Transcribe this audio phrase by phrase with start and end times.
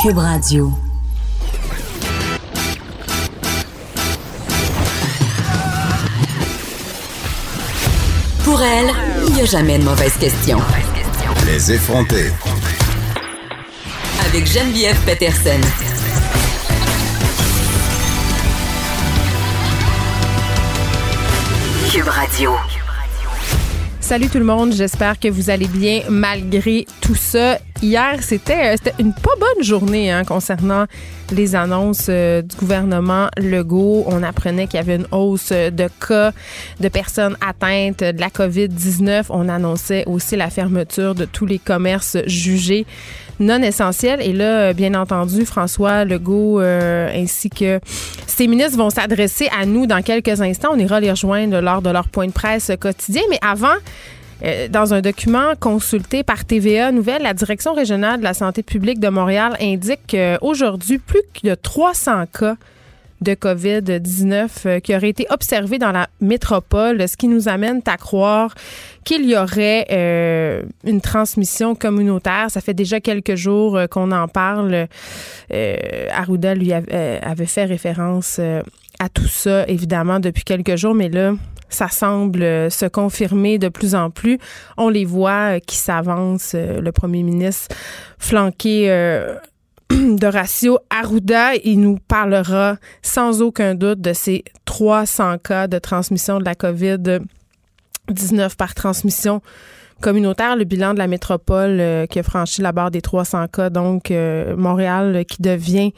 [0.00, 0.72] Cube Radio.
[8.44, 8.90] Pour elle,
[9.26, 10.58] il n'y a jamais de mauvaise question.
[11.46, 12.30] Les effronter.
[14.24, 15.60] Avec Geneviève Peterson.
[21.90, 22.52] Cube Radio.
[24.00, 27.58] Salut tout le monde, j'espère que vous allez bien malgré tout ça.
[27.80, 30.86] Hier, c'était euh, une pas bonne journée hein, concernant
[31.30, 34.02] les annonces euh, du gouvernement Legault.
[34.06, 36.32] On apprenait qu'il y avait une hausse de cas
[36.80, 39.26] de personnes atteintes de la COVID-19.
[39.30, 42.84] On annonçait aussi la fermeture de tous les commerces jugés
[43.38, 44.20] non essentiels.
[44.22, 47.78] Et là, bien entendu, François Legault euh, ainsi que
[48.26, 50.70] ses ministres vont s'adresser à nous dans quelques instants.
[50.72, 53.22] On ira les rejoindre lors de leur point de presse quotidien.
[53.30, 53.76] Mais avant,
[54.44, 59.00] euh, dans un document consulté par TVA Nouvelle, la Direction régionale de la santé publique
[59.00, 62.56] de Montréal indique qu'aujourd'hui, plus de 300 cas
[63.20, 67.96] de COVID-19 euh, qui auraient été observés dans la métropole, ce qui nous amène à
[67.96, 68.54] croire
[69.02, 72.46] qu'il y aurait euh, une transmission communautaire.
[72.48, 74.86] Ça fait déjà quelques jours qu'on en parle.
[75.50, 78.38] Arruda lui avait fait référence
[79.00, 81.32] à tout ça, évidemment, depuis quelques jours, mais là,
[81.68, 84.38] ça semble euh, se confirmer de plus en plus.
[84.76, 86.52] On les voit euh, qui s'avancent.
[86.54, 87.74] Euh, le premier ministre
[88.18, 88.88] flanqué
[89.90, 91.54] d'Horacio Arruda.
[91.56, 98.56] Il nous parlera sans aucun doute de ces 300 cas de transmission de la COVID-19
[98.56, 99.42] par transmission
[100.00, 103.70] communautaire, le bilan de la métropole euh, qui a franchi la barre des 300 cas,
[103.70, 105.92] donc euh, Montréal euh, qui devient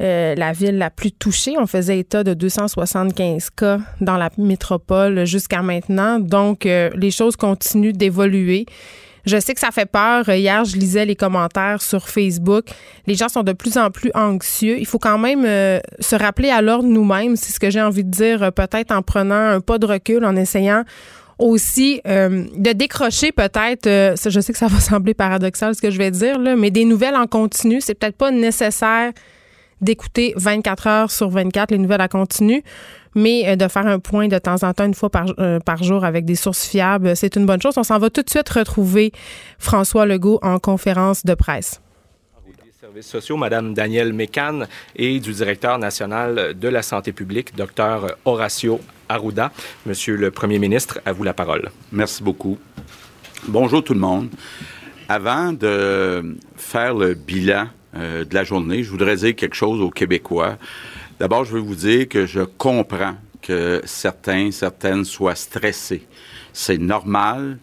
[0.00, 1.56] la ville la plus touchée.
[1.58, 6.20] On faisait état de 275 cas dans la métropole jusqu'à maintenant.
[6.20, 8.66] Donc, les choses continuent d'évoluer.
[9.26, 10.28] Je sais que ça fait peur.
[10.28, 12.66] Hier, je lisais les commentaires sur Facebook.
[13.08, 14.78] Les gens sont de plus en plus anxieux.
[14.78, 15.42] Il faut quand même
[15.98, 17.34] se rappeler à l'ordre nous-mêmes.
[17.34, 20.36] C'est ce que j'ai envie de dire, peut-être en prenant un pas de recul, en
[20.36, 20.84] essayant
[21.38, 25.90] aussi euh, de décrocher peut-être, euh, je sais que ça va sembler paradoxal ce que
[25.90, 29.12] je vais dire, là, mais des nouvelles en continu, c'est peut-être pas nécessaire
[29.80, 32.64] d'écouter 24 heures sur 24 les nouvelles en continu,
[33.14, 35.26] mais euh, de faire un point de temps en temps, une fois par,
[35.64, 37.74] par jour avec des sources fiables, c'est une bonne chose.
[37.76, 39.12] On s'en va tout de suite retrouver
[39.58, 41.80] François Legault en conférence de presse
[42.88, 44.60] services sociaux, Mme Danielle Mécan,
[44.96, 49.52] et du directeur national de la santé publique, Dr Horacio Arruda.
[49.84, 51.70] Monsieur le Premier ministre, à vous la parole.
[51.92, 52.56] Merci beaucoup.
[53.46, 54.30] Bonjour tout le monde.
[55.06, 59.90] Avant de faire le bilan euh, de la journée, je voudrais dire quelque chose aux
[59.90, 60.56] Québécois.
[61.20, 66.06] D'abord, je veux vous dire que je comprends que certains, certaines soient stressés.
[66.54, 67.58] C'est normal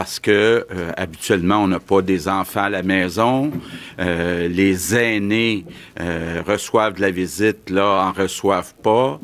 [0.00, 3.50] parce que euh, habituellement on n'a pas des enfants à la maison,
[3.98, 5.66] euh, les aînés
[6.00, 9.20] euh, reçoivent de la visite, là en reçoivent pas.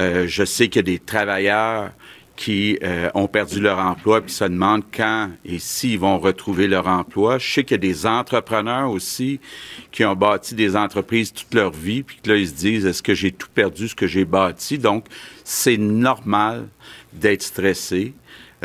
[0.00, 1.92] je sais qu'il y a des travailleurs
[2.34, 2.76] qui
[3.14, 7.38] ont perdu leur emploi puis se demandent quand et s'ils vont retrouver leur emploi.
[7.38, 9.38] Je sais qu'il y a des entrepreneurs aussi
[9.92, 13.02] qui ont bâti des entreprises toute leur vie puis que là ils se disent est-ce
[13.02, 14.76] que j'ai tout perdu ce que j'ai bâti?
[14.76, 15.06] Donc
[15.44, 16.66] c'est normal
[17.12, 18.12] d'être stressé.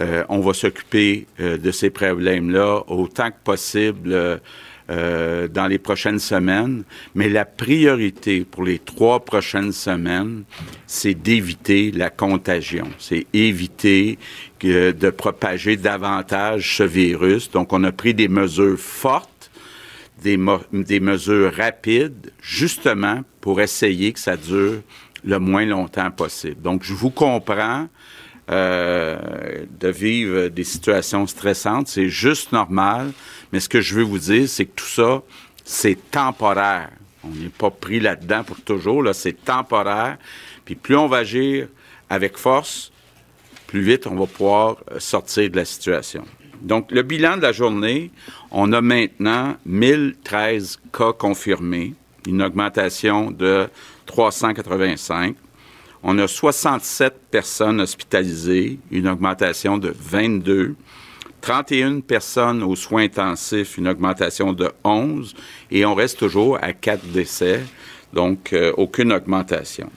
[0.02, 4.40] Euh, on va s'occuper euh, de ces problèmes-là autant que possible
[4.90, 6.84] euh, dans les prochaines semaines.
[7.14, 10.44] Mais la priorité pour les trois prochaines semaines,
[10.88, 12.88] c'est d'éviter la contagion.
[12.98, 14.18] C'est éviter
[14.62, 17.52] de propager davantage ce virus.
[17.52, 19.52] Donc, on a pris des mesures fortes,
[20.24, 20.38] des,
[20.74, 24.82] des mesures rapides, justement pour essayer que ça dure
[25.24, 26.62] le moins longtemps possible.
[26.62, 27.88] Donc, je vous comprends.
[28.52, 31.88] Euh, de vivre des situations stressantes.
[31.88, 33.12] C'est juste normal.
[33.54, 35.22] Mais ce que je veux vous dire, c'est que tout ça,
[35.64, 36.90] c'est temporaire.
[37.24, 39.04] On n'est pas pris là-dedans pour toujours.
[39.04, 40.18] Là, c'est temporaire.
[40.66, 41.68] Puis plus on va agir
[42.10, 42.92] avec force,
[43.68, 46.26] plus vite on va pouvoir euh, sortir de la situation.
[46.62, 48.12] Donc, le bilan de la journée,
[48.52, 51.94] on a maintenant 1013 cas confirmés,
[52.28, 53.70] une augmentation de
[54.08, 55.38] 385.
[56.04, 60.76] On a 67 personnes hospitalisées, une augmentation de 22.
[61.42, 65.36] 31 personnes aux soins intensifs, une augmentation de 11,
[65.72, 67.62] et on reste toujours à 4 décès,
[68.14, 69.90] donc euh, aucune augmentation.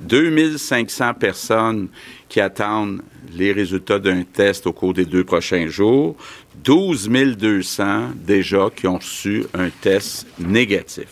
[0.00, 1.88] 2500 personnes
[2.28, 3.02] qui attendent
[3.32, 6.16] les résultats d'un test au cours des deux prochains jours,
[6.62, 11.08] 12 200 déjà qui ont reçu un test négatif.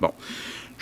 [0.00, 0.12] Bon,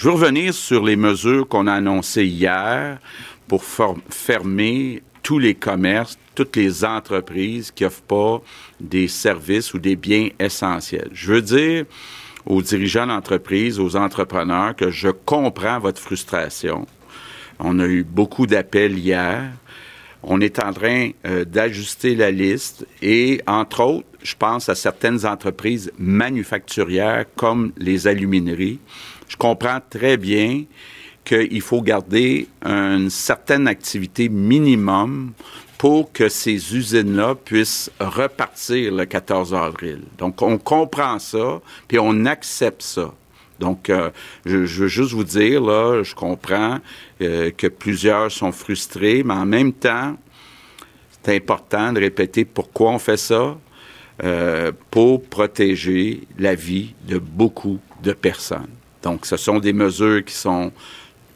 [0.02, 2.98] je veux revenir sur les mesures qu'on a annoncées hier
[3.46, 8.42] pour fermer tous les commerces, toutes les entreprises qui n'offrent pas
[8.80, 11.08] des services ou des biens essentiels.
[11.12, 11.84] Je veux dire
[12.46, 16.84] aux dirigeants d'entreprise, aux entrepreneurs, que je comprends votre frustration.
[17.60, 19.52] On a eu beaucoup d'appels hier.
[20.24, 25.24] On est en train euh, d'ajuster la liste et, entre autres, je pense à certaines
[25.26, 28.80] entreprises manufacturières comme les alumineries.
[29.32, 30.64] Je comprends très bien
[31.24, 35.32] qu'il faut garder une certaine activité minimum
[35.78, 40.02] pour que ces usines-là puissent repartir le 14 avril.
[40.18, 43.14] Donc, on comprend ça, puis on accepte ça.
[43.58, 44.10] Donc, euh,
[44.44, 46.78] je, veux juste vous dire, là, je comprends
[47.22, 50.14] euh, que plusieurs sont frustrés, mais en même temps,
[51.22, 53.56] c'est important de répéter pourquoi on fait ça,
[54.22, 58.68] euh, pour protéger la vie de beaucoup de personnes.
[59.02, 60.72] Donc, ce sont des mesures qui sont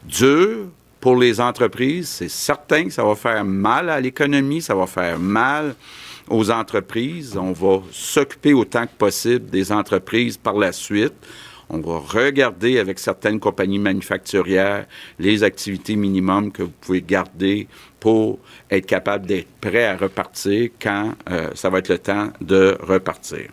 [0.03, 0.67] dures,
[0.99, 5.19] pour les entreprises, c'est certain que ça va faire mal à l'économie, ça va faire
[5.19, 5.75] mal
[6.27, 7.37] aux entreprises.
[7.37, 11.13] On va s'occuper autant que possible des entreprises par la suite.
[11.69, 14.85] On va regarder avec certaines compagnies manufacturières
[15.19, 17.67] les activités minimum que vous pouvez garder
[17.99, 18.39] pour
[18.71, 23.49] être capable d'être prêt à repartir quand euh, ça va être le temps de repartir.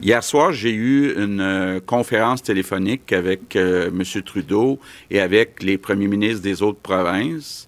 [0.00, 4.22] Hier soir, j'ai eu une euh, conférence téléphonique avec euh, M.
[4.22, 7.66] Trudeau et avec les premiers ministres des autres provinces.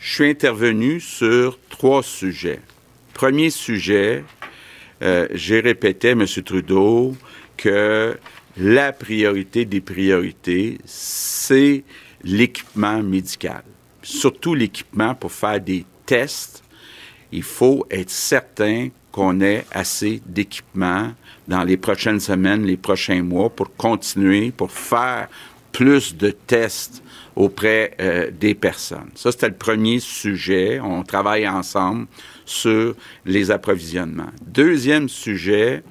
[0.00, 2.60] Je suis intervenu sur trois sujets.
[3.14, 4.24] Premier sujet,
[5.02, 6.26] euh, j'ai répété à M.
[6.26, 7.16] Trudeau
[7.56, 8.18] que
[8.56, 11.84] la priorité des priorités, c'est
[12.24, 13.62] l'équipement médical.
[14.02, 16.64] Surtout l'équipement pour faire des tests.
[17.30, 18.88] Il faut être certain
[19.18, 21.10] qu'on ait assez d'équipement
[21.48, 25.26] dans les prochaines semaines, les prochains mois pour continuer, pour faire
[25.72, 27.02] plus de tests
[27.34, 29.10] auprès euh, des personnes.
[29.16, 30.78] Ça, c'était le premier sujet.
[30.78, 32.06] On travaille ensemble
[32.44, 32.94] sur
[33.26, 34.30] les approvisionnements.
[34.46, 35.82] Deuxième sujet,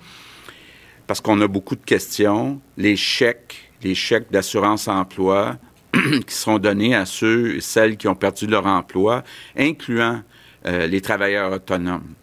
[1.05, 5.57] parce qu'on a beaucoup de questions, les chèques, les chèques d'assurance-emploi
[5.93, 9.25] qui seront donnés à ceux et celles qui ont perdu leur emploi,
[9.57, 10.21] incluant
[10.65, 12.13] euh, les travailleurs autonomes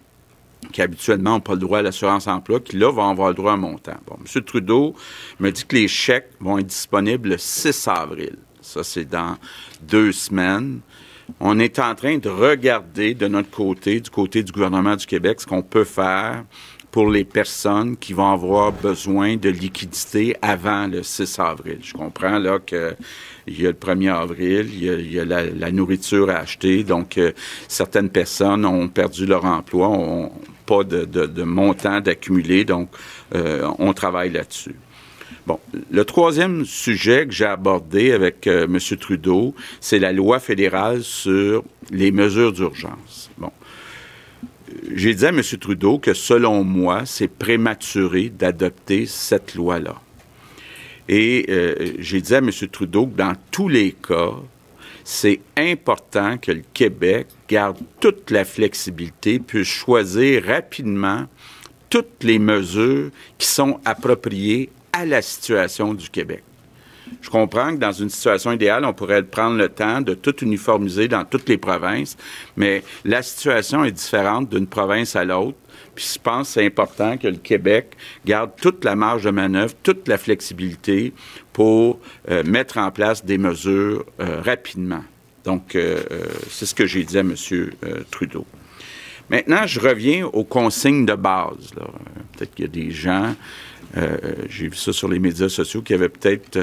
[0.75, 3.53] qui habituellement n'ont pas le droit à l'assurance emploi, qui là vont avoir le droit
[3.53, 3.97] à un montant.
[4.09, 4.43] Bon, M.
[4.43, 4.97] Trudeau
[5.39, 8.37] me dit que les chèques vont être disponibles le 6 avril.
[8.61, 9.37] Ça, c'est dans
[9.83, 10.81] deux semaines.
[11.39, 15.41] On est en train de regarder de notre côté, du côté du gouvernement du Québec,
[15.43, 16.45] ce qu'on peut faire
[16.91, 21.79] pour les personnes qui vont avoir besoin de liquidité avant le 6 avril.
[21.83, 22.97] Je comprends là que
[23.47, 27.33] il y a le 1er avril, il y a, la, nourriture à acheter, donc euh,
[27.69, 29.89] certaines personnes ont perdu leur emploi,
[30.67, 32.89] pas de, montant d'accumuler, donc
[33.35, 34.75] euh, on travaille là-dessus.
[35.47, 38.79] Bon, le troisième sujet que j'ai abordé avec euh, M.
[38.99, 43.31] Trudeau, c'est la loi fédérale sur les mesures d'urgence.
[43.37, 43.51] Bon,
[44.93, 45.43] j'ai dit à M.
[45.61, 49.97] Trudeau que selon moi, c'est prématuré d'adopter cette loi-là.
[51.09, 52.51] Et euh, j'ai dit à M.
[52.73, 54.33] Trudeau que dans tous les cas,
[55.05, 61.27] c'est important que le Québec garde toute la flexibilité, puisse choisir rapidement
[61.91, 66.43] toutes les mesures qui sont appropriées à la situation du Québec.
[67.21, 71.07] Je comprends que dans une situation idéale, on pourrait prendre le temps de tout uniformiser
[71.07, 72.17] dans toutes les provinces,
[72.57, 75.59] mais la situation est différente d'une province à l'autre.
[75.95, 79.75] Puis je pense que c'est important que le Québec garde toute la marge de manœuvre,
[79.83, 81.13] toute la flexibilité
[81.53, 85.05] pour euh, mettre en place des mesures euh, rapidement.
[85.45, 86.03] Donc, euh,
[86.49, 87.35] c'est ce que j'ai dit à M.
[88.11, 88.47] Trudeau.
[89.31, 91.71] Maintenant, je reviens aux consignes de base.
[92.33, 93.35] Peut-être qu'il y a des gens,
[94.49, 96.59] j'ai vu ça sur les médias sociaux, qui avaient peut-être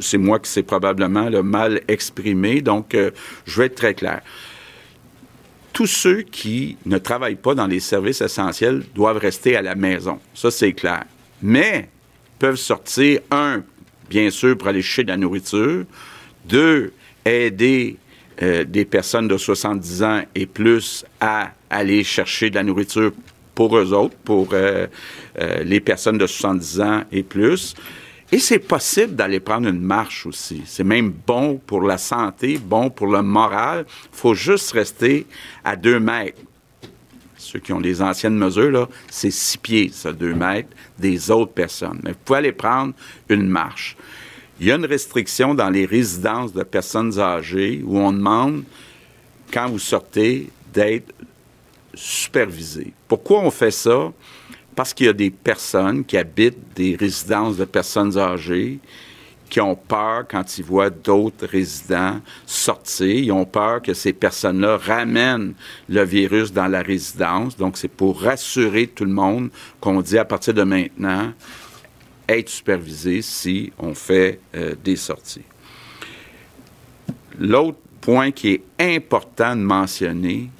[0.00, 2.96] c'est moi qui s'est probablement le mal exprimé, donc
[3.46, 4.22] je vais être très clair
[5.76, 10.18] tous ceux qui ne travaillent pas dans les services essentiels doivent rester à la maison.
[10.32, 11.04] Ça, c'est clair.
[11.42, 11.90] Mais
[12.38, 13.62] peuvent sortir, un,
[14.08, 15.84] bien sûr, pour aller chercher de la nourriture,
[16.46, 16.94] deux,
[17.26, 17.98] aider
[18.42, 23.12] euh, des personnes de 70 ans et plus à aller chercher de la nourriture
[23.54, 24.86] pour eux autres, pour euh,
[25.38, 27.74] euh, les personnes de 70 ans et plus.
[28.32, 30.62] Et c'est possible d'aller prendre une marche aussi.
[30.66, 33.86] C'est même bon pour la santé, bon pour le moral.
[34.12, 35.26] Il faut juste rester
[35.64, 36.40] à deux mètres.
[37.36, 42.00] ceux qui ont les anciennes mesures, c'est 6 pieds, ça, 2 mètres, des autres personnes.
[42.02, 42.94] Mais vous pouvez aller prendre
[43.28, 43.96] une marche.
[44.58, 48.64] Il y a une restriction dans les résidences de personnes âgées où on demande,
[49.52, 51.14] quand vous sortez, d'être
[51.94, 52.92] supervisé.
[53.06, 54.12] Pourquoi on fait ça?
[54.76, 58.78] Parce qu'il y a des personnes qui habitent des résidences de personnes âgées
[59.48, 63.06] qui ont peur quand ils voient d'autres résidents sortir.
[63.06, 65.54] Ils ont peur que ces personnes-là ramènent
[65.88, 67.56] le virus dans la résidence.
[67.56, 71.32] Donc, c'est pour rassurer tout le monde qu'on dit à partir de maintenant,
[72.28, 75.44] être supervisé si on fait euh, des sorties.
[77.38, 78.62] L'autre point qui est
[78.96, 80.50] important de mentionner,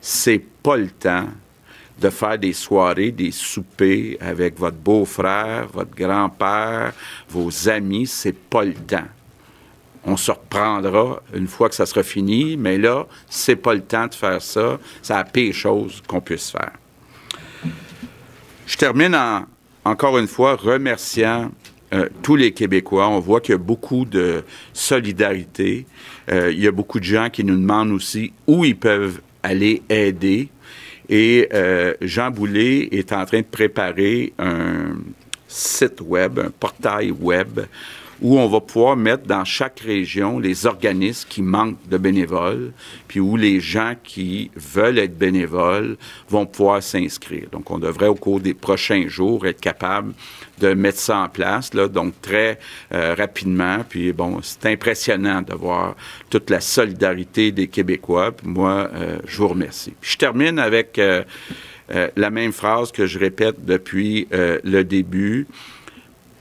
[0.00, 1.28] c'est pas le temps
[2.02, 6.92] de faire des soirées, des soupers avec votre beau-frère, votre grand-père,
[7.30, 9.08] vos amis, c'est pas le temps.
[10.04, 14.08] On se reprendra une fois que ça sera fini, mais là, c'est pas le temps
[14.08, 14.78] de faire ça.
[15.00, 16.72] C'est la pire chose qu'on puisse faire.
[18.66, 19.46] Je termine en,
[19.84, 21.52] encore une fois remerciant
[21.92, 23.06] euh, tous les Québécois.
[23.08, 24.42] On voit qu'il y a beaucoup de
[24.72, 25.86] solidarité.
[26.30, 29.82] Euh, il y a beaucoup de gens qui nous demandent aussi où ils peuvent aller
[29.88, 30.48] aider.
[31.08, 34.96] Et euh, Jean Boulet est en train de préparer un
[35.48, 37.60] site web, un portail web
[38.22, 42.72] où on va pouvoir mettre dans chaque région les organismes qui manquent de bénévoles,
[43.08, 45.96] puis où les gens qui veulent être bénévoles
[46.28, 47.48] vont pouvoir s'inscrire.
[47.50, 50.14] Donc, on devrait au cours des prochains jours être capable
[50.60, 52.60] de mettre ça en place, là, donc très
[52.92, 53.78] euh, rapidement.
[53.88, 55.96] Puis bon, c'est impressionnant de voir
[56.30, 58.30] toute la solidarité des Québécois.
[58.44, 59.94] Moi, euh, je vous remercie.
[60.00, 61.24] je termine avec euh,
[62.16, 65.46] la même phrase que je répète depuis le début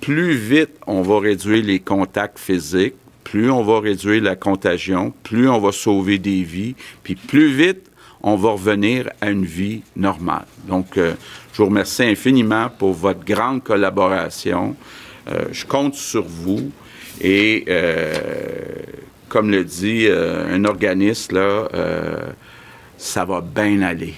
[0.01, 5.47] plus vite on va réduire les contacts physiques, plus on va réduire la contagion, plus
[5.47, 7.89] on va sauver des vies, puis plus vite
[8.23, 10.45] on va revenir à une vie normale.
[10.67, 11.13] Donc, euh,
[11.53, 14.75] je vous remercie infiniment pour votre grande collaboration.
[15.27, 16.71] Euh, je compte sur vous
[17.19, 18.13] et, euh,
[19.27, 21.69] comme le dit un organisme, là,
[22.97, 24.13] ça va bien aller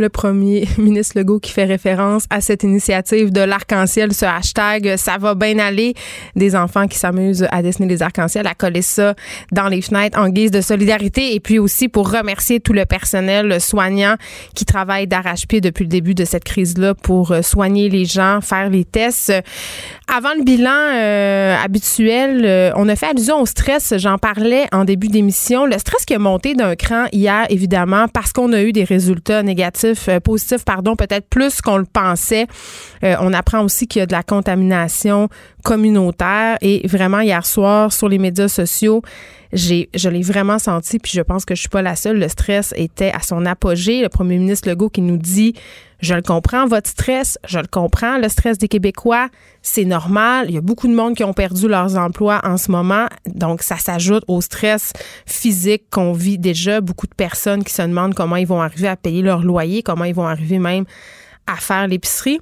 [0.00, 5.18] le premier ministre Legault qui fait référence à cette initiative de l'arc-en-ciel, ce hashtag ça
[5.18, 5.94] va bien aller,
[6.34, 9.14] des enfants qui s'amusent à dessiner des arcs-en-ciel, à coller ça
[9.52, 13.60] dans les fenêtres en guise de solidarité et puis aussi pour remercier tout le personnel
[13.60, 14.16] soignant
[14.54, 18.70] qui travaille d'arrache-pied depuis le début de cette crise-là pour euh, soigner les gens, faire
[18.70, 19.32] les tests.
[20.12, 24.84] Avant le bilan euh, habituel, euh, on a fait allusion au stress, j'en parlais en
[24.84, 28.72] début d'émission, le stress qui a monté d'un cran hier évidemment parce qu'on a eu
[28.72, 32.46] des résultats négatifs euh, positif, pardon, peut-être plus qu'on le pensait.
[33.04, 35.28] Euh, on apprend aussi qu'il y a de la contamination
[35.62, 36.58] communautaire.
[36.60, 39.02] Et vraiment hier soir sur les médias sociaux,
[39.52, 42.28] j'ai je l'ai vraiment senti puis je pense que je suis pas la seule, le
[42.28, 45.54] stress était à son apogée, le premier ministre Legault qui nous dit
[46.00, 49.28] je le comprends votre stress, je le comprends le stress des Québécois,
[49.60, 52.70] c'est normal, il y a beaucoup de monde qui ont perdu leurs emplois en ce
[52.70, 54.92] moment, donc ça s'ajoute au stress
[55.26, 58.96] physique qu'on vit déjà, beaucoup de personnes qui se demandent comment ils vont arriver à
[58.96, 60.84] payer leur loyer, comment ils vont arriver même
[61.46, 62.40] à faire l'épicerie.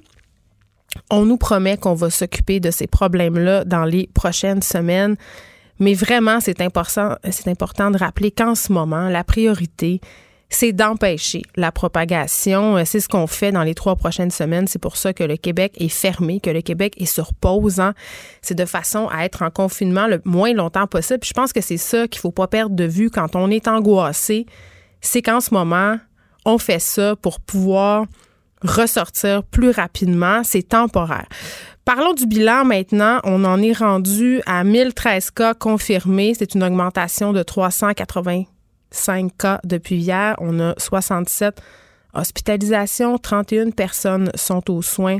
[1.09, 5.15] On nous promet qu'on va s'occuper de ces problèmes-là dans les prochaines semaines.
[5.79, 10.01] Mais vraiment, c'est important, c'est important de rappeler qu'en ce moment, la priorité,
[10.49, 12.83] c'est d'empêcher la propagation.
[12.83, 14.67] C'est ce qu'on fait dans les trois prochaines semaines.
[14.67, 17.79] C'est pour ça que le Québec est fermé, que le Québec est sur pause.
[17.79, 17.93] Hein.
[18.41, 21.19] C'est de façon à être en confinement le moins longtemps possible.
[21.23, 24.47] je pense que c'est ça qu'il faut pas perdre de vue quand on est angoissé.
[25.01, 25.97] C'est qu'en ce moment,
[26.45, 28.05] on fait ça pour pouvoir
[28.61, 30.43] ressortir plus rapidement.
[30.43, 31.27] C'est temporaire.
[31.85, 33.19] Parlons du bilan maintenant.
[33.23, 36.33] On en est rendu à 1013 cas confirmés.
[36.37, 40.35] C'est une augmentation de 385 cas depuis hier.
[40.39, 41.61] On a 67
[42.13, 43.17] hospitalisations.
[43.17, 45.17] 31 personnes sont aux soins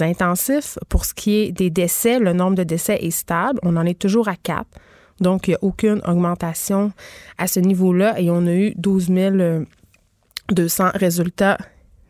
[0.00, 0.78] intensifs.
[0.88, 3.58] Pour ce qui est des décès, le nombre de décès est stable.
[3.62, 4.66] On en est toujours à 4.
[5.20, 6.92] Donc, il n'y a aucune augmentation
[7.38, 8.20] à ce niveau-là.
[8.20, 9.10] Et on a eu 12
[10.50, 11.58] 200 résultats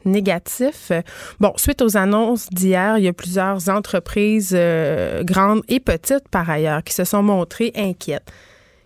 [0.07, 0.93] négatif.
[1.41, 6.49] Bon, suite aux annonces d'hier, il y a plusieurs entreprises euh, grandes et petites par
[6.49, 8.31] ailleurs qui se sont montrées inquiètes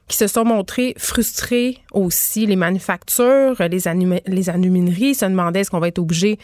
[0.08, 2.44] qui se sont montrées frustrées aussi.
[2.44, 6.36] Les manufactures, les, les alumineries se demandaient est-ce qu'on va être obligé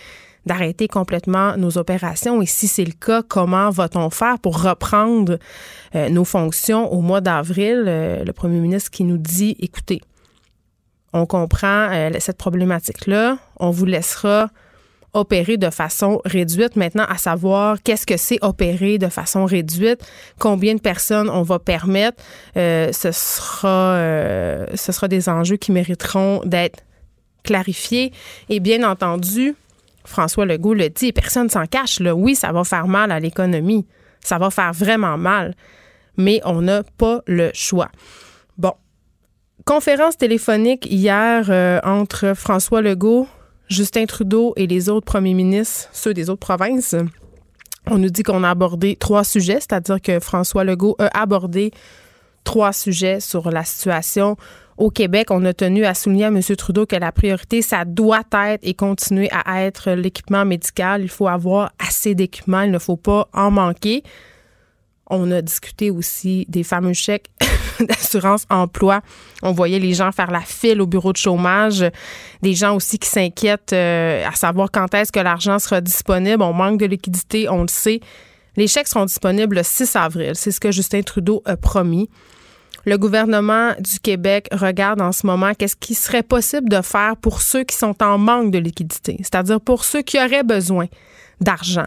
[0.46, 2.40] d'arrêter complètement nos opérations?
[2.40, 5.38] Et si c'est le cas, comment va-t-on faire pour reprendre
[5.96, 7.84] euh, nos fonctions au mois d'avril?
[7.88, 10.00] Euh, le premier ministre qui nous dit, écoutez,
[11.12, 14.50] on comprend cette problématique-là, on vous laissera
[15.16, 16.76] opérer de façon réduite.
[16.76, 20.00] Maintenant, à savoir qu'est-ce que c'est opérer de façon réduite,
[20.38, 22.22] combien de personnes on va permettre,
[22.56, 26.84] euh, ce sera euh, ce sera des enjeux qui mériteront d'être
[27.42, 28.12] clarifier.
[28.48, 29.54] Et bien entendu,
[30.04, 32.00] François Legault le dit, personne s'en cache.
[32.00, 32.14] Là.
[32.14, 33.86] Oui, ça va faire mal à l'économie.
[34.20, 35.54] Ça va faire vraiment mal.
[36.16, 37.88] Mais on n'a pas le choix.
[38.58, 38.72] Bon.
[39.64, 43.26] Conférence téléphonique hier euh, entre François Legault,
[43.68, 46.94] Justin Trudeau et les autres premiers ministres, ceux des autres provinces.
[47.88, 51.72] On nous dit qu'on a abordé trois sujets, c'est-à-dire que François Legault a abordé
[52.44, 54.36] trois sujets sur la situation
[54.76, 55.28] au Québec.
[55.30, 56.40] On a tenu à souligner à M.
[56.40, 61.02] Trudeau que la priorité, ça doit être et continuer à être l'équipement médical.
[61.02, 64.02] Il faut avoir assez d'équipements, il ne faut pas en manquer.
[65.08, 67.30] On a discuté aussi des fameux chèques
[67.80, 69.00] d'assurance emploi.
[69.42, 71.84] On voyait les gens faire la file au bureau de chômage,
[72.42, 76.42] des gens aussi qui s'inquiètent euh, à savoir quand est-ce que l'argent sera disponible.
[76.42, 78.00] On manque de liquidité, on le sait.
[78.56, 80.32] Les chèques seront disponibles le 6 avril.
[80.34, 82.08] C'est ce que Justin Trudeau a promis.
[82.86, 87.42] Le gouvernement du Québec regarde en ce moment qu'est-ce qui serait possible de faire pour
[87.42, 90.86] ceux qui sont en manque de liquidité, c'est-à-dire pour ceux qui auraient besoin
[91.40, 91.86] d'argent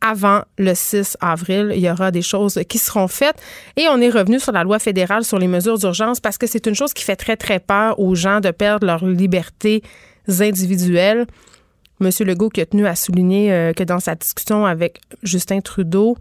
[0.00, 1.72] avant le 6 avril.
[1.74, 3.40] Il y aura des choses qui seront faites.
[3.76, 6.66] Et on est revenu sur la loi fédérale sur les mesures d'urgence parce que c'est
[6.66, 9.82] une chose qui fait très, très peur aux gens de perdre leurs libertés
[10.28, 11.26] individuelles.
[12.00, 16.16] Monsieur Legault qui a tenu à souligner euh, que dans sa discussion avec Justin Trudeau,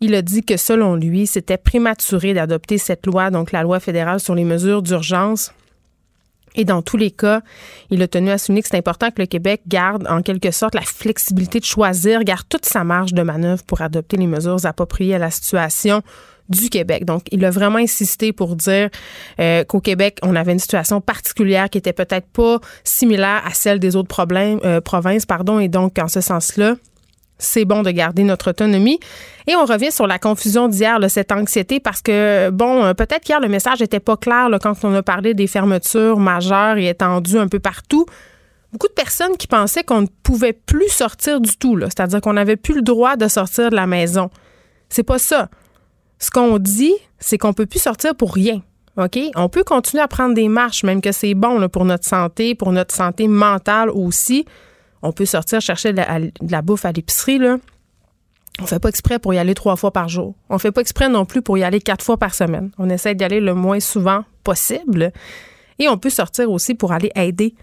[0.00, 4.20] il a dit que selon lui, c'était prématuré d'adopter cette loi, donc la loi fédérale
[4.20, 5.52] sur les mesures d'urgence,
[6.54, 7.42] et dans tous les cas,
[7.90, 10.74] il a tenu à souligner que c'est important que le Québec garde en quelque sorte
[10.74, 15.14] la flexibilité de choisir, garde toute sa marge de manœuvre pour adopter les mesures appropriées
[15.14, 16.02] à la situation
[16.48, 17.04] du Québec.
[17.04, 18.90] Donc, il a vraiment insisté pour dire
[19.38, 23.78] euh, qu'au Québec, on avait une situation particulière qui était peut-être pas similaire à celle
[23.78, 26.74] des autres problèmes, euh, provinces, pardon, et donc en ce sens-là,
[27.40, 29.00] c'est bon de garder notre autonomie.
[29.46, 33.40] Et on revient sur la confusion d'hier, cette anxiété, parce que, bon, euh, peut-être qu'hier,
[33.40, 37.48] le message n'était pas clair quand on a parlé des fermetures majeures et étendues un
[37.48, 38.06] peu partout.
[38.72, 42.56] Beaucoup de personnes qui pensaient qu'on ne pouvait plus sortir du tout, c'est-à-dire qu'on n'avait
[42.56, 44.30] plus le droit de sortir de la maison.
[44.88, 45.48] C'est pas ça.
[46.20, 48.62] Ce qu'on dit, c'est qu'on peut plus sortir pour rien.
[48.96, 49.18] OK?
[49.34, 52.72] On peut continuer à prendre des marches, même que c'est bon pour notre santé, pour
[52.72, 54.44] notre santé mentale aussi.
[55.02, 56.02] On peut sortir chercher de
[56.50, 57.56] la, bouffe à l'épicerie, là.
[58.60, 60.34] On fait pas exprès pour y aller trois fois par jour.
[60.50, 62.70] On fait pas exprès non plus pour y aller quatre fois par semaine.
[62.78, 65.12] On essaie d'y aller le moins souvent possible.
[65.78, 67.54] Et on peut sortir aussi pour aller aider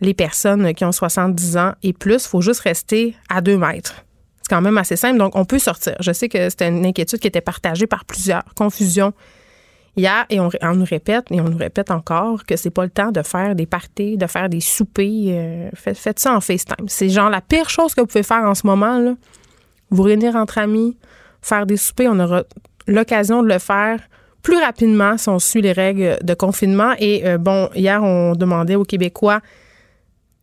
[0.00, 2.24] les personnes qui ont 70 ans et plus.
[2.24, 4.04] Il faut juste rester à deux mètres.
[4.42, 5.18] C'est quand même assez simple.
[5.18, 5.96] Donc, on peut sortir.
[5.98, 8.44] Je sais que c'était une inquiétude qui était partagée par plusieurs.
[8.54, 9.12] Confusion
[9.96, 13.10] hier et on, nous répète et on nous répète encore que c'est pas le temps
[13.10, 15.28] de faire des parties, de faire des soupers.
[15.28, 16.86] Euh, faites, ça en FaceTime.
[16.86, 18.98] C'est genre la pire chose que vous pouvez faire en ce moment.
[18.98, 19.14] Là.
[19.90, 20.96] Vous réunir entre amis,
[21.40, 22.44] faire des soupers, on aura
[22.86, 24.00] l'occasion de le faire
[24.42, 26.92] plus rapidement si on suit les règles de confinement.
[26.98, 29.40] Et euh, bon, hier, on demandait aux Québécois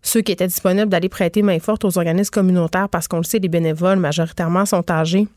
[0.02, 3.40] ceux qui étaient disponibles d'aller prêter main forte aux organismes communautaires parce qu'on le sait,
[3.40, 5.28] les bénévoles majoritairement sont âgés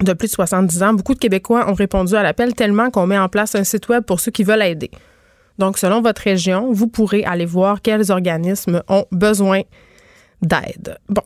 [0.00, 0.94] de plus de 70 ans.
[0.94, 4.04] Beaucoup de Québécois ont répondu à l'appel tellement qu'on met en place un site web
[4.04, 4.90] pour ceux qui veulent aider.
[5.58, 9.62] Donc, selon votre région, vous pourrez aller voir quels organismes ont besoin
[10.42, 10.98] d'aide.
[11.08, 11.22] Bon,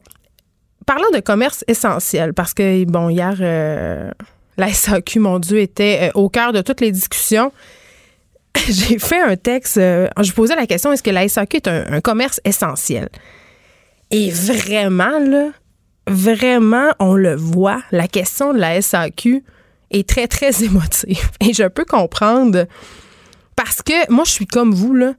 [0.86, 4.10] parlant de commerce essentiel, parce que, bon, hier, euh,
[4.58, 7.52] la SAQ, mon Dieu, était euh, au cœur de toutes les discussions.
[8.68, 12.00] J'ai fait un texte, euh, je posais la question, est-ce que la SAQ est un
[12.02, 13.08] commerce essentiel?
[14.10, 15.50] Et vraiment, là,
[16.08, 19.44] vraiment, on le voit, la question de la SAQ
[19.90, 21.30] est très, très émotive.
[21.40, 22.66] Et je peux comprendre
[23.56, 25.14] parce que moi, je suis comme vous, là.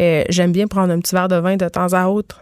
[0.00, 2.40] Euh, j'aime bien prendre un petit verre de vin de temps à autre.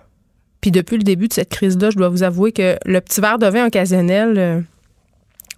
[0.60, 3.38] Puis depuis le début de cette crise-là, je dois vous avouer que le petit verre
[3.38, 4.60] de vin occasionnel, euh,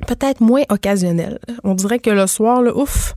[0.06, 1.38] peut-être moins occasionnel.
[1.64, 3.14] On dirait que le soir, là, ouf,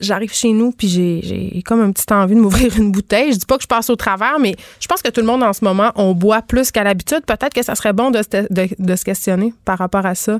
[0.00, 3.32] j'arrive chez nous puis j'ai comme un petit envie de m'ouvrir une bouteille.
[3.32, 5.42] Je dis pas que je passe au travers, mais je pense que tout le monde
[5.42, 7.24] en ce moment, on boit plus qu'à l'habitude.
[7.26, 10.38] Peut-être que ça serait bon de, de, se questionner par rapport à ça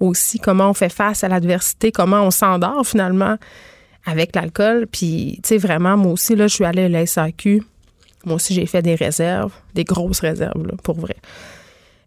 [0.00, 3.36] aussi, comment on fait face à l'adversité, comment on s'endort finalement
[4.04, 4.86] avec l'alcool?
[4.90, 7.62] Puis, tu sais, vraiment, moi aussi, là, je suis allée à la SAQ.
[8.24, 11.16] Moi aussi, j'ai fait des réserves, des grosses réserves, là, pour vrai.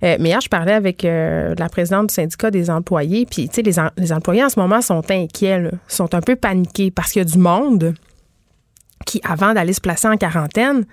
[0.03, 3.25] Euh, mais hier, je parlais avec euh, la présidente du syndicat des employés.
[3.25, 7.11] Puis, tu sais, les, employés en ce moment sont inquiets, sont un peu paniqués parce
[7.11, 7.93] qu'il y a du monde
[9.05, 10.85] qui, avant d'aller se placer en quarantaine,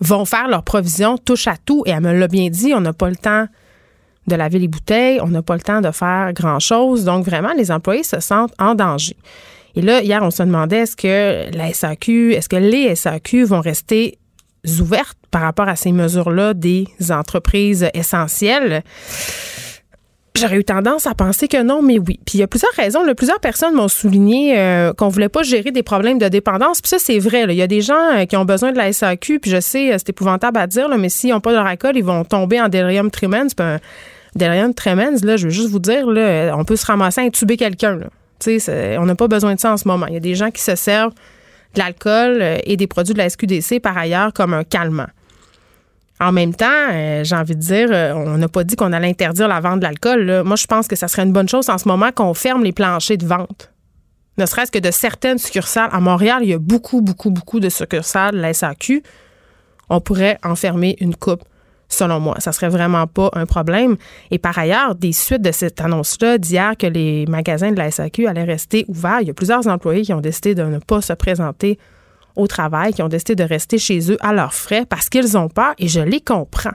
[0.00, 1.82] vont faire leur provision touche à tout.
[1.86, 3.46] Et elle me l'a bien dit, on n'a pas le temps
[4.26, 7.04] de laver les bouteilles, on n'a pas le temps de faire grand-chose.
[7.04, 9.16] Donc, vraiment, les employés se sentent en danger.
[9.76, 13.60] Et là, hier, on se demandait est-ce que la SAQ, est-ce que les SAQ vont
[13.60, 14.18] rester
[14.80, 18.82] ouvertes par rapport à ces mesures-là des entreprises essentielles.
[20.36, 22.20] J'aurais eu tendance à penser que non, mais oui.
[22.26, 23.00] Puis il y a plusieurs raisons.
[23.14, 26.82] plusieurs personnes m'ont souligné euh, qu'on voulait pas gérer des problèmes de dépendance.
[26.82, 27.44] Puis ça, c'est vrai.
[27.48, 29.40] Il y a des gens euh, qui ont besoin de la SAQ.
[29.40, 31.96] Puis je sais, euh, c'est épouvantable à dire, là, mais s'ils n'ont pas de alcool,
[31.96, 33.48] ils vont tomber en delirium tremens.
[33.56, 33.78] Puis un
[34.34, 37.56] delirium tremens, là, je veux juste vous dire, là, on peut se ramasser à intuber
[37.56, 37.98] quelqu'un.
[38.46, 40.06] On n'a pas besoin de ça en ce moment.
[40.08, 41.14] Il y a des gens qui se servent
[41.76, 45.06] de l'alcool et des produits de la SQDC par ailleurs comme un calmant.
[46.18, 49.08] En même temps, euh, j'ai envie de dire, euh, on n'a pas dit qu'on allait
[49.08, 50.42] interdire la vente de l'alcool.
[50.44, 52.72] Moi, je pense que ça serait une bonne chose en ce moment qu'on ferme les
[52.72, 53.70] planchers de vente.
[54.38, 55.90] Ne serait-ce que de certaines succursales.
[55.92, 59.02] À Montréal, il y a beaucoup, beaucoup, beaucoup de succursales de la SAQ.
[59.88, 61.42] On pourrait en fermer une coupe,
[61.88, 62.36] selon moi.
[62.38, 63.96] Ça serait vraiment pas un problème.
[64.30, 68.26] Et par ailleurs, des suites de cette annonce-là d'hier que les magasins de la SAQ
[68.26, 71.12] allaient rester ouverts, il y a plusieurs employés qui ont décidé de ne pas se
[71.12, 71.78] présenter
[72.36, 75.48] au travail qui ont décidé de rester chez eux à leurs frais parce qu'ils ont
[75.48, 76.74] peur et je les comprends.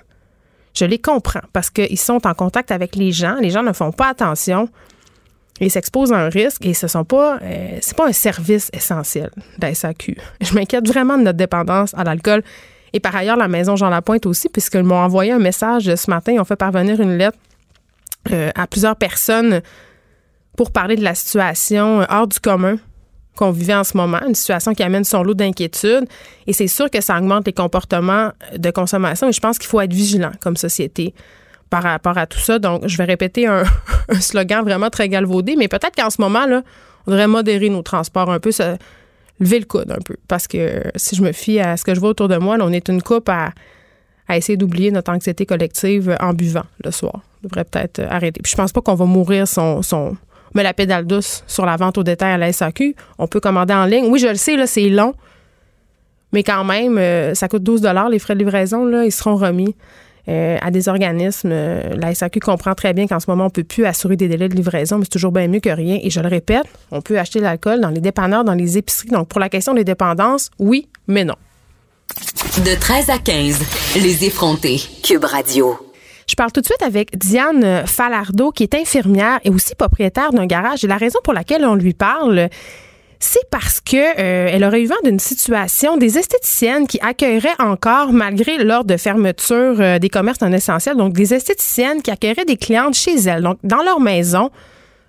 [0.74, 3.36] Je les comprends parce qu'ils sont en contact avec les gens.
[3.36, 4.69] Les gens ne font pas attention
[5.60, 9.30] et s'exposent à un risque et ce sont pas euh, c'est pas un service essentiel
[9.60, 10.17] de la SAQ.
[10.41, 12.43] Je m'inquiète vraiment de notre dépendance à l'alcool
[12.93, 16.34] et par ailleurs la maison Jean Lapointe aussi puisqu'ils m'ont envoyé un message ce matin,
[16.34, 17.38] ils ont fait parvenir une lettre
[18.32, 19.62] euh, à plusieurs personnes
[20.58, 22.77] pour parler de la situation hors du commun
[23.36, 26.06] qu'on vivait en ce moment, une situation qui amène son lot d'inquiétude.
[26.47, 29.30] Et c'est sûr que ça augmente les comportements de consommation.
[29.30, 31.13] Et je pense qu'il faut être vigilant comme société
[31.69, 32.60] par rapport à tout ça.
[32.60, 33.63] Donc, je vais répéter un,
[34.19, 36.62] slogan vraiment très galvaudé, mais peut-être qu'en ce moment, là,
[37.08, 38.51] on devrait modérer nos transports un peu,
[39.41, 40.15] lever le coude un peu.
[40.27, 42.71] Parce que si je me fie à ce que je vois autour de moi, on
[42.71, 43.51] est une coupe à,
[44.30, 47.19] essayer d'oublier notre anxiété collective en buvant le soir.
[47.43, 48.39] On devrait peut-être arrêter.
[48.41, 50.15] Puis je pense pas qu'on va mourir son, son
[50.54, 52.95] mais la pédale douce sur la vente au détail à la SAQ.
[53.17, 54.06] On peut commander en ligne.
[54.10, 55.15] Oui, je le sais, là, c'est long.
[56.32, 59.75] Mais quand même, euh, ça coûte 12 les frais de livraison, là, ils seront remis
[60.27, 61.49] euh, à des organismes.
[61.51, 64.27] Euh, la SAQ comprend très bien qu'en ce moment, on ne peut plus assurer des
[64.27, 65.99] délais de livraison, mais c'est toujours bien mieux que rien.
[66.01, 69.10] Et je le répète, on peut acheter de l'alcool dans les dépanneurs, dans les épiceries.
[69.10, 71.36] Donc, pour la question des dépendances, oui, mais non.
[72.65, 73.60] De 13 à 15,
[74.01, 74.81] les effrontés.
[75.03, 75.77] Cube Radio.
[76.27, 80.45] Je parle tout de suite avec Diane Falardeau, qui est infirmière et aussi propriétaire d'un
[80.45, 80.84] garage.
[80.84, 82.49] Et la raison pour laquelle on lui parle,
[83.21, 88.12] c'est parce que euh, elle aurait eu vent d'une situation des esthéticiennes qui accueilleraient encore,
[88.12, 92.57] malgré l'ordre de fermeture euh, des commerces non essentiels, donc des esthéticiennes qui accueilleraient des
[92.57, 94.49] clientes chez elles, donc dans leur maison,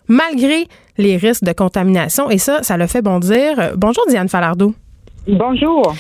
[0.09, 2.31] malgré les risques de contamination.
[2.31, 3.73] Et ça, ça le fait bondir.
[3.77, 4.75] Bonjour Diane Falardeau.
[5.27, 5.95] Bonjour.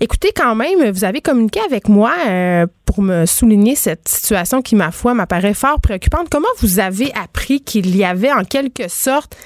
[0.00, 4.76] Écoutez, quand même, vous avez communiqué avec moi euh, pour me souligner cette situation qui,
[4.76, 6.28] ma foi, m'apparaît fort préoccupante.
[6.30, 9.36] Comment vous avez appris qu'il y avait en quelque sorte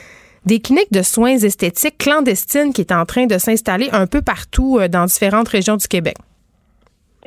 [0.46, 4.78] des cliniques de soins esthétiques clandestines qui étaient en train de s'installer un peu partout
[4.78, 6.16] euh, dans différentes régions du Québec?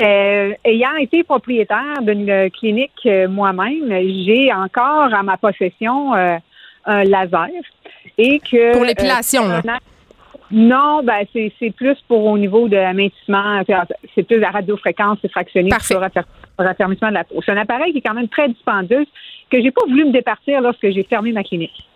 [0.01, 3.89] Euh, ayant été propriétaire d'une clinique moi-même,
[4.25, 7.47] j'ai encore à ma possession un laser
[8.17, 9.47] et que pour l'épilation.
[9.47, 9.61] là.
[10.51, 13.61] Non, ben c'est, plus pour au niveau de l'amincissement,
[14.13, 17.41] c'est plus la radiofréquence, c'est fractionné pour raffermissement de la peau.
[17.43, 19.05] C'est un appareil qui est quand même très dispendieux
[19.49, 21.87] que j'ai pas voulu me départir lorsque j'ai fermé ma clinique.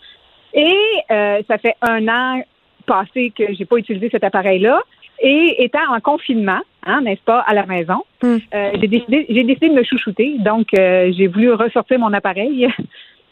[0.53, 0.75] Et
[1.11, 2.41] euh, ça fait un an
[2.85, 4.81] passé que j'ai pas utilisé cet appareil-là.
[5.21, 8.37] Et étant en confinement, hein, n'est-ce pas, à la maison, hmm.
[8.53, 10.37] euh, j'ai décidé j'ai décidé de me chouchouter.
[10.39, 12.67] Donc euh, j'ai voulu ressortir mon appareil.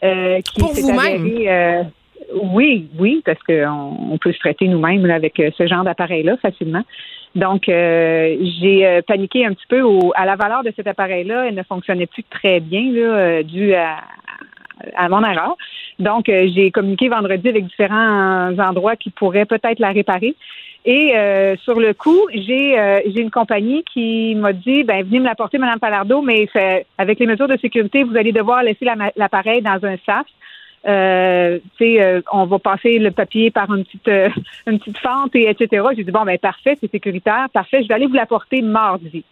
[0.00, 1.90] qui pour vous-même?
[2.34, 6.82] Oui, oui, parce qu'on on peut se traiter nous-mêmes avec euh, ce genre d'appareil-là facilement.
[7.34, 9.82] Donc, euh, j'ai euh, paniqué un petit peu
[10.14, 11.46] à la valeur de cet appareil-là.
[11.48, 13.98] Elle ne fonctionnait plus très bien, là, dû à,
[14.94, 15.56] à mon erreur.
[15.98, 20.34] Donc, j'ai communiqué vendredi avec différents endroits qui pourraient peut-être la réparer.
[20.84, 21.12] Et
[21.62, 25.80] sur le coup, j'ai j'ai une compagnie qui m'a dit ben venez me l'apporter, Madame
[25.80, 26.48] Palardo, mais
[26.96, 28.86] avec les mesures de sécurité, vous allez devoir laisser
[29.16, 30.24] l'appareil dans un sas
[30.86, 34.30] euh, euh, on va passer le papier par une petite euh,
[34.66, 35.84] une petite fente et etc.
[35.96, 39.24] J'ai dit bon ben parfait, c'est sécuritaire, parfait, je vais aller vous l'apporter mardi.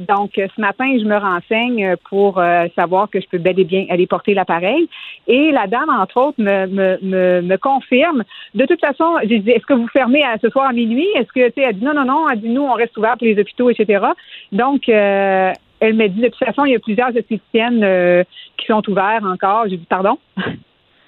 [0.00, 2.42] Donc euh, ce matin, je me renseigne pour
[2.74, 4.88] savoir que je peux bel et bien aller porter l'appareil.
[5.26, 8.24] Et la dame, entre autres, me, me, me, confirme.
[8.54, 11.08] De toute façon, j'ai dit est-ce que vous fermez à, ce soir à minuit?
[11.16, 13.16] Est-ce que tu sais, elle dit non, non, non, elle dit nous, on reste ouvert
[13.16, 14.06] pour les hôpitaux, etc.
[14.52, 18.24] Donc elle m'a dit de toute façon, il y a plusieurs esthéticiennes
[18.56, 19.64] qui sont ouverts encore.
[19.68, 20.18] J'ai dit pardon?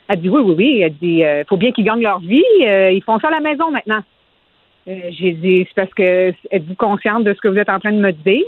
[0.08, 0.80] Elle dit oui, oui, oui.
[0.80, 2.44] Elle dit il euh, faut bien qu'ils gagnent leur vie.
[2.62, 4.00] Euh, ils font ça à la maison maintenant.
[4.88, 7.92] Euh, j'ai dit c'est parce que êtes-vous consciente de ce que vous êtes en train
[7.92, 8.44] de me dire?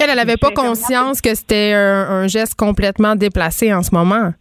[0.00, 4.32] Elle, elle n'avait pas conscience que c'était un, geste complètement déplacé en ce moment.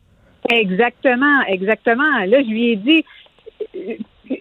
[0.50, 2.20] Exactement, exactement.
[2.28, 3.06] Là, je lui ai dit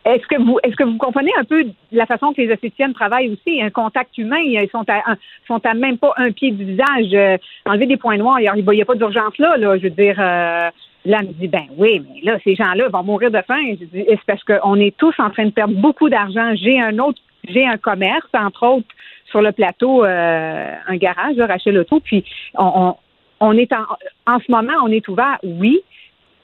[0.05, 3.31] est-ce que vous est-ce que vous comprenez un peu la façon que les esthéticiennes travaillent
[3.31, 3.61] aussi?
[3.61, 7.87] Un contact humain ils sont à sont à même pas un pied du visage enlever
[7.87, 10.17] des points noirs il n'y a, pas d'urgence là là je veux dire
[11.05, 13.61] Là, elle me dit, ben oui, mais là, ces gens-là vont mourir de faim.
[13.71, 16.55] Je dis, c'est parce qu'on est tous en train de perdre beaucoup d'argent.
[16.55, 18.87] J'ai un autre, j'ai un commerce, entre autres,
[19.33, 22.25] sur le plateau, euh, un garage, là, Rachel Auto, puis
[22.57, 22.95] on,
[23.41, 23.83] on, est en,
[24.33, 25.81] en ce moment, on est ouvert, oui,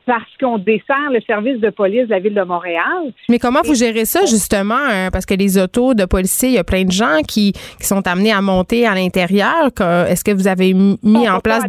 [0.04, 3.12] parce qu'on dessert le service de police de la ville de Montréal.
[3.28, 5.10] Mais comment vous gérez ça justement hein?
[5.12, 8.04] Parce que les autos de policiers, il y a plein de gens qui, qui sont
[8.08, 9.70] amenés à monter à l'intérieur.
[10.08, 11.64] Est-ce que vous avez mis en place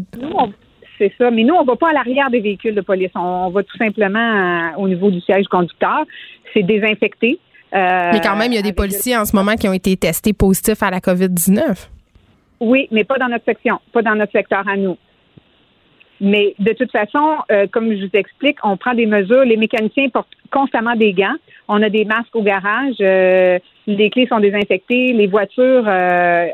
[1.00, 1.32] c'est ça.
[1.32, 3.10] Mais nous, on ne va pas à l'arrière des véhicules de police.
[3.16, 6.04] On, va tout simplement euh, au niveau du siège conducteur.
[6.54, 7.40] C'est désinfecté.
[7.74, 9.96] Euh, mais quand même, il y a des policiers en ce moment qui ont été
[9.96, 11.88] testés positifs à la COVID-19.
[12.62, 14.98] Oui, mais pas dans notre section, pas dans notre secteur à nous.
[16.22, 19.46] Mais de toute façon, euh, comme je vous explique, on prend des mesures.
[19.46, 21.36] Les mécaniciens portent constamment des gants.
[21.70, 22.96] On a des masques au garage.
[23.00, 25.14] les clés sont désinfectées.
[25.14, 25.86] Les voitures,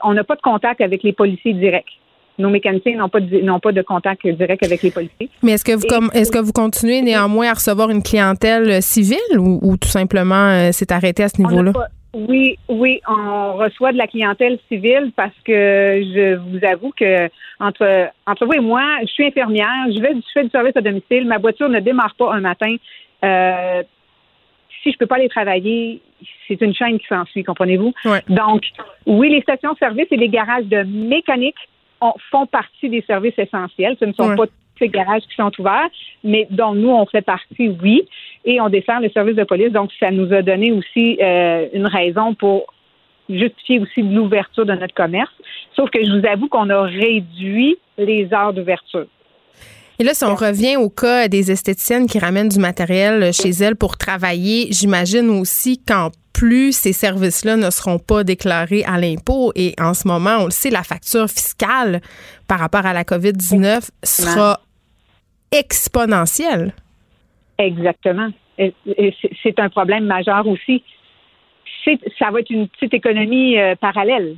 [0.03, 1.99] on n'a pas de contact avec les policiers directs
[2.37, 5.29] nos mécaniciens n'ont pas de, n'ont pas de contact direct avec les policiers.
[5.43, 9.39] Mais est-ce que vous est-ce que vous continuez néanmoins à recevoir une clientèle euh, civile
[9.39, 11.71] ou, tout simplement euh, c'est arrêté à ce niveau-là?
[12.13, 18.09] Oui, oui, on reçoit de la clientèle civile parce que je vous avoue que entre
[18.25, 21.27] entre vous et moi, je suis infirmière, je vais je fais du service à domicile,
[21.27, 22.75] ma voiture ne démarre pas un matin.
[23.23, 23.83] Euh,
[24.81, 26.01] si je peux pas aller travailler,
[26.47, 27.91] c'est une chaîne qui s'ensuit, comprenez-vous?
[28.29, 28.61] Donc,
[29.07, 31.57] oui, les stations-service et les garages de mécanique
[32.31, 33.95] font partie des services essentiels.
[33.99, 35.89] Ce ne sont pas tous ces garages qui sont ouverts,
[36.23, 38.07] mais dont nous, on fait partie, oui,
[38.43, 39.71] et on dessert le service de police.
[39.71, 42.73] Donc, ça nous a donné aussi euh, une raison pour
[43.29, 45.31] justifier aussi l'ouverture de notre commerce.
[45.75, 49.07] Sauf que je vous avoue qu'on a réduit les heures d'ouverture.
[49.97, 53.77] Et là, si on revient au cas des esthéticiennes qui ramènent du matériel chez elles
[53.77, 59.53] pour travailler, j'imagine aussi qu'en plus ces services-là ne seront pas déclarés à l'impôt.
[59.55, 62.01] Et en ce moment, on le sait, la facture fiscale
[62.47, 64.59] par rapport à la COVID-19 sera
[65.51, 66.73] exponentielle.
[67.57, 68.29] Exactement.
[68.57, 70.83] C'est un problème majeur aussi.
[72.19, 74.35] Ça va être une petite économie euh, parallèle.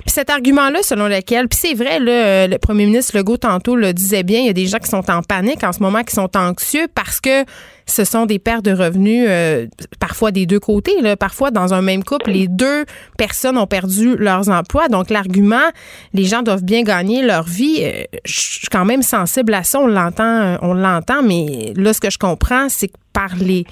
[0.00, 3.92] Puis cet argument-là, selon lequel, puis c'est vrai, là, le premier ministre Legault tantôt le
[3.92, 6.14] disait bien, il y a des gens qui sont en panique en ce moment, qui
[6.14, 7.44] sont anxieux parce que
[7.86, 9.66] ce sont des pertes de revenus, euh,
[10.00, 10.92] parfois des deux côtés.
[11.18, 12.84] Parfois, dans un même couple, les deux
[13.16, 14.88] personnes ont perdu leurs emplois.
[14.88, 15.70] Donc, l'argument,
[16.12, 19.78] les gens doivent bien gagner leur vie, euh, je suis quand même sensible à ça.
[19.78, 23.64] On l'entend, euh, on l'entend, mais là, ce que je comprends, c'est que par les,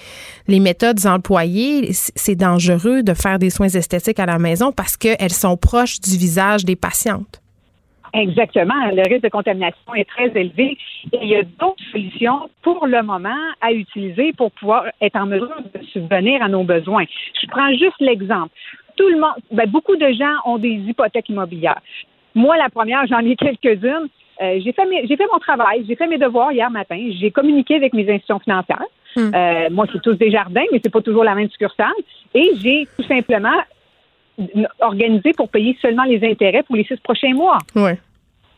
[0.48, 5.38] les méthodes employées, c'est dangereux de faire des soins esthétiques à la maison parce qu'elles
[5.44, 7.42] sont proches du visage des patientes.
[8.14, 8.74] Exactement.
[8.92, 10.78] Le risque de contamination est très élevé
[11.12, 15.26] et il y a d'autres solutions pour le moment à utiliser pour pouvoir être en
[15.26, 17.04] mesure de subvenir à nos besoins.
[17.42, 18.52] Je prends juste l'exemple.
[18.96, 21.80] Tout le monde, ben, beaucoup de gens ont des hypothèques immobilières.
[22.35, 24.09] Moi, la première, j'en ai quelques-unes.
[24.40, 27.76] Euh, j'ai fait j'ai fait mon travail, j'ai fait mes devoirs hier matin, j'ai communiqué
[27.76, 28.85] avec mes institutions financières.
[29.16, 29.31] Hmm.
[29.35, 31.92] Euh, moi, c'est tous des jardins, mais c'est pas toujours la même succursale.
[32.35, 33.61] Et j'ai tout simplement
[34.81, 37.59] organisé pour payer seulement les intérêts pour les six prochains mois.
[37.77, 37.98] Ouais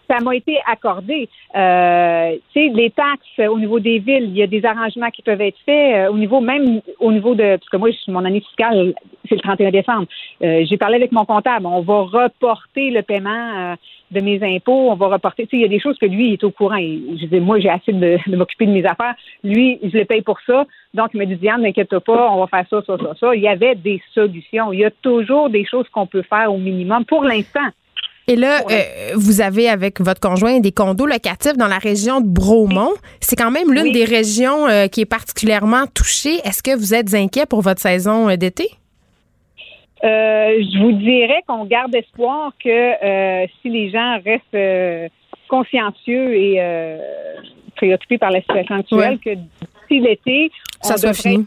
[0.09, 1.29] ça m'a été accordé.
[1.55, 5.23] Euh, tu sais, les taxes au niveau des villes, il y a des arrangements qui
[5.23, 8.41] peuvent être faits euh, au niveau même au niveau de parce que moi, mon année
[8.41, 8.95] fiscale,
[9.29, 10.07] c'est le 31 décembre.
[10.43, 11.67] Euh, j'ai parlé avec mon comptable.
[11.67, 13.77] On va reporter le paiement
[14.11, 14.91] de mes impôts.
[14.91, 15.45] On va reporter.
[15.45, 16.79] Tu sais, il y a des choses que lui il est au courant.
[16.79, 19.15] je dis, moi, j'ai assez de, de m'occuper de mes affaires.
[19.43, 20.67] Lui, je le paye pour ça.
[20.95, 23.35] Donc, il m'a dit, Diane, n'inquiète pas, on va faire ça, ça, ça, ça.
[23.35, 24.73] Il y avait des solutions.
[24.73, 27.69] Il y a toujours des choses qu'on peut faire au minimum pour l'instant.
[28.29, 32.27] Et là, euh, vous avez avec votre conjoint des condos locatifs dans la région de
[32.27, 32.93] Bromont.
[33.21, 36.41] C'est quand même l'une des régions euh, qui est particulièrement touchée.
[36.45, 38.69] Est-ce que vous êtes inquiet pour votre saison euh, d'été?
[40.07, 45.13] Je vous dirais qu'on garde espoir que si les gens restent
[45.49, 46.99] consciencieux et
[47.77, 51.47] préoccupés par la situation actuelle, que d'ici l'été, ça soit fini.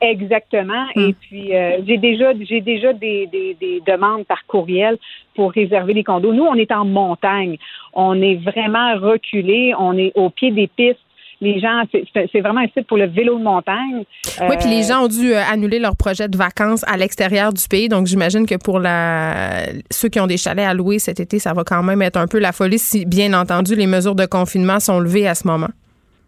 [0.00, 0.86] Exactement.
[0.94, 1.14] Et hmm.
[1.14, 4.98] puis euh, j'ai déjà j'ai déjà des, demandes par courriel
[5.34, 6.32] pour réserver les condos.
[6.32, 7.56] Nous, on est en montagne.
[7.94, 9.74] On est vraiment reculé.
[9.78, 11.00] On est au pied des pistes.
[11.40, 14.04] Les gens, c'est vraiment un site pour le vélo de montagne.
[14.42, 17.52] Oui, puis les euh, gens ont dû euh, annuler leur projet de vacances à l'extérieur
[17.52, 17.88] du pays.
[17.88, 21.54] Donc, j'imagine que pour la ceux qui ont des chalets à louer cet été, ça
[21.54, 24.80] va quand même être un peu la folie si, bien entendu, les mesures de confinement
[24.80, 25.70] sont levées à ce moment.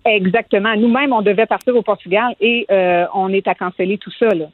[0.04, 0.74] Exactement.
[0.76, 4.26] Nous-mêmes, on devait partir au Portugal et euh, on est à canceller tout ça.
[4.26, 4.46] Là.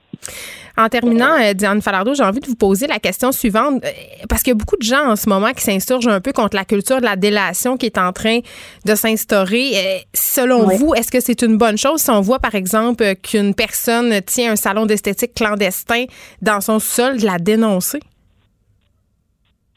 [0.77, 3.89] En terminant, euh, Diane Falardeau, j'ai envie de vous poser la question suivante, euh,
[4.29, 6.55] parce qu'il y a beaucoup de gens en ce moment qui s'insurgent un peu contre
[6.55, 8.41] la culture de la délation qui est en train
[8.85, 9.73] de s'instaurer.
[10.13, 14.21] Selon vous, est-ce que c'est une bonne chose si on voit, par exemple, qu'une personne
[14.23, 16.05] tient un salon d'esthétique clandestin
[16.43, 18.01] dans son sol, de la dénoncer?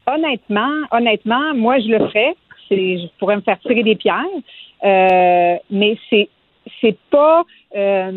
[0.05, 2.35] Honnêtement, honnêtement, moi, je le ferais.
[2.67, 4.25] c'est, je pourrais me faire tirer des pierres,
[4.83, 6.29] euh, mais c'est,
[6.79, 7.43] c'est pas,
[7.75, 8.11] euh,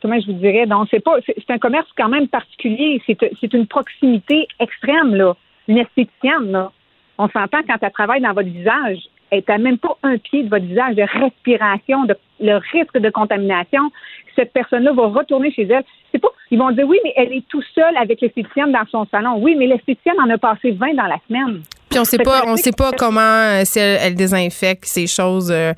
[0.00, 3.00] comment je vous dirais, donc c'est pas, c'est, un commerce quand même particulier.
[3.06, 5.34] C'est, une proximité extrême là,
[5.68, 6.72] une esthéticienne là.
[7.18, 8.98] On s'entend quand elle travaille dans votre visage,
[9.30, 13.10] elle n'a même pas un pied de votre visage de respiration, de, le risque de
[13.10, 13.90] contamination.
[14.36, 15.84] Cette personne-là va retourner chez elle.
[16.10, 19.06] C'est pas, ils vont dire oui, mais elle est tout seule avec l'esthéticienne dans son
[19.06, 19.38] salon.
[19.38, 21.62] Oui, mais l'esthéticienne en a passé 20 dans la semaine.
[21.92, 25.50] Puis on sait pas, on sait pas comment euh, si elle, elle désinfecte ces choses.
[25.52, 25.72] euh,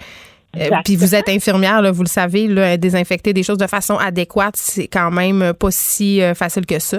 [0.56, 3.96] euh, puis vous êtes infirmière, là, vous le savez, là, désinfecter des choses de façon
[3.96, 6.98] adéquate, c'est quand même pas si facile que ça.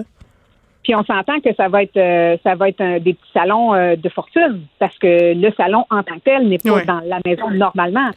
[0.84, 3.74] Puis on s'entend que ça va être euh, ça va être un- des petits salons
[3.74, 7.18] euh, de fortune parce que le salon en tant que tel n'est pas dans la
[7.26, 8.12] maison normalement.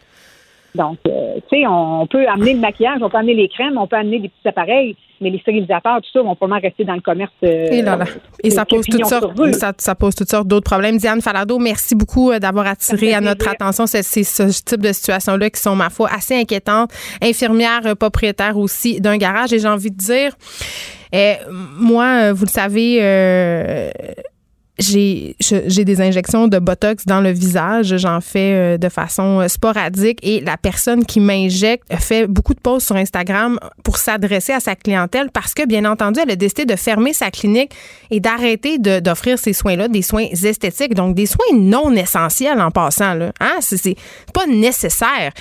[0.74, 3.87] Donc, euh, tu sais, on, peut amener le maquillage, on peut amener les crèmes, on
[3.87, 7.00] peut amener des petits appareils, mais les stérilisateurs, tout ça, vont probablement rester dans le
[7.00, 7.33] commerce.
[7.42, 8.04] euh, Et là là.
[8.44, 10.98] Et ça pose toutes sortes, ça, ça pose toutes sortes d'autres problèmes.
[10.98, 14.92] Diane Falardeau, merci beaucoup euh, d'avoir attiré à notre attention c'est c'est ce type de
[14.92, 16.90] situation-là qui sont, ma foi, assez inquiétantes.
[17.22, 19.52] Infirmière euh, propriétaire aussi d'un garage.
[19.52, 20.33] Et j'ai envie de dire,
[21.14, 23.90] euh, moi, euh, vous le savez, euh,
[24.78, 30.20] j'ai des injections de botox dans le visage, j'en fais euh, de façon euh, sporadique
[30.22, 34.76] et la personne qui m'injecte fait beaucoup de posts sur Instagram pour s'adresser à sa
[34.76, 37.72] clientèle parce que bien entendu, elle a décidé de fermer sa clinique
[38.10, 43.14] et d'arrêter d'offrir ces soins-là, des soins esthétiques, donc des soins non essentiels en passant
[43.14, 43.32] là.
[43.40, 43.96] Hein, c'est
[44.32, 45.32] pas nécessaire.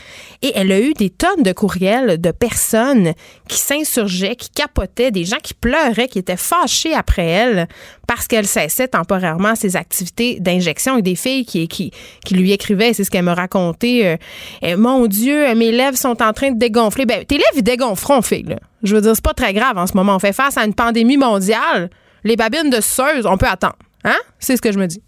[0.41, 3.13] Et elle a eu des tonnes de courriels de personnes
[3.47, 7.67] qui s'insurgeaient, qui capotaient, des gens qui pleuraient, qui étaient fâchés après elle
[8.07, 11.91] parce qu'elle cessait temporairement ses activités d'injection et des filles qui, qui,
[12.33, 14.01] lui écrivaient, c'est ce qu'elle me racontait.
[14.05, 14.17] euh,
[14.63, 17.05] Euh, mon Dieu, mes lèvres sont en train de dégonfler.
[17.05, 18.43] Ben, tes lèvres, dégonfleront, fille.
[18.43, 18.57] Là.
[18.83, 20.15] Je veux dire, c'est pas très grave en ce moment.
[20.15, 21.89] On fait face à une pandémie mondiale.
[22.23, 23.77] Les babines de suceuse, on peut attendre.
[24.03, 24.17] Hein?
[24.39, 25.01] C'est ce que je me dis.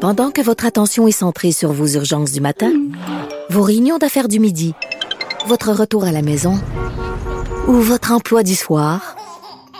[0.00, 2.72] Pendant que votre attention est centrée sur vos urgences du matin,
[3.50, 4.74] vos réunions d'affaires du midi,
[5.46, 6.58] votre retour à la maison
[7.68, 9.16] ou votre emploi du soir,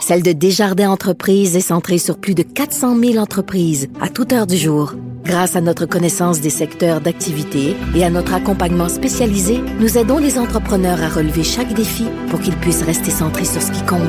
[0.01, 4.47] celle de Desjardins Entreprises est centrée sur plus de 400 000 entreprises à toute heure
[4.47, 4.95] du jour.
[5.25, 10.39] Grâce à notre connaissance des secteurs d'activité et à notre accompagnement spécialisé, nous aidons les
[10.39, 14.01] entrepreneurs à relever chaque défi pour qu'ils puissent rester centrés sur ce qui compte,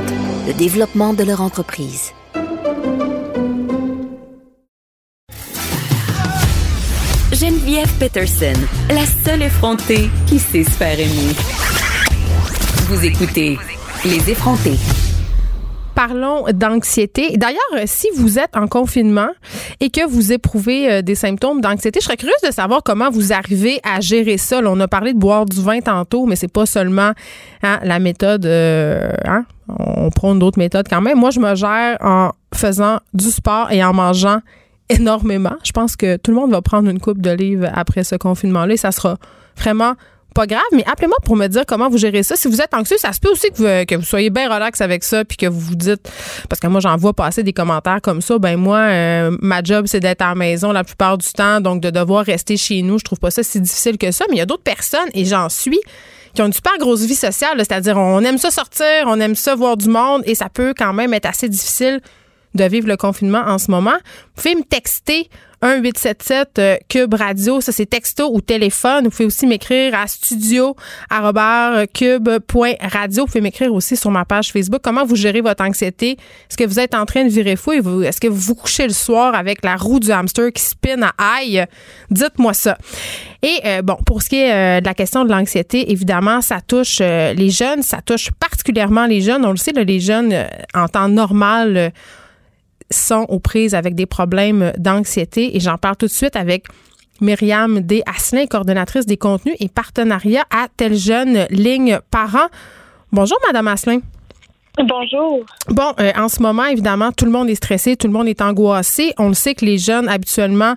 [0.48, 2.12] le développement de leur entreprise.
[7.34, 8.54] Geneviève Peterson,
[8.90, 11.34] la seule effrontée qui sait se faire aimer.
[12.88, 13.58] Vous écoutez
[14.06, 14.78] Les effrontés.
[16.08, 17.38] Parlons d'anxiété.
[17.38, 19.30] D'ailleurs, si vous êtes en confinement
[19.80, 23.34] et que vous éprouvez euh, des symptômes d'anxiété, je serais curieuse de savoir comment vous
[23.34, 24.62] arrivez à gérer ça.
[24.66, 27.12] On a parlé de boire du vin tantôt, mais c'est pas seulement
[27.62, 28.48] hein, la méthode.
[28.48, 31.20] euh, hein, on prône d'autres méthodes quand même.
[31.20, 34.40] Moi, je me gère en faisant du sport et en mangeant
[34.90, 35.54] énormément.
[35.64, 37.30] Je pense que tout le monde va prendre une coupe de
[37.76, 39.18] après ce confinement-là ça sera
[39.56, 39.94] vraiment
[40.34, 42.36] pas grave, mais appelez-moi pour me dire comment vous gérez ça.
[42.36, 44.82] Si vous êtes anxieux, ça se peut aussi que vous, que vous soyez bien relax
[44.82, 46.10] avec ça, puis que vous vous dites,
[46.50, 49.86] parce que moi j'en vois passer des commentaires comme ça, ben moi, euh, ma job
[49.88, 53.04] c'est d'être à maison la plupart du temps, donc de devoir rester chez nous, je
[53.04, 55.50] trouve pas ça si difficile que ça, mais il y a d'autres personnes, et j'en
[55.50, 55.80] suis,
[56.34, 59.56] qui ont une super grosse vie sociale, c'est-à-dire on aime ça sortir, on aime ça
[59.56, 62.02] voir du monde, et ça peut quand même être assez difficile
[62.56, 63.98] de vivre le confinement en ce moment.
[64.36, 65.30] Vous pouvez me texter
[65.64, 69.04] 1877 euh, Cube Radio, ça c'est texto ou téléphone.
[69.04, 70.76] Vous pouvez aussi m'écrire à studio
[71.94, 73.24] cube.radio.
[73.24, 74.82] Vous pouvez m'écrire aussi sur ma page Facebook.
[74.84, 76.12] Comment vous gérez votre anxiété?
[76.50, 77.74] Est-ce que vous êtes en train de virer fou?
[77.74, 81.14] Est-ce que vous vous couchez le soir avec la roue du hamster qui spinne à
[81.38, 81.66] aille?
[82.10, 82.78] Dites-moi ça.
[83.44, 86.60] Et euh, bon, pour ce qui est euh, de la question de l'anxiété, évidemment, ça
[86.62, 89.46] touche euh, les jeunes, ça touche particulièrement les jeunes.
[89.46, 91.90] On le sait, là, les jeunes, euh, en temps normal, euh,
[92.92, 95.56] sont aux prises avec des problèmes d'anxiété.
[95.56, 96.66] Et j'en parle tout de suite avec
[97.22, 98.04] Myriam D.
[98.06, 102.50] Asselin, coordonnatrice des contenus et partenariats à Tel Jeune Ligne Parents.
[103.12, 104.00] Bonjour, Madame Asselin.
[104.78, 105.46] Bonjour.
[105.68, 108.42] Bon, euh, en ce moment, évidemment, tout le monde est stressé, tout le monde est
[108.42, 109.14] angoissé.
[109.18, 110.76] On le sait que les jeunes, habituellement,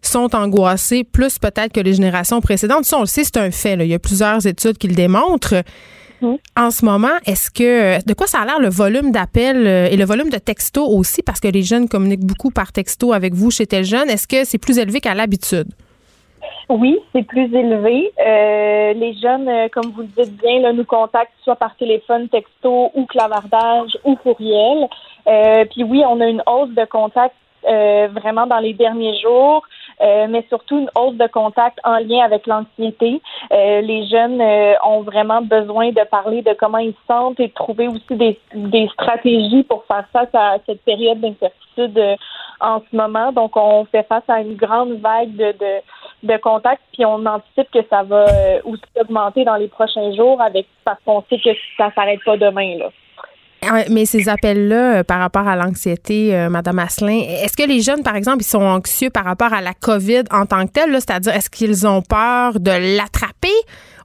[0.00, 2.84] sont angoissés, plus peut-être que les générations précédentes.
[2.84, 3.76] Ça, on le sait, c'est un fait.
[3.76, 3.84] là.
[3.84, 5.62] Il y a plusieurs études qui le démontrent.
[6.56, 9.96] En ce moment, est-ce que de quoi ça a l'air le volume d'appels euh, et
[9.96, 13.50] le volume de textos aussi, parce que les jeunes communiquent beaucoup par texto avec vous
[13.50, 15.68] chez tel jeune, est-ce que c'est plus élevé qu'à l'habitude?
[16.68, 18.12] Oui, c'est plus élevé.
[18.24, 22.28] Euh, les jeunes, euh, comme vous le dites bien, là, nous contactent soit par téléphone,
[22.28, 24.88] texto ou clavardage ou courriel.
[25.26, 27.34] Euh, puis oui, on a une hausse de contacts
[27.68, 29.62] euh, vraiment dans les derniers jours.
[30.02, 33.20] Euh, mais surtout une hausse de contact en lien avec l'anxiété.
[33.52, 37.48] Euh, les jeunes euh, ont vraiment besoin de parler de comment ils se sentent et
[37.48, 42.00] de trouver aussi des, des stratégies pour faire face à cette période d'incertitude
[42.60, 43.32] en ce moment.
[43.32, 47.70] Donc, on fait face à une grande vague de, de, de contacts, puis on anticipe
[47.72, 48.26] que ça va
[48.64, 52.78] aussi augmenter dans les prochains jours avec parce qu'on sait que ça s'arrête pas demain.
[52.78, 52.90] Là.
[53.90, 58.02] Mais ces appels-là euh, par rapport à l'anxiété, euh, Madame Asselin, est-ce que les jeunes,
[58.02, 60.92] par exemple, ils sont anxieux par rapport à la COVID en tant que telle?
[60.94, 63.48] C'est-à-dire, est-ce qu'ils ont peur de l'attraper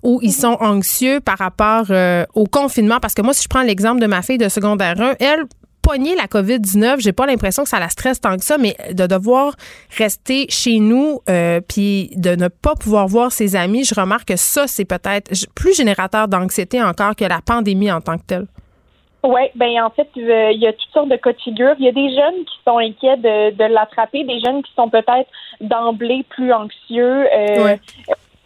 [0.03, 2.99] ou ils sont anxieux par rapport euh, au confinement?
[2.99, 5.45] Parce que moi, si je prends l'exemple de ma fille de secondaire 1, elle,
[5.81, 9.07] poigner la COVID-19, j'ai pas l'impression que ça la stresse tant que ça, mais de
[9.07, 9.55] devoir
[9.97, 11.21] rester chez nous
[11.69, 15.75] puis de ne pas pouvoir voir ses amis, je remarque que ça, c'est peut-être plus
[15.77, 18.47] générateur d'anxiété encore que la pandémie en tant que telle.
[19.23, 21.75] Oui, ben en fait, euh, il y a toutes sortes de cas de figure.
[21.79, 24.89] Il y a des jeunes qui sont inquiets de, de l'attraper, des jeunes qui sont
[24.89, 27.27] peut-être d'emblée plus anxieux.
[27.33, 27.75] Euh,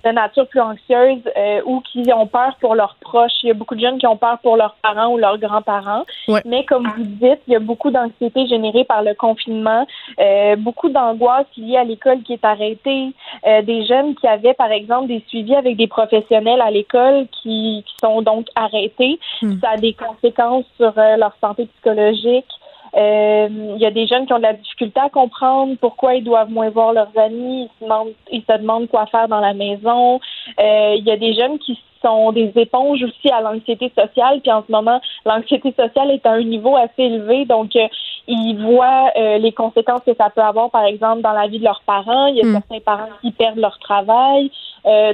[0.03, 3.31] de nature plus anxieuse euh, ou qui ont peur pour leurs proches.
[3.43, 6.05] Il y a beaucoup de jeunes qui ont peur pour leurs parents ou leurs grands-parents.
[6.45, 9.85] Mais comme vous dites, il y a beaucoup d'anxiété générée par le confinement,
[10.19, 13.13] euh, beaucoup d'angoisse liée à l'école qui est arrêtée,
[13.47, 17.83] euh, des jeunes qui avaient par exemple des suivis avec des professionnels à l'école qui,
[17.85, 19.19] qui sont donc arrêtés.
[19.41, 19.59] Hmm.
[19.61, 22.45] Ça a des conséquences sur leur santé psychologique.
[22.95, 26.23] Euh, il y a des jeunes qui ont de la difficulté à comprendre pourquoi ils
[26.23, 27.63] doivent moins voir leurs amis.
[27.63, 30.19] Ils se demandent, ils se demandent quoi faire dans la maison.
[30.59, 34.41] Euh, il y a des jeunes qui sont des éponges aussi à l'anxiété sociale.
[34.41, 37.45] Puis en ce moment, l'anxiété sociale est à un niveau assez élevé.
[37.45, 37.87] Donc, euh,
[38.27, 41.81] ils voient les conséquences que ça peut avoir, par exemple, dans la vie de leurs
[41.85, 42.27] parents.
[42.27, 42.53] Il y a hmm.
[42.53, 44.51] certains parents qui perdent leur travail.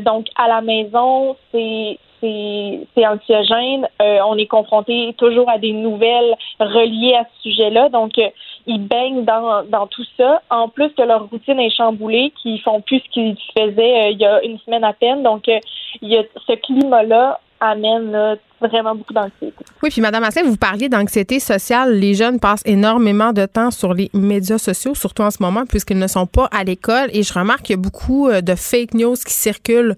[0.02, 3.88] donc, à la maison, c'est c'est anxiogène.
[4.02, 7.90] Euh, on est confronté toujours à des nouvelles reliées à ce sujet-là.
[7.90, 8.30] Donc, euh,
[8.66, 10.42] ils baignent dans, dans tout ça.
[10.50, 14.20] En plus que leur routine est chamboulée, qu'ils font plus ce qu'ils faisaient euh, il
[14.20, 15.24] y a une semaine à peine.
[15.24, 19.56] Donc, il y a ce climat-là amène vraiment beaucoup d'anxiété.
[19.82, 21.94] Oui, puis Madame Asselin, vous parliez d'anxiété sociale.
[21.94, 25.98] Les jeunes passent énormément de temps sur les médias sociaux, surtout en ce moment, puisqu'ils
[25.98, 27.10] ne sont pas à l'école.
[27.14, 29.96] Et je remarque qu'il y a beaucoup de fake news qui circulent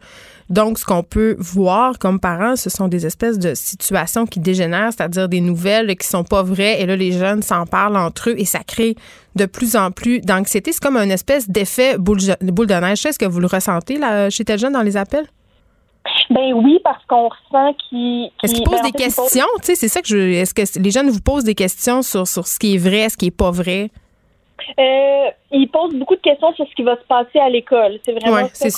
[0.49, 4.91] donc, ce qu'on peut voir comme parents, ce sont des espèces de situations qui dégénèrent,
[4.91, 6.81] c'est-à-dire des nouvelles qui sont pas vraies.
[6.81, 8.95] Et là, les jeunes s'en parlent entre eux et ça crée
[9.35, 10.71] de plus en plus d'anxiété.
[10.71, 13.05] C'est comme une espèce d'effet boule, de neige.
[13.05, 15.27] Est-ce que vous le ressentez là, chez tel jeune dans les appels?
[16.31, 18.31] Ben oui, parce qu'on ressent qu'ils.
[18.41, 19.45] Est-ce qu'ils posent ben, des questions?
[19.59, 20.17] Tu sais, c'est ça que je.
[20.17, 23.17] Est-ce que les jeunes vous posent des questions sur, sur ce qui est vrai, ce
[23.17, 23.91] qui est pas vrai?
[24.79, 27.99] Euh, ils posent beaucoup de questions sur ce qui va se passer à l'école.
[28.03, 28.71] C'est vraiment ouais, c'est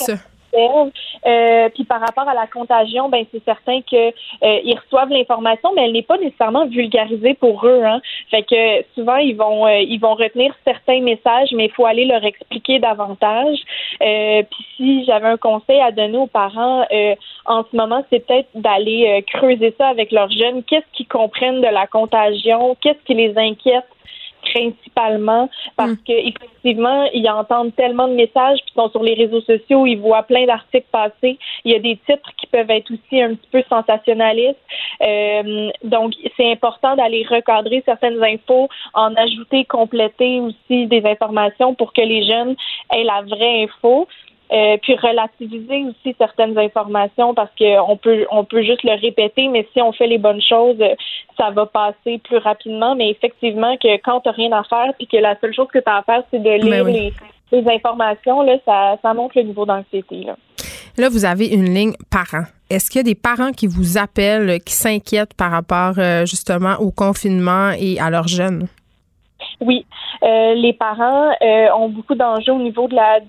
[0.54, 5.70] Euh, puis par rapport à la contagion, ben c'est certain que euh, ils reçoivent l'information,
[5.74, 7.82] mais elle n'est pas nécessairement vulgarisée pour eux.
[7.84, 8.00] Hein.
[8.30, 12.04] Fait que souvent ils vont euh, ils vont retenir certains messages, mais il faut aller
[12.04, 13.58] leur expliquer davantage.
[13.98, 16.84] puis si j'avais un conseil à donner aux parents
[17.46, 20.62] en ce moment, c'est peut-être d'aller creuser ça avec leurs jeunes.
[20.64, 22.76] Qu'est-ce qu'ils comprennent de la contagion?
[22.80, 23.84] Qu'est-ce qui les inquiète?
[24.42, 26.04] Principalement parce mm.
[26.06, 30.22] que effectivement ils entendent tellement de messages puis sont sur les réseaux sociaux ils voient
[30.22, 31.38] plein d'articles passer.
[31.64, 34.58] Il y a des titres qui peuvent être aussi un petit peu sensationnalistes.
[35.02, 41.92] Euh, donc c'est important d'aller recadrer certaines infos en ajouter compléter aussi des informations pour
[41.92, 42.56] que les jeunes
[42.94, 44.08] aient la vraie info
[44.52, 49.66] euh, puis relativiser aussi certaines informations parce qu'on peut on peut juste le répéter, mais
[49.72, 50.76] si on fait les bonnes choses,
[51.38, 52.94] ça va passer plus rapidement.
[52.94, 55.78] Mais effectivement que quand tu n'as rien à faire puis que la seule chose que
[55.78, 57.12] tu as à faire, c'est de lire ben
[57.50, 60.24] les, informations, là, ça, ça monte le niveau d'anxiété.
[60.24, 60.36] Là.
[60.98, 62.46] là, vous avez une ligne parents.
[62.68, 66.74] Est-ce qu'il y a des parents qui vous appellent, qui s'inquiètent par rapport euh, justement
[66.78, 68.68] au confinement et à leurs jeunes?
[69.60, 69.86] Oui,
[70.22, 71.30] euh, les parents
[71.76, 73.20] ont beaucoup d'enjeux au niveau de la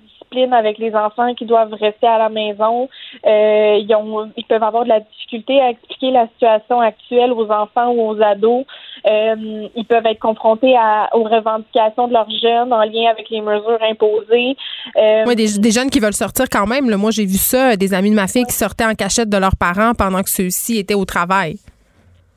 [0.51, 2.89] avec les enfants qui doivent rester à la maison.
[3.25, 7.49] Euh, ils, ont, ils peuvent avoir de la difficulté à expliquer la situation actuelle aux
[7.49, 8.65] enfants ou aux ados.
[9.05, 13.41] Euh, ils peuvent être confrontés à, aux revendications de leurs jeunes en lien avec les
[13.41, 14.55] mesures imposées.
[14.97, 16.89] Euh, oui, des, jeunes qui veulent sortir quand même.
[16.95, 19.55] Moi, j'ai vu ça, des amis de ma fille qui sortaient en cachette de leurs
[19.55, 21.55] parents pendant que ceux-ci étaient au travail.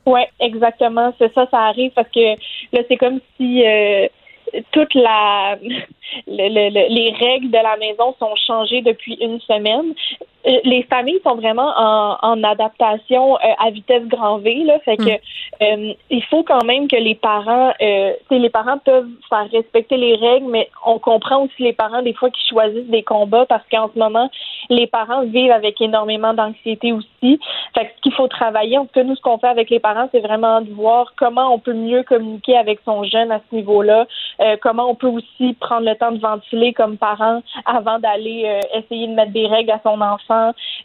[0.05, 1.13] Oui, exactement.
[1.17, 2.35] C'est ça, ça arrive parce que
[2.71, 3.63] là, c'est comme si
[4.71, 5.57] toute la
[6.27, 9.93] les règles de la maison sont changées depuis une semaine.
[10.47, 14.63] Euh, les familles sont vraiment en, adaptation euh, à vitesse grand V.
[14.63, 15.09] Là, fait que
[15.63, 20.47] euh, il faut quand même que les parents, les parents peuvent faire respecter les règles,
[20.49, 23.99] mais on comprend aussi les parents des fois qui choisissent des combats parce qu'en ce
[23.99, 24.29] moment
[24.69, 27.39] les parents vivent avec énormément d'anxiété aussi.
[27.73, 29.79] Fait que ce qu'il faut travailler, en tout cas, nous, ce qu'on fait avec les
[29.79, 33.55] parents, c'est vraiment de voir comment on peut mieux communiquer avec son jeune à ce
[33.55, 34.05] niveau-là,
[34.41, 38.79] euh, comment on peut aussi prendre le temps de ventiler comme parent avant d'aller euh,
[38.79, 40.36] essayer de mettre des règles à son enfant.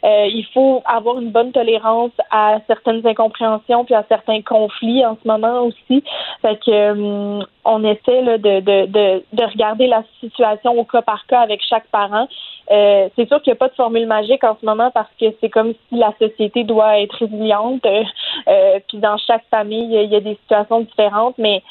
[0.03, 5.17] Euh, il faut avoir une bonne tolérance à certaines incompréhensions puis à certains conflits en
[5.21, 6.03] ce moment aussi.
[6.41, 11.39] Fait que on essaie de, de, de, de, regarder la situation au cas par cas
[11.39, 12.27] avec chaque parent.
[12.71, 15.25] Euh, c'est sûr qu'il n'y a pas de formule magique en ce moment parce que
[15.39, 17.85] c'est comme si la société doit être résiliente.
[17.85, 21.63] Euh, puis dans chaque famille, il y a des situations différentes, mais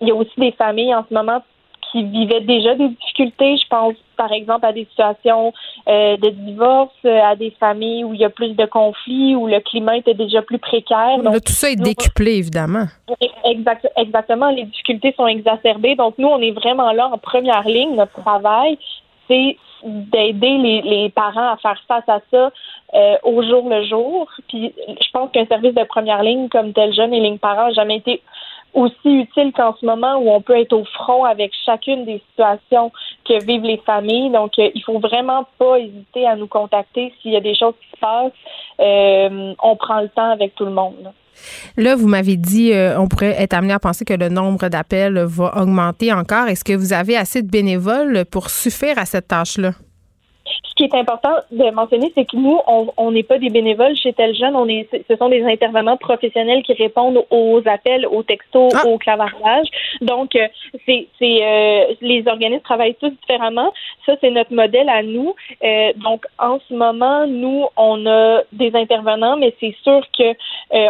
[0.00, 1.42] il y a aussi des familles en ce moment
[1.90, 3.56] qui vivaient déjà des difficultés.
[3.56, 5.52] Je pense, par exemple, à des situations
[5.88, 9.60] euh, de divorce, à des familles où il y a plus de conflits, où le
[9.60, 11.18] climat était déjà plus précaire.
[11.22, 12.86] Donc, tout ça est décuplé, évidemment.
[13.44, 14.50] Exact, exactement.
[14.50, 15.94] Les difficultés sont exacerbées.
[15.94, 17.96] Donc, nous, on est vraiment là en première ligne.
[17.96, 18.78] Notre travail,
[19.28, 22.50] c'est d'aider les, les, parents à faire face à ça
[22.94, 24.28] euh, au jour le jour.
[24.48, 27.72] Puis, je pense qu'un service de première ligne comme tel jeune et ligne parent n'a
[27.72, 28.22] jamais été
[28.74, 32.92] aussi utile qu'en ce moment où on peut être au front avec chacune des situations
[33.26, 34.30] que vivent les familles.
[34.30, 37.74] Donc, euh, il faut vraiment pas hésiter à nous contacter s'il y a des choses
[37.80, 38.32] qui se passent.
[38.80, 41.12] Euh, on prend le temps avec tout le monde.
[41.76, 45.18] Là, vous m'avez dit, euh, on pourrait être amené à penser que le nombre d'appels
[45.18, 46.48] va augmenter encore.
[46.48, 49.72] Est-ce que vous avez assez de bénévoles pour suffire à cette tâche-là?
[50.78, 52.60] Qui est important de mentionner, c'est que nous,
[52.96, 56.62] on n'est pas des bénévoles chez Tel Jeune, on est, ce sont des intervenants professionnels
[56.62, 58.86] qui répondent aux appels, aux textos, ah.
[58.86, 59.66] au clavardage.
[60.00, 60.46] Donc, euh,
[60.86, 63.72] c'est, euh, les organismes travaillent tous différemment.
[64.06, 65.34] Ça, c'est notre modèle à nous.
[65.64, 70.32] Euh, donc, en ce moment, nous, on a des intervenants, mais c'est sûr que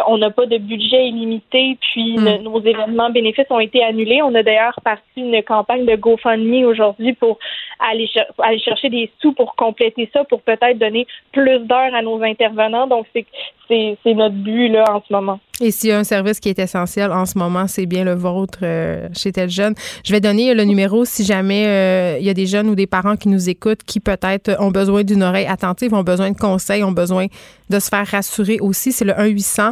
[0.07, 1.77] on n'a pas de budget illimité.
[1.81, 2.43] Puis, hmm.
[2.43, 4.21] nos événements bénéfices ont été annulés.
[4.21, 7.39] On a d'ailleurs parti une campagne de GoFundMe aujourd'hui pour
[7.79, 8.09] aller,
[8.39, 12.87] aller chercher des sous pour compléter ça, pour peut-être donner plus d'heures à nos intervenants.
[12.87, 15.39] Donc, c'est notre but là en ce moment.
[15.61, 18.13] Et s'il y a un service qui est essentiel en ce moment, c'est bien le
[18.13, 19.49] vôtre euh, chez tel.
[19.49, 22.87] Je vais donner le numéro si jamais euh, il y a des jeunes ou des
[22.87, 26.83] parents qui nous écoutent qui peut-être ont besoin d'une oreille attentive, ont besoin de conseils,
[26.83, 27.27] ont besoin
[27.69, 28.91] de se faire rassurer aussi.
[28.91, 29.71] C'est le 1 800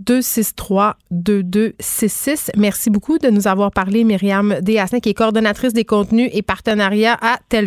[0.00, 2.52] 263 2266.
[2.56, 7.18] Merci beaucoup de nous avoir parlé, Myriam Desassin, qui est coordonnatrice des contenus et partenariats
[7.20, 7.66] à Tel.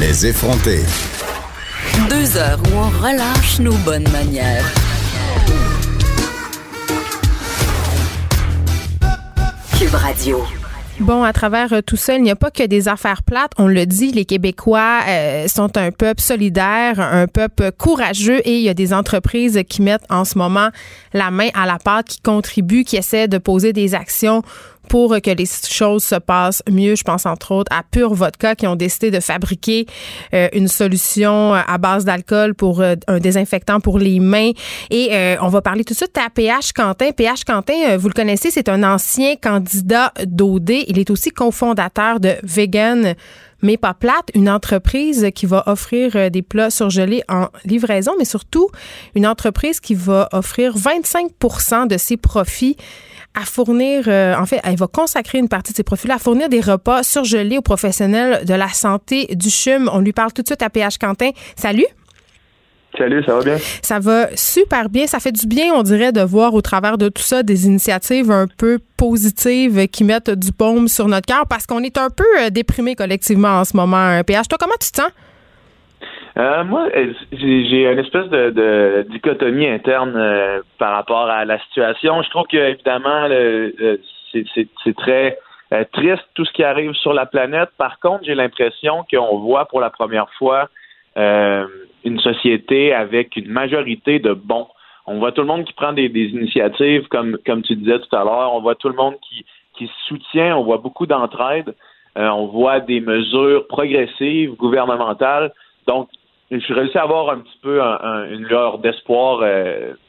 [0.00, 0.80] Les effronter.
[2.08, 4.64] Deux heures où on relâche nos bonnes manières.
[9.78, 10.42] Cube Radio.
[11.00, 13.52] Bon, à travers euh, tout ça, il n'y a pas que des affaires plates.
[13.58, 18.62] On le dit, les Québécois euh, sont un peuple solidaire, un peuple courageux et il
[18.62, 20.70] y a des entreprises qui mettent en ce moment
[21.12, 24.42] la main à la pâte, qui contribuent, qui essaient de poser des actions
[24.90, 26.96] pour que les choses se passent mieux.
[26.96, 29.86] Je pense entre autres à Pure Vodka qui ont décidé de fabriquer
[30.34, 34.50] euh, une solution à base d'alcool pour euh, un désinfectant pour les mains.
[34.90, 37.12] Et euh, on va parler tout de suite à PH Quentin.
[37.12, 40.70] PH Quentin, vous le connaissez, c'est un ancien candidat d'OD.
[40.88, 43.14] Il est aussi cofondateur de Vegan
[43.62, 48.70] mais pas plate, une entreprise qui va offrir des plats surgelés en livraison, mais surtout
[49.14, 52.78] une entreprise qui va offrir 25% de ses profits
[53.34, 56.48] à fournir, euh, en fait, elle va consacrer une partie de ses profits à fournir
[56.48, 59.88] des repas surgelés aux professionnels de la santé du CHUM.
[59.92, 61.30] On lui parle tout de suite à PH Quentin.
[61.56, 61.86] Salut!
[62.98, 63.56] Salut, ça va bien?
[63.82, 65.06] Ça va super bien.
[65.06, 68.32] Ça fait du bien, on dirait, de voir au travers de tout ça des initiatives
[68.32, 72.24] un peu positives qui mettent du baume sur notre cœur parce qu'on est un peu
[72.40, 74.22] euh, déprimé collectivement en ce moment.
[74.24, 75.10] PH, toi, comment tu te sens?
[76.40, 82.22] Euh, moi, euh, j'ai une espèce de, dichotomie interne euh, par rapport à la situation.
[82.22, 83.28] Je trouve que évidemment,
[84.32, 85.38] c'est très
[85.92, 87.68] triste tout ce qui arrive sur la planète.
[87.76, 90.68] Par contre, j'ai l'impression qu'on voit pour la première fois
[91.16, 94.66] une société avec une majorité de bons.
[95.06, 98.24] On voit tout le monde qui prend des, initiatives, comme, comme tu disais tout à
[98.24, 98.54] l'heure.
[98.54, 99.44] On voit tout le monde qui,
[99.76, 100.56] qui soutient.
[100.56, 101.74] On voit beaucoup d'entraide.
[102.16, 105.52] on voit des mesures progressives, gouvernementales.
[105.86, 106.08] Donc,
[106.50, 109.44] je réussi à avoir un petit peu une lueur d'espoir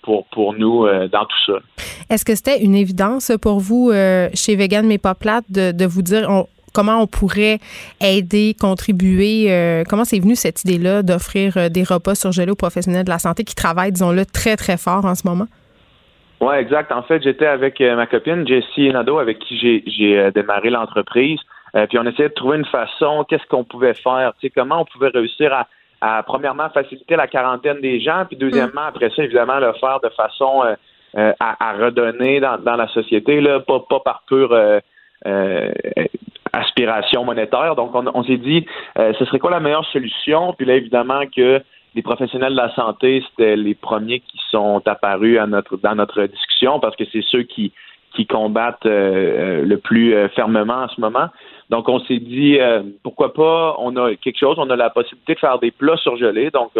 [0.02, 1.60] pour, pour nous dans tout ça.
[2.10, 3.92] Est-ce que c'était une évidence pour vous
[4.34, 6.28] chez Vegan mais pas plate de, de vous dire
[6.74, 7.60] comment on pourrait
[8.02, 9.84] aider, contribuer?
[9.88, 13.54] comment c'est venu cette idée-là d'offrir des repas surgelés aux professionnels de la santé qui
[13.54, 15.48] travaillent, disons-le, très, très fort en ce moment?
[16.42, 16.92] Oui, exact.
[16.92, 21.40] En fait, j'étais avec euh, ma copine Jessie Nado, avec qui j'ai euh, démarré l'entreprise.
[21.76, 25.10] Euh, puis on essayait de trouver une façon, qu'est-ce qu'on pouvait faire, comment on pouvait
[25.10, 25.68] réussir à,
[26.02, 30.10] à, premièrement, faciliter la quarantaine des gens, puis deuxièmement, après ça, évidemment, le faire de
[30.10, 30.64] façon
[31.14, 34.58] à, à, redonner dans, dans, la société, là, pas, pas par pure
[36.54, 37.76] aspiration monétaire.
[37.76, 38.66] Donc, on, on s'est dit,
[38.98, 40.54] ce serait quoi la meilleure solution?
[40.54, 41.62] Puis là, évidemment que
[41.96, 46.24] les professionnels de la santé, c'était les premiers qui sont apparus à notre, dans notre
[46.24, 47.74] discussion parce que c'est ceux qui,
[48.16, 51.28] qui combattent euh, euh, le plus euh, fermement en ce moment.
[51.72, 52.60] Donc, on s'est dit,
[53.02, 56.52] pourquoi pas, on a quelque chose, on a la possibilité de faire des plats surgelés,
[56.52, 56.72] donc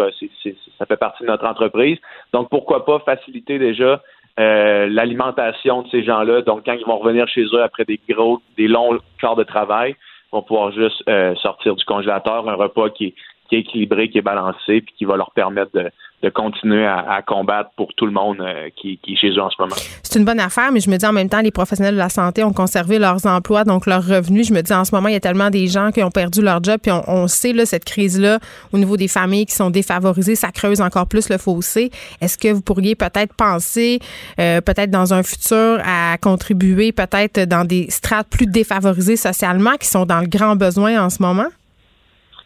[0.42, 1.98] c'est, ça fait partie de notre entreprise.
[2.32, 4.02] Donc, pourquoi pas faciliter déjà
[4.36, 6.42] l'alimentation de ces gens-là.
[6.42, 9.96] Donc, quand ils vont revenir chez eux après des gros, des longs quarts de travail,
[10.30, 11.02] vont pouvoir juste
[11.40, 13.14] sortir du congélateur un repas qui est
[13.52, 15.90] qui est équilibré, qui est balancé, puis qui va leur permettre de,
[16.30, 19.56] continuer à, combattre pour tout le monde euh, qui, qui, est chez eux en ce
[19.58, 19.74] moment.
[20.04, 22.08] C'est une bonne affaire, mais je me dis en même temps, les professionnels de la
[22.08, 24.46] santé ont conservé leurs emplois, donc leurs revenus.
[24.46, 26.40] Je me dis en ce moment, il y a tellement des gens qui ont perdu
[26.40, 28.38] leur job, puis on, sait là, cette crise-là
[28.72, 31.90] au niveau des familles qui sont défavorisées, ça creuse encore plus le fossé.
[32.20, 33.98] Est-ce que vous pourriez peut-être penser,
[34.38, 39.88] euh, peut-être dans un futur, à contribuer peut-être dans des strates plus défavorisées socialement qui
[39.88, 41.48] sont dans le grand besoin en ce moment?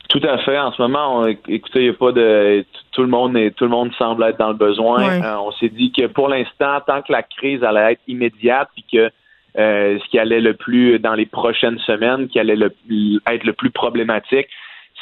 [0.09, 0.59] Tout à fait.
[0.59, 3.71] En ce moment, on, écoutez, il a pas de tout le monde est, tout le
[3.71, 5.23] monde semble être dans le besoin.
[5.23, 8.85] Euh, on s'est dit que pour l'instant, tant que la crise allait être immédiate, puis
[8.91, 9.11] que
[9.59, 13.71] euh, ce qui allait le plus dans les prochaines semaines, qui allait être le plus
[13.71, 14.49] problématique,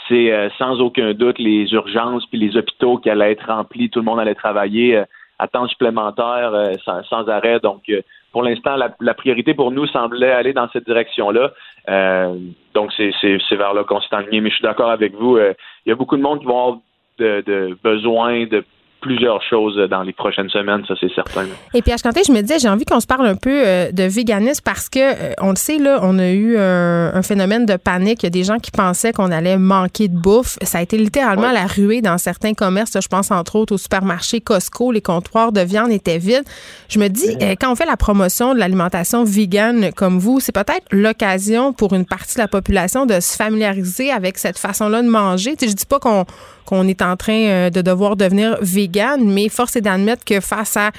[0.09, 4.01] c'est euh, sans aucun doute les urgences puis les hôpitaux qui allaient être remplis, tout
[4.01, 5.03] le monde allait travailler
[5.39, 6.53] à temps supplémentaire
[6.85, 7.61] sans, sans, arrêt.
[7.61, 7.91] Donc
[8.35, 11.53] pour l'instant, la, priorité pour nous semblait aller dans cette direction-là.
[11.89, 12.37] Euh,
[12.75, 14.41] donc, c'est vers là qu'on s'est enligné.
[14.41, 15.37] Mais je suis d'accord avec vous.
[15.37, 15.55] Euh,
[15.85, 16.79] il y a beaucoup de monde qui vont avoir
[17.19, 18.65] de, de besoin de
[19.05, 21.45] plusieurs choses dans les prochaines semaines, ça c'est certain.
[21.75, 23.93] Et puis à Chanté, je me disais, j'ai envie qu'on se parle un peu euh,
[23.93, 27.77] de véganisme parce que euh, on le sait là, on a eu un, phénomène de
[27.77, 28.23] panique.
[28.23, 30.57] Il y a des gens qui pensaient qu'on allait manquer de bouffe.
[30.63, 32.99] Ça a été littéralement la ruée dans certains commerces.
[32.99, 36.45] Je pense entre autres au supermarché Costco, les comptoirs de viande étaient vides.
[36.89, 40.53] Je me dis, euh, quand on fait la promotion de l'alimentation végane comme vous, c'est
[40.53, 45.09] peut-être l'occasion pour une partie de la population de se familiariser avec cette façon-là de
[45.09, 45.57] manger.
[45.57, 46.25] Tu sais, je dis pas qu'on
[46.65, 50.91] qu'on est en train de devoir devenir vegan, mais force est d'admettre que face à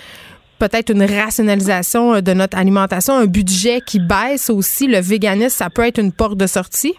[0.60, 5.70] peut-être une rationalisation euh, de notre alimentation, un budget qui baisse aussi, le véganisme, ça
[5.70, 6.96] peut être une porte de sortie?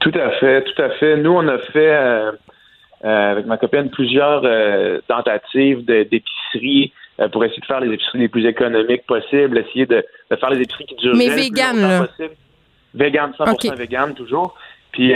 [0.00, 1.16] Tout à fait, tout à fait.
[1.16, 2.32] Nous, on a fait euh,
[3.04, 4.42] avec ma copine plusieurs
[5.06, 6.92] tentatives d'épicerie
[7.30, 10.86] pour essayer de faire les épiceries les plus économiques possibles, essayer de, faire les épiceries
[10.86, 12.06] qui durent Mais vegan, là.
[12.06, 12.34] possible.
[12.94, 14.56] Vegan, 100% vegan, toujours.
[14.90, 15.14] Puis,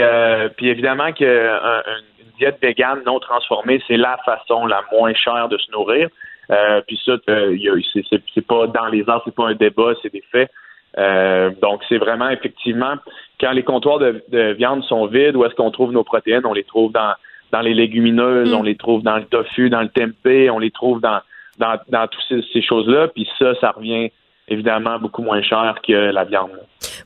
[0.55, 1.23] puis évidemment que
[2.37, 6.09] diète végane non transformée, c'est la façon la moins chère de se nourrir.
[6.49, 7.57] Euh, puis ça, euh,
[8.33, 10.49] c'est pas dans les arts, c'est pas un débat, c'est des faits.
[10.97, 12.95] Euh, donc, c'est vraiment effectivement
[13.39, 16.45] quand les comptoirs de, viande sont vides, où est-ce qu'on trouve nos protéines?
[16.45, 17.13] On les trouve dans
[17.51, 18.55] dans les légumineuses, mm.
[18.55, 21.19] on les trouve dans le tofu, dans le tempeh, on les trouve dans
[21.59, 23.07] dans, dans toutes ces, ces choses-là.
[23.09, 24.11] Puis ça, ça revient
[24.47, 26.51] évidemment beaucoup moins cher que la viande.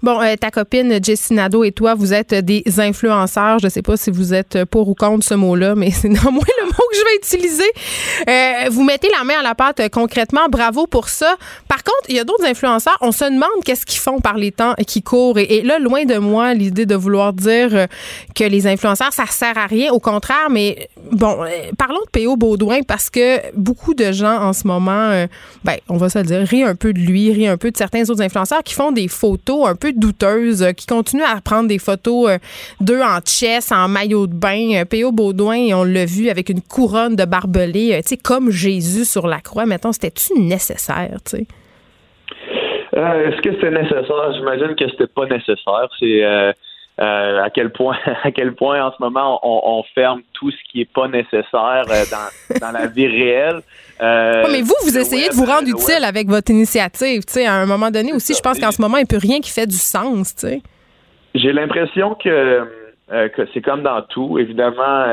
[0.01, 3.59] Bon, euh, ta copine Jessie Nadeau et toi, vous êtes des influenceurs.
[3.59, 6.41] Je ne sais pas si vous êtes pour ou contre ce mot-là, mais c'est néanmoins
[6.61, 7.71] le mot que je vais utiliser.
[8.27, 10.47] Euh, vous mettez la main à la pâte euh, concrètement.
[10.49, 11.35] Bravo pour ça.
[11.67, 12.97] Par contre, il y a d'autres influenceurs.
[13.01, 15.39] On se demande qu'est-ce qu'ils font par les temps qui courent.
[15.39, 17.87] Et, là, loin de moi, l'idée de vouloir dire
[18.35, 19.91] que les influenceurs, ça sert à rien.
[19.91, 21.45] Au contraire, mais bon,
[21.77, 22.35] parlons de P.O.
[22.35, 25.25] Baudouin parce que beaucoup de gens en ce moment,
[25.63, 27.77] ben, on va se le dire, rient un peu de lui, rient un peu de
[27.77, 31.79] certains autres influenceurs qui font des photos un peu douteuses, qui continuent à prendre des
[31.79, 32.37] photos
[32.79, 34.83] d'eux en chess, en maillot de bain.
[34.89, 35.11] P.O.
[35.11, 39.39] Baudouin, on l'a vu avec une couronne de barbelés, tu sais, comme Jésus sur la
[39.39, 39.67] croix.
[39.67, 41.47] Mettons, c'était-tu nécessaire, tu sais?
[42.97, 44.33] Euh, est-ce que c'était nécessaire?
[44.33, 45.87] J'imagine que c'était pas nécessaire.
[45.99, 46.51] C'est euh,
[46.99, 50.81] euh, à quel point à quel point en ce moment on, ferme tout ce qui
[50.81, 53.61] est pas nécessaire dans, dans la vie réelle.
[54.01, 57.23] mais vous, vous essayez de vous rendre utile avec votre initiative.
[57.25, 59.19] Tu sais, à un moment donné aussi, je pense qu'en ce moment, il n'y a
[59.19, 60.35] plus rien qui fait du sens.
[60.35, 60.61] Tu sais.
[61.35, 62.65] J'ai l'impression que,
[63.09, 64.39] que c'est comme dans tout.
[64.39, 65.05] Évidemment,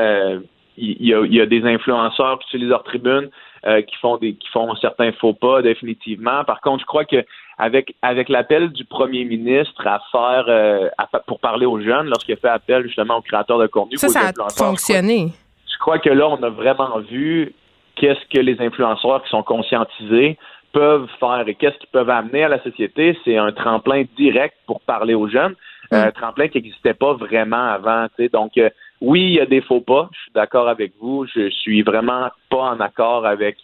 [0.79, 3.29] il y, a, des influenceurs qui utilisent leur tribune
[3.65, 6.43] euh, qui font des qui font certains faux pas définitivement.
[6.45, 7.25] Par contre, je crois que
[7.57, 10.89] avec avec l'appel du premier ministre à faire euh,
[11.27, 14.29] pour parler aux jeunes lorsqu'il a fait appel justement aux créateurs de contenu, ça, ça
[14.29, 15.33] a fonctionné.
[15.79, 17.53] crois que là, on a vraiment vu
[17.95, 20.37] qu'est-ce que les influenceurs qui sont conscientisés
[20.71, 23.17] peuvent faire et qu'est-ce qu'ils peuvent amener à la société.
[23.25, 25.55] C'est un tremplin direct pour parler aux jeunes,
[25.91, 25.95] mm.
[25.95, 28.07] un tremplin qui n'existait pas vraiment avant.
[28.31, 28.69] Donc, euh,
[29.01, 30.09] oui, il y a des faux pas.
[30.13, 31.25] Je suis d'accord avec vous.
[31.33, 33.57] Je suis vraiment pas en accord avec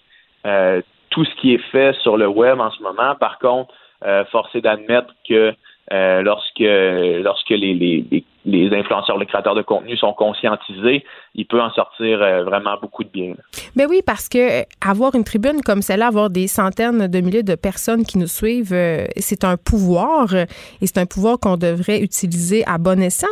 [0.46, 3.16] euh, tout ce qui est fait sur le web en ce moment.
[3.20, 3.74] Par contre,
[4.06, 5.54] euh, force est d'admettre que
[5.94, 11.04] euh, lorsque lorsque les, les, les, influenceurs, les créateurs de contenu sont conscientisés,
[11.36, 13.36] il peut en sortir euh, vraiment beaucoup de bien.
[13.76, 17.54] Ben oui, parce que avoir une tribune comme celle-là, avoir des centaines de milliers de
[17.54, 20.48] personnes qui nous suivent, euh, c'est un pouvoir et
[20.82, 23.28] c'est un pouvoir qu'on devrait utiliser à bon escient.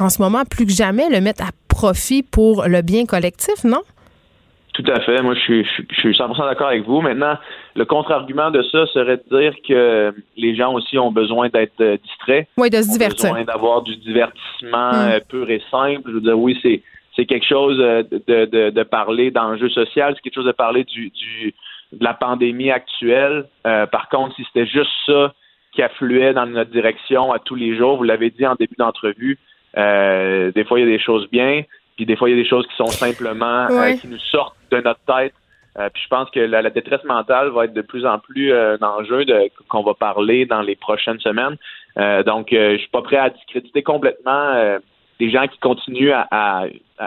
[0.00, 3.82] En, ce moment, plus que jamais, le mettre à profit pour le bien collectif, non?
[4.76, 5.22] Tout à fait.
[5.22, 7.00] Moi, je suis, je, suis 100% d'accord avec vous.
[7.00, 7.38] Maintenant,
[7.74, 11.96] le contre-argument de ça serait de dire que les gens aussi ont besoin d'être euh,
[12.04, 12.46] distraits.
[12.58, 13.30] Oui, de se divertir.
[13.30, 15.10] Ont besoin d'avoir du divertissement hmm.
[15.12, 16.02] euh, pur et simple.
[16.08, 16.82] Je veux dire, oui, c'est
[17.16, 20.84] c'est quelque chose euh, de, de, de parler d'enjeux social, c'est quelque chose de parler
[20.84, 21.54] du, du
[21.92, 23.46] de la pandémie actuelle.
[23.62, 25.32] par contre, si c'était juste ça
[25.72, 29.38] qui affluait dans notre direction à tous les jours, vous l'avez dit en début d'entrevue,
[29.76, 31.62] des fois il y a des choses bien,
[31.96, 33.68] puis des fois il y a des choses qui sont simplement
[34.00, 35.34] qui nous sortent de notre tête.
[35.78, 38.76] Euh, puis je pense que la, détresse mentale va être de plus en plus euh,
[38.80, 39.24] un enjeu
[39.68, 41.56] qu'on va parler dans les prochaines semaines.
[41.98, 44.78] Euh, donc, je suis pas prêt à discréditer complètement
[45.18, 46.64] des gens qui continuent à,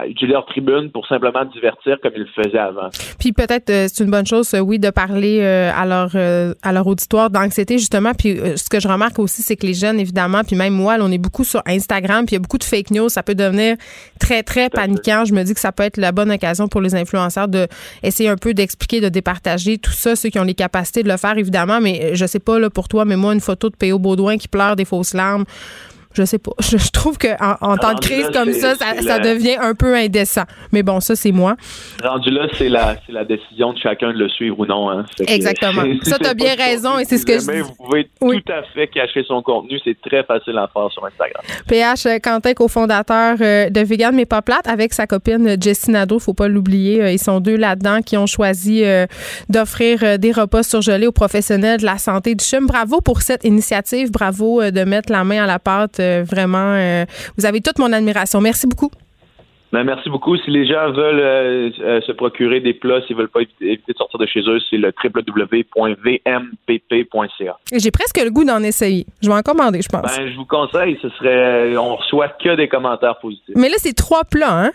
[0.07, 2.89] utiliser leur tribune pour simplement divertir comme ils le faisaient avant.
[3.19, 6.15] Puis peut-être euh, c'est une bonne chose, euh, oui, de parler euh, à leur
[6.61, 8.11] à leur auditoire d'anxiété justement.
[8.13, 11.11] Puis ce que je remarque aussi, c'est que les jeunes, évidemment, puis même moi, on
[11.11, 13.09] est beaucoup sur Instagram, puis il y a beaucoup de fake news.
[13.09, 13.77] Ça peut devenir
[14.19, 15.25] très très paniquant.
[15.25, 17.67] Je me dis que ça peut être la bonne occasion pour les influenceurs de
[18.03, 21.17] essayer un peu d'expliquer, de départager tout ça, ceux qui ont les capacités de le
[21.17, 21.79] faire, évidemment.
[21.81, 23.97] Mais je sais pas là pour toi, mais moi une photo de P.O.
[23.97, 25.45] Baudouin qui pleure des fausses larmes
[26.13, 26.51] je sais pas.
[26.61, 30.43] Je, trouve qu'en en, temps de crise comme ça, ça, devient un peu indécent.
[30.71, 31.55] Mais bon, ça, c'est moi.
[32.03, 34.89] Rendu là, c'est la, la décision de chacun de le suivre ou non.
[34.89, 35.05] Hein.
[35.27, 35.83] Exactement.
[36.03, 37.61] ça, tu as bien raison et c'est ce que je dis.
[37.61, 39.79] Vous pouvez tout à fait cacher son contenu.
[39.83, 41.43] C'est très facile à faire sur Instagram.
[41.67, 46.19] PH euh, Quentin, cofondateur euh, de Vegan Mais Pas Plate, avec sa copine Jessie Nadeau,
[46.19, 47.01] faut pas l'oublier.
[47.01, 48.83] Euh, ils sont deux là-dedans qui ont choisi
[49.49, 52.67] d'offrir des repas surgelés aux professionnels de la santé du CHUM.
[52.67, 54.11] Bravo pour cette initiative.
[54.11, 57.05] Bravo de mettre la main à la pâte euh, vraiment, euh,
[57.37, 58.41] vous avez toute mon admiration.
[58.41, 58.91] Merci beaucoup.
[59.71, 60.35] Ben, merci beaucoup.
[60.37, 64.19] Si les gens veulent euh, se procurer des plats, s'ils veulent pas éviter, de sortir
[64.19, 65.57] de chez eux, c'est le www.vmpp.ca.
[67.71, 69.05] J'ai presque le goût d'en essayer.
[69.21, 70.17] Je vais en commander, je pense.
[70.17, 73.55] Ben, je vous conseille, ce serait, on reçoit que des commentaires positifs.
[73.55, 74.71] Mais là, c'est trois plats, hein?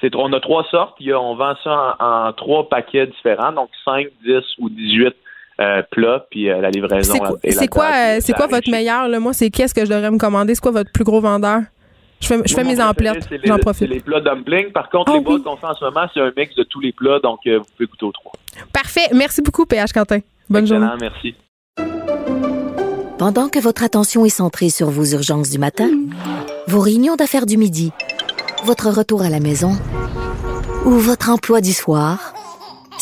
[0.00, 0.98] C'est, on a trois sortes.
[1.00, 5.12] on vend ça en, en, trois paquets différents, donc 5, 10 ou 18
[5.60, 7.14] euh, plat, puis euh, la livraison.
[7.48, 9.08] C'est quoi, euh, c'est quoi votre meilleur?
[9.08, 9.18] Là?
[9.20, 10.54] Moi, c'est qu'est-ce que je devrais me commander?
[10.54, 11.62] C'est quoi votre plus gros vendeur?
[12.20, 13.88] Je fais, je fais mes emplettes, j'en profite.
[13.88, 14.72] Les plats dumplings.
[14.72, 15.42] Par contre, ah les oui.
[15.42, 17.86] qu'on fait en ce moment, c'est un mix de tous les plats, donc vous pouvez
[17.86, 18.32] goûter aux trois.
[18.72, 19.08] Parfait.
[19.14, 20.18] Merci beaucoup, PH Quentin.
[20.50, 21.10] Bonne Excellent, journée.
[21.10, 21.34] merci.
[23.18, 25.90] Pendant que votre attention est centrée sur vos urgences du matin,
[26.68, 27.92] vos réunions d'affaires du midi,
[28.64, 29.72] votre retour à la maison
[30.84, 32.32] ou votre emploi du soir,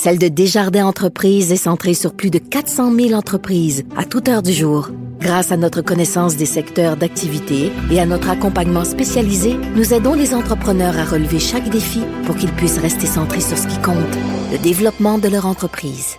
[0.06, 4.42] celle de Desjardins Entreprises est centrée sur plus de 400 000 entreprises à toute heure
[4.42, 4.90] du jour.
[5.18, 10.32] Grâce à notre connaissance des secteurs d'activité et à notre accompagnement spécialisé, nous aidons les
[10.32, 13.96] entrepreneurs à relever chaque défi pour qu'ils puissent rester centrés sur ce qui compte,
[14.52, 16.18] le développement de leur entreprise.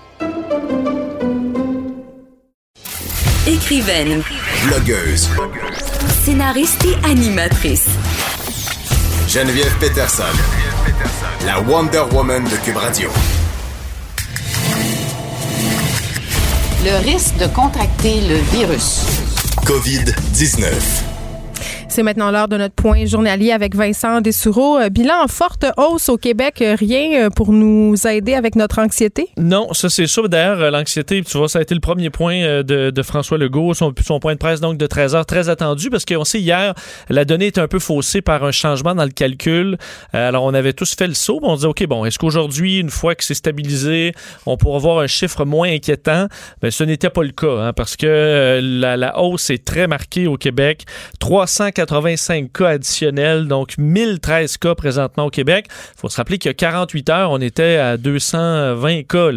[3.47, 4.21] Écrivaine,
[4.67, 5.29] blogueuse,
[6.25, 7.87] scénariste et animatrice.
[9.29, 10.23] Geneviève Peterson,
[11.45, 13.09] la Wonder Woman de Cube Radio.
[16.83, 19.01] Le risque de contracter le virus.
[19.65, 21.06] COVID-19.
[21.89, 24.77] C'est maintenant l'heure de notre point journalier avec Vincent Dessoureau.
[24.77, 26.61] Euh, bilan en forte hausse au Québec.
[26.61, 29.29] Euh, rien euh, pour nous aider avec notre anxiété?
[29.37, 30.27] Non, ça c'est sûr.
[30.27, 34.19] D'ailleurs, l'anxiété, tu vois, ça a été le premier point de, François Legault, son, son,
[34.19, 36.73] point de presse donc de 13 heures, très attendu parce qu'on sait hier,
[37.09, 39.77] la donnée est un peu faussée par un changement dans le calcul.
[40.11, 41.39] alors, on avait tous fait le saut.
[41.41, 44.11] On disait, OK, bon, est-ce qu'aujourd'hui, une fois que c'est stabilisé,
[44.45, 46.27] on pourra voir un chiffre moins inquiétant?
[46.61, 50.27] Mais ce n'était pas le cas hein, parce que la, la hausse est très marquée
[50.27, 50.83] au Québec.
[51.19, 55.67] 380 85 cas additionnels, donc 1013 cas présentement au Québec.
[55.69, 59.29] Il faut se rappeler qu'il y a 48 heures, on était à 220 cas.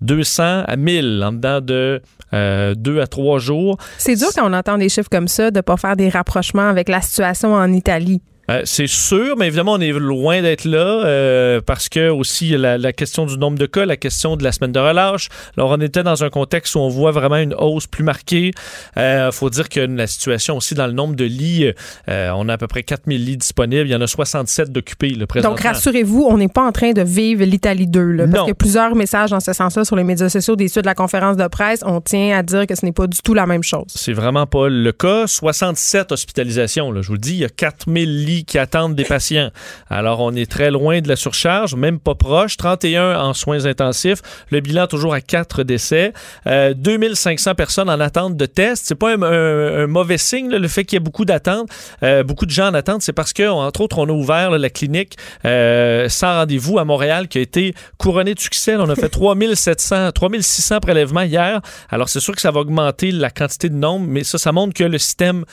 [0.00, 2.00] 200 à 1000 en dedans de
[2.32, 3.78] euh, deux à trois jours.
[3.96, 6.68] C'est dur quand on entend des chiffres comme ça de ne pas faire des rapprochements
[6.68, 8.20] avec la situation en Italie.
[8.50, 12.78] Euh, c'est sûr, mais évidemment, on est loin d'être là euh, parce que aussi la,
[12.78, 15.28] la, question du nombre de cas, la question de la semaine de relâche.
[15.56, 18.52] Alors, on était dans un contexte où on voit vraiment une hausse plus marquée.
[18.96, 21.70] Il euh, faut dire que la situation aussi dans le nombre de lits,
[22.06, 23.86] on a à peu près 4000 lits disponibles.
[23.86, 25.54] Il y en a 67 d'occupés le présentement.
[25.54, 28.00] Donc, rassurez-vous, on n'est pas en train de vivre l'Italie 2.
[28.00, 30.68] Là, parce qu'il y a plusieurs messages dans ce sens-là sur les médias sociaux des
[30.68, 31.80] suites de la conférence de presse.
[31.84, 33.86] On tient à dire que ce n'est pas du tout la même chose.
[33.88, 35.26] C'est vraiment pas le cas.
[35.26, 36.90] 67 hospitalisations.
[36.92, 39.50] Là, je vous le dis, il y a 4000 lits qui attendent des patients.
[39.90, 42.56] Alors, on est très loin de la surcharge, même pas proche.
[42.56, 44.20] 31 en soins intensifs.
[44.50, 46.12] Le bilan toujours à 4 décès.
[46.46, 48.84] Euh, 2500 personnes en attente de tests.
[48.86, 51.68] C'est pas un, mauvais signe, le fait qu'il y ait beaucoup d'attentes,
[52.02, 53.02] euh, beaucoup de gens en attente.
[53.02, 57.28] C'est parce que, entre autres, on a ouvert la clinique euh, sans rendez-vous à Montréal
[57.28, 58.76] qui a été couronnée de succès.
[58.76, 61.60] On a fait 3700, 3600 prélèvements hier.
[61.90, 64.74] Alors, c'est sûr que ça va augmenter la quantité de nombre, mais ça, ça montre
[64.74, 65.44] que le système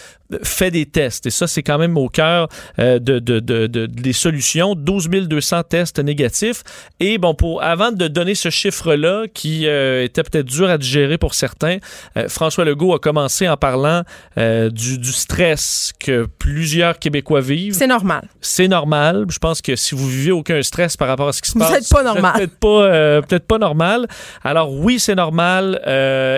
[0.44, 1.26] fait des tests.
[1.26, 2.48] Et ça, c'est quand même au cœur
[2.78, 4.76] de, de, de, de, des solutions.
[4.76, 6.64] 12 200 tests négatifs.
[7.00, 11.18] Et bon, pour avant de donner ce chiffre-là, qui euh, était peut-être dur à digérer
[11.18, 11.78] pour certains,
[12.18, 14.04] euh, François Legault a commencé en parlant
[14.38, 17.74] euh, du, du, stress que plusieurs Québécois vivent.
[17.74, 18.28] C'est normal.
[18.42, 19.26] C'est normal.
[19.30, 21.60] Je pense que si vous vivez aucun stress par rapport à ce qui se vous
[21.60, 22.34] passe, êtes pas normal.
[22.36, 24.08] Peut-être pas, peut-être pas normal.
[24.44, 25.80] Alors oui, c'est normal.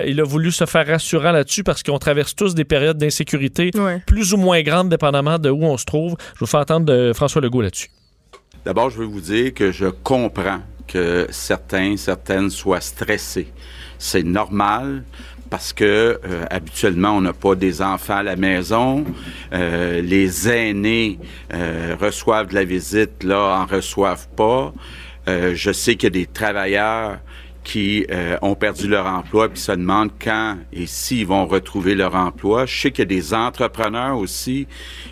[0.06, 4.02] il a voulu se faire rassurant là-dessus parce qu'on traverse tous des périodes d'insécurité ouais.
[4.06, 6.16] plus ou moins grandes dépendamment de où on se trouve.
[6.34, 7.90] Je vous fais entendre de François Legault là-dessus.
[8.64, 13.52] D'abord, je veux vous dire que je comprends que certains, certaines soient stressés.
[13.98, 15.04] C'est normal
[15.50, 19.04] parce que euh, habituellement on n'a pas des enfants à la maison,
[19.52, 21.18] euh, les aînés
[21.54, 24.72] euh, reçoivent de la visite, là en reçoivent pas.
[25.26, 27.18] Je sais qu'il y a des travailleurs
[27.68, 32.14] qui euh, ont perdu leur emploi puis se demandent quand et s'ils vont retrouver leur
[32.14, 32.64] emploi.
[32.64, 34.66] Je sais qu'il y a des entrepreneurs aussi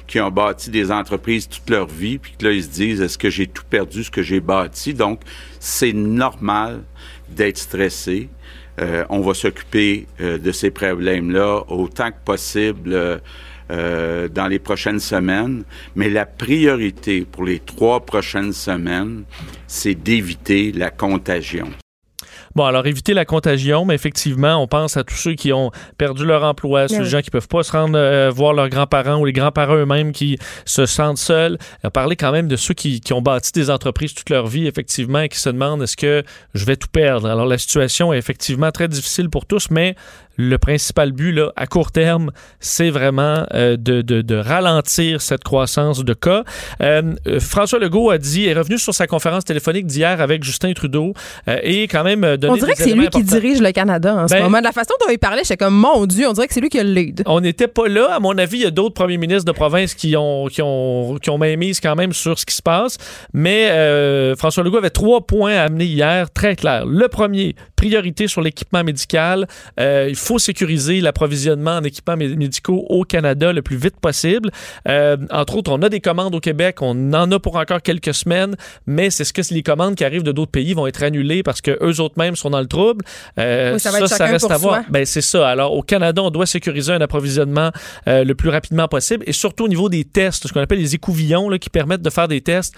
[0.07, 3.19] qui ont bâti des entreprises toute leur vie puis que là ils se disent est-ce
[3.19, 4.95] que j'ai tout perdu ce que j'ai bâti?
[4.95, 5.21] Donc
[5.61, 6.83] c'est normal
[7.29, 8.31] d'être stressé.
[8.81, 13.21] Euh, on va s'occuper euh, de ces problèmes-là autant que possible.
[13.69, 15.65] Euh, dans les prochaines semaines,
[15.97, 19.25] mais la priorité pour les trois prochaines semaines,
[19.67, 21.67] c'est d'éviter la contagion.
[22.57, 26.25] Bon, alors éviter la contagion, mais effectivement, on pense à tous ceux qui ont perdu
[26.25, 27.05] leur emploi, ceux oui.
[27.05, 30.39] gens qui peuvent pas se rendre euh, voir leurs grands-parents ou les grands-parents eux-mêmes qui
[30.65, 31.59] se sentent seuls.
[31.85, 34.67] On parlé quand même de ceux qui, qui, ont bâti des entreprises toute leur vie,
[34.67, 36.23] effectivement, et qui se demandent est-ce que
[36.55, 37.29] je vais tout perdre?
[37.29, 39.95] Alors la situation est effectivement très difficile pour tous, mais
[40.37, 42.31] le principal but là, à court terme,
[42.61, 46.45] c'est vraiment euh, de, de, de, ralentir cette croissance de cas.
[46.81, 51.15] Euh, François Legault a dit, est revenu sur sa conférence téléphonique d'hier avec Justin Trudeau
[51.49, 53.19] euh, et quand même donné On dirait que c'est lui importants.
[53.21, 54.59] qui dirige le Canada en ben, ce moment.
[54.59, 56.69] De la façon dont il parlait, j'étais comme, mon Dieu, on dirait que c'est lui
[56.69, 57.23] qui a le lead.
[57.27, 58.15] On n'était pas là.
[58.15, 61.19] À mon avis, il y a d'autres premiers ministres de province qui ont, qui ont,
[61.21, 62.99] qui ont mise quand même sur ce qui se passe.
[63.33, 66.87] Mais euh, François Legault avait trois points à amener hier, très clairs.
[66.87, 69.47] Le premier, priorité sur l'équipement médical.
[69.79, 74.51] Euh, il faut sécuriser l'approvisionnement en équipements médicaux au Canada le plus vite possible.
[74.89, 78.15] Euh, entre autres, on a des commandes au Québec, on en a pour encore quelques
[78.15, 78.57] semaines,
[78.87, 81.61] mais c'est ce que les commandes qui arrivent de d'autres pays vont être annulées parce
[81.61, 83.05] que eux autres mêmes sont dans le trouble.
[83.39, 84.83] Euh, oui, ça, va ça, ça reste à voir.
[84.91, 85.49] Ben c'est ça.
[85.49, 87.71] Alors au Canada, on doit sécuriser un approvisionnement
[88.09, 90.95] euh, le plus rapidement possible et surtout au niveau des tests, ce qu'on appelle les
[90.95, 92.75] écouvillons là, qui permettent de faire des tests.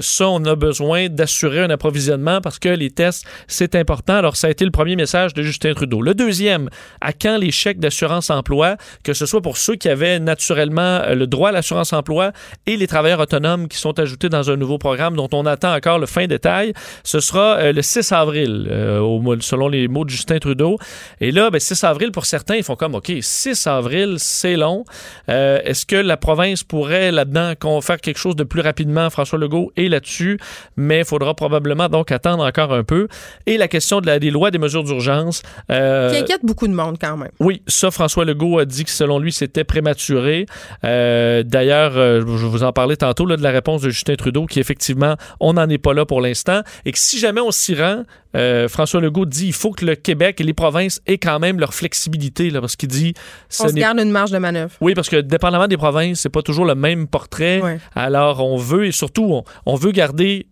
[0.00, 4.14] Ça, on a besoin d'assurer un approvisionnement parce que les tests, c'est important.
[4.14, 6.02] Alors ça a été le premier message de Justin Trudeau.
[6.02, 6.68] Le deuxième,
[7.00, 11.50] à quand les chèques d'assurance-emploi, que ce soit pour ceux qui avaient naturellement le droit
[11.50, 12.32] à l'assurance-emploi
[12.66, 15.98] et les travailleurs autonomes qui sont ajoutés dans un nouveau programme dont on attend encore
[15.98, 16.72] le fin détail.
[17.04, 20.78] Ce sera euh, le 6 avril, euh, selon les mots de Justin Trudeau.
[21.20, 24.84] Et là, ben, 6 avril, pour certains, ils font comme, OK, 6 avril, c'est long.
[25.28, 29.10] Euh, Est-ce que la province pourrait là-dedans faire quelque chose de plus rapidement?
[29.10, 30.38] François Legault est là-dessus,
[30.76, 33.08] mais il faudra probablement donc attendre encore un peu.
[33.46, 35.42] Et la question de la, des lois, des mesures d'urgence.
[35.70, 37.30] Euh, qui inquiète beaucoup de monde quand même.
[37.40, 40.46] Oui, ça, François Legault a dit que selon lui, c'était prématuré.
[40.84, 44.46] Euh, D'ailleurs, euh, je vous en parlais tantôt là, de la réponse de Justin Trudeau,
[44.46, 47.74] qui effectivement, on n'en est pas là pour l'instant, et que si jamais on s'y
[47.74, 48.04] rend,
[48.36, 51.58] euh, François Legault dit il faut que le Québec et les provinces aient quand même
[51.58, 53.14] leur flexibilité, là, parce qu'il dit...
[53.60, 54.72] On se garde une marge de manœuvre.
[54.80, 57.60] Oui, parce que dépendamment des provinces, c'est pas toujours le même portrait.
[57.60, 57.78] Ouais.
[57.94, 60.46] Alors, on veut, et surtout, on, on veut garder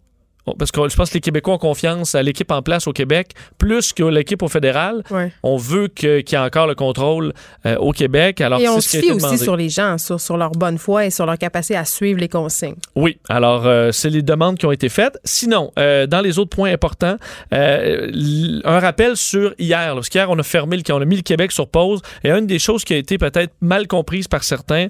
[0.58, 3.32] parce que je pense que les Québécois ont confiance à l'équipe en place au Québec
[3.58, 5.02] plus que l'équipe au fédéral.
[5.10, 5.32] Ouais.
[5.42, 7.32] On veut qu'il y ait encore le contrôle
[7.66, 8.40] euh, au Québec.
[8.40, 11.10] Alors, Et on se fie aussi sur les gens, sur, sur leur bonne foi et
[11.10, 12.76] sur leur capacité à suivre les consignes.
[12.94, 15.18] Oui, alors euh, c'est les demandes qui ont été faites.
[15.24, 17.16] Sinon, euh, dans les autres points importants,
[17.50, 21.22] un rappel sur hier, là, parce qu'hier on a fermé, le, on a mis le
[21.22, 22.00] Québec sur pause.
[22.24, 24.86] Et une des choses qui a été peut-être mal comprise par certains,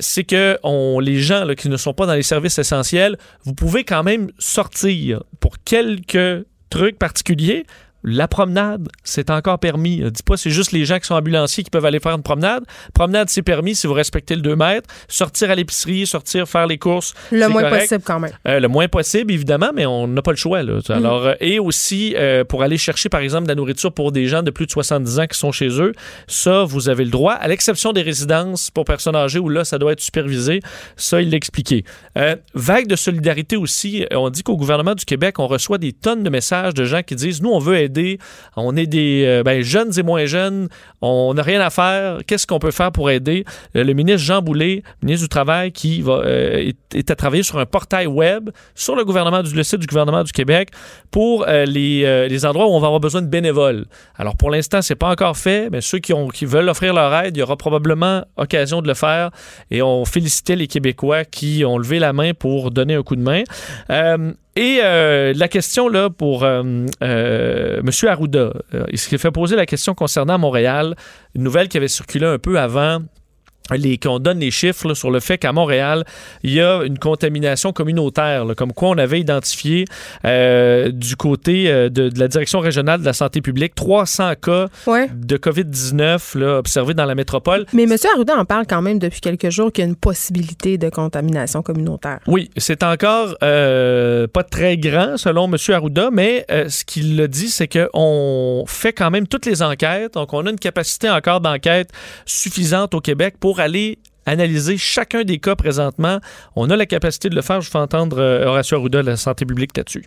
[0.00, 3.54] c'est que on, les gens là, qui ne sont pas dans les services essentiels, vous
[3.54, 4.89] pouvez quand même sortir
[5.40, 7.66] pour quelques trucs particuliers.
[8.02, 10.02] La promenade, c'est encore permis.
[10.02, 12.22] Euh, Dis pas c'est juste les gens qui sont ambulanciers qui peuvent aller faire une
[12.22, 12.64] promenade.
[12.94, 14.88] Promenade, c'est permis si vous respectez le 2 mètres.
[15.08, 17.14] Sortir à l'épicerie, sortir faire les courses.
[17.30, 17.82] Le moins correct.
[17.82, 18.32] possible quand même.
[18.46, 20.62] Euh, le moins possible, évidemment, mais on n'a pas le choix.
[20.62, 20.78] Là.
[20.88, 20.92] Mm.
[20.92, 24.26] Alors, euh, et aussi, euh, pour aller chercher, par exemple, de la nourriture pour des
[24.26, 25.92] gens de plus de 70 ans qui sont chez eux,
[26.26, 29.78] ça, vous avez le droit, à l'exception des résidences pour personnes âgées où là, ça
[29.78, 30.60] doit être supervisé.
[30.96, 31.84] Ça, il l'a expliqué.
[32.16, 34.06] Euh, vague de solidarité aussi.
[34.12, 37.14] On dit qu'au gouvernement du Québec, on reçoit des tonnes de messages de gens qui
[37.14, 37.89] disent, nous, on veut aider.
[38.56, 40.68] On est des euh, ben, jeunes et moins jeunes.
[41.00, 42.18] On n'a rien à faire.
[42.26, 43.44] Qu'est-ce qu'on peut faire pour aider?
[43.76, 47.66] Euh, le ministre Jean Boulet, ministre du Travail, qui euh, est, à travailler sur un
[47.66, 50.70] portail web sur le gouvernement du le site du gouvernement du Québec
[51.10, 53.86] pour les, endroits où on va avoir besoin de bénévoles.
[54.16, 56.12] Alors pour l'instant, c'est pas encore fait, mais ceux qui,
[56.44, 59.30] veulent offrir leur aide, il y aura probablement occasion de le faire.
[59.70, 63.22] Et on félicitait les Québécois qui ont levé la main pour donner un coup de
[63.22, 63.42] main.
[64.56, 66.62] Et euh, la question là pour euh,
[67.02, 68.08] euh, M.
[68.08, 70.96] Arruda, euh, il s'est fait poser la question concernant Montréal,
[71.36, 72.98] une nouvelle qui avait circulé un peu avant
[73.76, 76.04] les, qu'on donne les chiffres là, sur le fait qu'à Montréal,
[76.42, 79.84] il y a une contamination communautaire, là, comme quoi on avait identifié
[80.24, 84.66] euh, du côté euh, de, de la Direction régionale de la santé publique 300 cas
[84.86, 85.08] Ouais.
[85.14, 87.66] de COVID-19 là, observés dans la métropole.
[87.72, 87.96] Mais M.
[88.14, 91.62] Arruda en parle quand même depuis quelques jours qu'il y a une possibilité de contamination
[91.62, 92.18] communautaire.
[92.26, 95.56] Oui, c'est encore euh, pas très grand selon M.
[95.74, 100.14] Arruda, mais ce qu'il a dit, c'est qu'on fait quand même toutes les enquêtes.
[100.14, 101.90] Donc, on a une capacité encore d'enquête
[102.26, 106.20] suffisante au Québec pour aller analyser chacun des cas présentement.
[106.56, 107.60] On a la capacité de le faire.
[107.60, 110.04] Je fais entendre euh, Horacio Arruda de la santé publique là-dessus.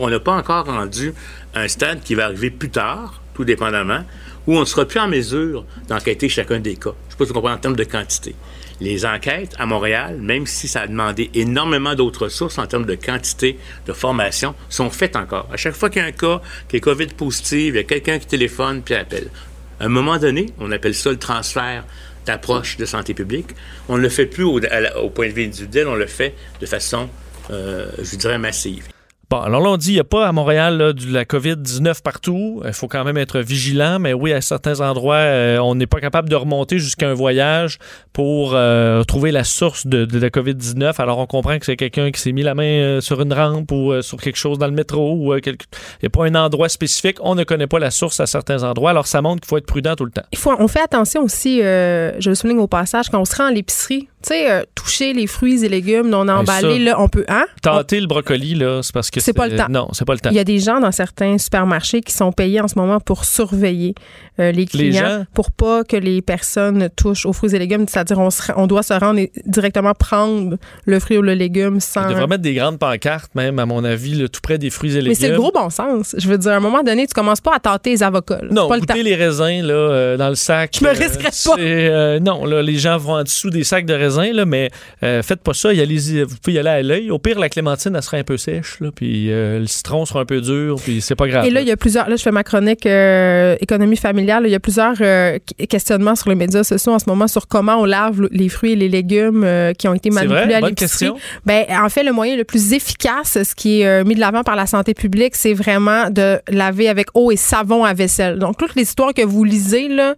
[0.00, 1.14] On n'a pas encore rendu
[1.54, 4.04] un stade qui va arriver plus tard, tout dépendamment,
[4.46, 6.90] où on ne sera plus en mesure d'enquêter chacun des cas.
[6.90, 8.34] Je ne sais pas si vous comprenez en termes de quantité.
[8.80, 12.96] Les enquêtes à Montréal, même si ça a demandé énormément d'autres ressources en termes de
[12.96, 13.56] quantité,
[13.86, 15.48] de formation, sont faites encore.
[15.52, 17.84] À chaque fois qu'il y a un cas qui est COVID positif, il y a
[17.84, 19.30] quelqu'un qui téléphone puis appelle.
[19.78, 21.84] À un moment donné, on appelle ça le transfert
[22.26, 23.50] d'approche de santé publique.
[23.88, 26.66] On ne le fait plus au, au point de vue individuel, on le fait de
[26.66, 27.08] façon,
[27.50, 28.93] euh, je dirais, massive.
[29.30, 32.62] Bon, alors là, on dit qu'il n'y a pas à Montréal de la COVID-19 partout.
[32.66, 36.00] Il faut quand même être vigilant, mais oui, à certains endroits, euh, on n'est pas
[36.00, 37.78] capable de remonter jusqu'à un voyage
[38.12, 41.00] pour euh, trouver la source de, la COVID-19.
[41.00, 43.72] Alors, on comprend que c'est quelqu'un qui s'est mis la main euh, sur une rampe
[43.72, 45.64] ou sur quelque chose dans le métro ou quelque...
[46.02, 47.16] il n'y a pas un endroit spécifique.
[47.20, 48.90] On ne connaît pas la source à certains endroits.
[48.90, 50.24] Alors, ça montre qu'il faut être prudent tout le temps.
[50.32, 53.46] Il faut, on fait attention aussi, je le souligne au passage, quand on se rend
[53.46, 56.84] à l'épicerie, tu sais, euh, toucher les fruits et légumes non emballés, ça.
[56.84, 57.44] là, on peut, hein?
[57.62, 59.66] Tenter le brocoli, là, c'est parce que C'est pas le temps.
[59.68, 60.30] Non, c'est pas le temps.
[60.30, 63.24] Il y a des gens dans certains supermarchés qui sont payés en ce moment pour
[63.24, 63.94] surveiller
[64.40, 65.24] euh, les clients gens?
[65.34, 67.84] pour pas que les personnes touchent aux fruits et légumes.
[67.88, 70.56] C'est-à-dire, on, se- on doit se rendre et directement prendre
[70.86, 72.04] le fruit ou le légume sans.
[72.04, 74.92] Il devrait mettre des grandes pancartes, même, à mon avis, là, tout près des fruits
[74.92, 75.08] et légumes.
[75.10, 76.14] Mais c'est le gros bon sens.
[76.18, 78.40] Je veux dire, à un moment donné, tu commences pas à tâter les avocats.
[78.42, 78.48] là.
[78.50, 78.94] Non, pas le temps.
[78.94, 80.76] les raisins là, euh, dans le sac.
[80.80, 82.20] Je me risquerais pas.
[82.20, 84.70] non, là, les gens vont en dessous des sacs de raisins, là, mais
[85.02, 85.72] euh, faites pas ça.
[85.72, 87.10] y allez-y, vous pouvez y aller à l'œil.
[87.10, 90.20] Au pire, la clémentine, elle sera un peu sèche, là, puis euh, le citron sera
[90.20, 91.44] un peu dur, puis c'est pas grave.
[91.46, 92.08] Et là, il y a plusieurs.
[92.08, 94.44] Là, je fais ma chronique euh, économie familiale.
[94.46, 97.76] Il y a plusieurs qu- questionnements sur les médias sociaux en ce moment sur comment
[97.80, 99.46] on lave les fruits et les légumes
[99.78, 100.54] qui ont été manipulés vrai?
[100.54, 101.10] à l'épicerie.
[101.44, 104.56] Ben, en fait, le moyen le plus efficace, ce qui est mis de l'avant par
[104.56, 108.38] la santé publique, c'est vraiment de laver avec eau et savon à vaisselle.
[108.38, 110.14] Donc, toutes les histoires que vous lisez, là,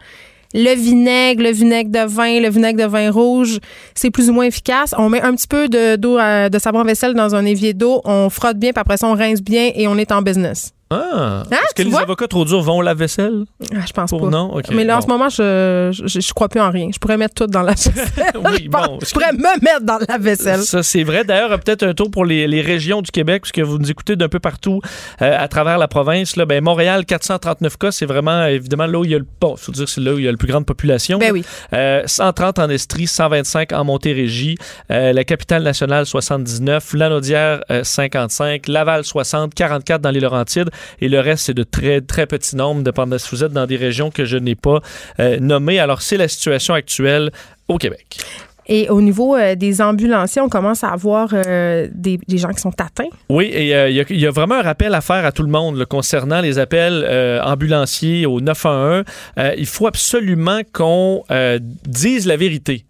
[0.58, 3.58] le vinaigre, le vinaigre de vin, le vinaigre de vin rouge,
[3.94, 4.94] c'est plus ou moins efficace.
[4.96, 8.00] On met un petit peu de, d'eau à- de savon vaisselle dans un évier d'eau,
[8.04, 10.72] on frotte bien, puis après ça, on rince bien et on est en business.
[10.88, 12.02] Ah, est-ce que Hein, les vois?
[12.02, 13.44] avocats trop durs vont au lave-vaisselle?
[13.74, 14.28] Ah, je pense Pour pas.
[14.30, 14.56] non?
[14.70, 16.90] Mais là, en ce moment, je, je, je crois plus en rien.
[16.94, 17.92] Je pourrais mettre tout dans la vaisselle.
[18.36, 20.60] Oui, je, pense- bon, je pourrais me mettre dans la vaisselle.
[20.62, 21.24] Ça, c'est vrai.
[21.24, 24.28] D'ailleurs, peut-être un tour pour les, les régions du Québec, puisque vous nous écoutez d'un
[24.28, 24.80] peu partout
[25.22, 26.36] euh, à travers la province.
[26.36, 29.26] Là, ben, Montréal, 439 cas, c'est vraiment, évidemment, là où il y a le...
[29.40, 31.18] Bon, faut dire, c'est là où il y a la plus grande population.
[31.18, 31.44] Ben oui.
[31.72, 34.56] Euh, 130 en Estrie, 125 en Montérégie,
[34.92, 40.70] euh, la capitale nationale 79, Lanaudière euh, 55, Laval 60, 44 dans les Laurentides
[41.00, 43.76] et le reste c'est de très très petits nombres dépendant si vous êtes dans des
[43.76, 44.80] régions que je n'ai pas
[45.20, 45.78] euh, nommées.
[45.78, 47.30] Alors c'est la situation actuelle
[47.68, 48.18] au Québec.
[48.68, 52.60] Et au niveau euh, des ambulanciers, on commence à avoir euh, des, des gens qui
[52.60, 53.04] sont atteints.
[53.28, 55.30] Oui, et euh, il y, a- il y a vraiment un rappel à faire à
[55.30, 59.04] tout le monde là, concernant les appels ambulanciers au 911.
[59.38, 61.22] Euh, il faut absolument qu'on
[61.86, 62.84] dise la vérité.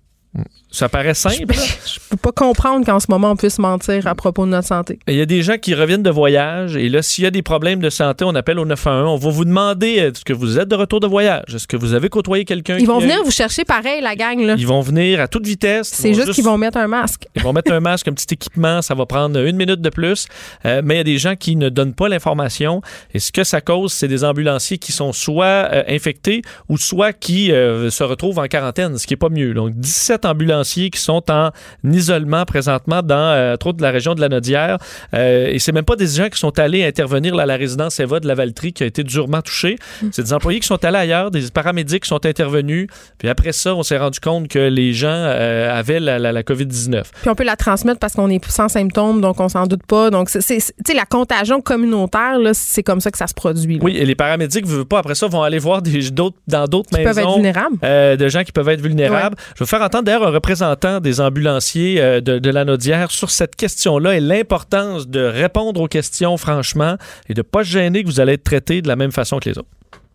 [0.76, 1.54] Ça paraît simple.
[1.54, 4.98] Je peux pas comprendre qu'en ce moment, on puisse mentir à propos de notre santé.
[5.08, 7.40] Il y a des gens qui reviennent de voyage et là, s'il y a des
[7.40, 9.08] problèmes de santé, on appelle au 911.
[9.08, 11.54] On va vous demander est-ce que vous êtes de retour de voyage?
[11.54, 12.76] Est-ce que vous avez côtoyé quelqu'un?
[12.78, 14.38] Ils vont a- venir vous chercher pareil, la gang.
[14.40, 14.54] là.
[14.58, 15.88] Ils vont venir à toute vitesse.
[15.88, 17.26] C'est juste qu'ils vont mettre un masque.
[17.36, 20.26] Ils vont mettre un masque, un petit équipement, ça va prendre une minute de plus.
[20.66, 22.82] Euh, mais il y a des gens qui ne donnent pas l'information.
[23.14, 27.14] Et ce que ça cause, c'est des ambulanciers qui sont soit euh, infectés ou soit
[27.14, 29.54] qui euh, se retrouvent en quarantaine, ce qui est pas mieux.
[29.54, 31.50] Donc, 17 ambulanciers qui sont en
[31.84, 34.78] isolement présentement dans, euh, entre autres, la région de la Nodière.
[35.14, 37.98] Euh, et c'est même pas des gens qui sont allés intervenir là, à la résidence
[38.00, 39.76] Eva de la Valtrie qui a été durement touchée.
[40.12, 42.88] C'est des employés qui sont allés ailleurs, des paramédics qui sont intervenus.
[43.18, 46.42] Puis après ça, on s'est rendu compte que les gens euh, avaient la, la- la
[46.42, 47.02] COVID-19.
[47.20, 50.10] Puis on peut la transmettre parce qu'on est sans symptômes, donc on s'en doute pas.
[50.10, 53.74] Donc, c'est, c'est- tu sais, la contagion communautaire, c'est comme ça que ça se produit.
[53.78, 53.84] là.
[53.84, 56.88] Oui, et les paramédics, veulent pas, après ça, vont aller voir des, d'autres, dans d'autres
[56.90, 57.08] Qui maisons.
[57.10, 57.76] peuvent être vulnérables.
[57.84, 59.36] euh, de gens qui peuvent être vulnérables.
[59.56, 60.55] Je vais faire entendre d'ailleurs un représentant
[61.02, 62.64] des ambulanciers euh, de, de la
[63.10, 66.96] sur cette question-là et l'importance de répondre aux questions franchement
[67.28, 69.48] et de pas se gêner que vous allez être traité de la même façon que
[69.48, 69.68] les autres.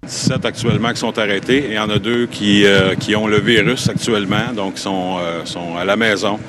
[0.04, 3.28] 17 actuellement qui sont arrêtés et il y en a deux qui, euh, qui ont
[3.28, 6.40] le virus actuellement, donc sont, euh, sont à la maison,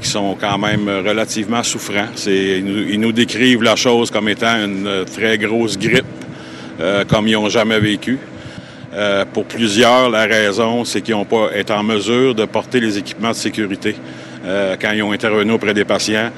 [0.00, 2.14] qui sont quand même relativement souffrants.
[2.26, 6.06] Ils, nous, ils nous décrivent la chose comme étant une très grosse grippe,
[7.08, 8.16] comme ils n'ont jamais vécu.
[8.96, 12.96] Euh, pour plusieurs, la raison, c'est qu'ils n'ont pas été en mesure de porter les
[12.96, 13.94] équipements de sécurité
[14.44, 16.30] euh, quand ils ont intervenu auprès des patients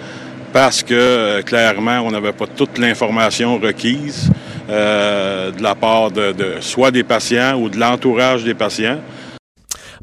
[0.52, 4.30] parce que euh, clairement, on n'avait pas toute l'information requise
[4.68, 8.98] de la part de, de soit des patients ou de l'entourage des patients.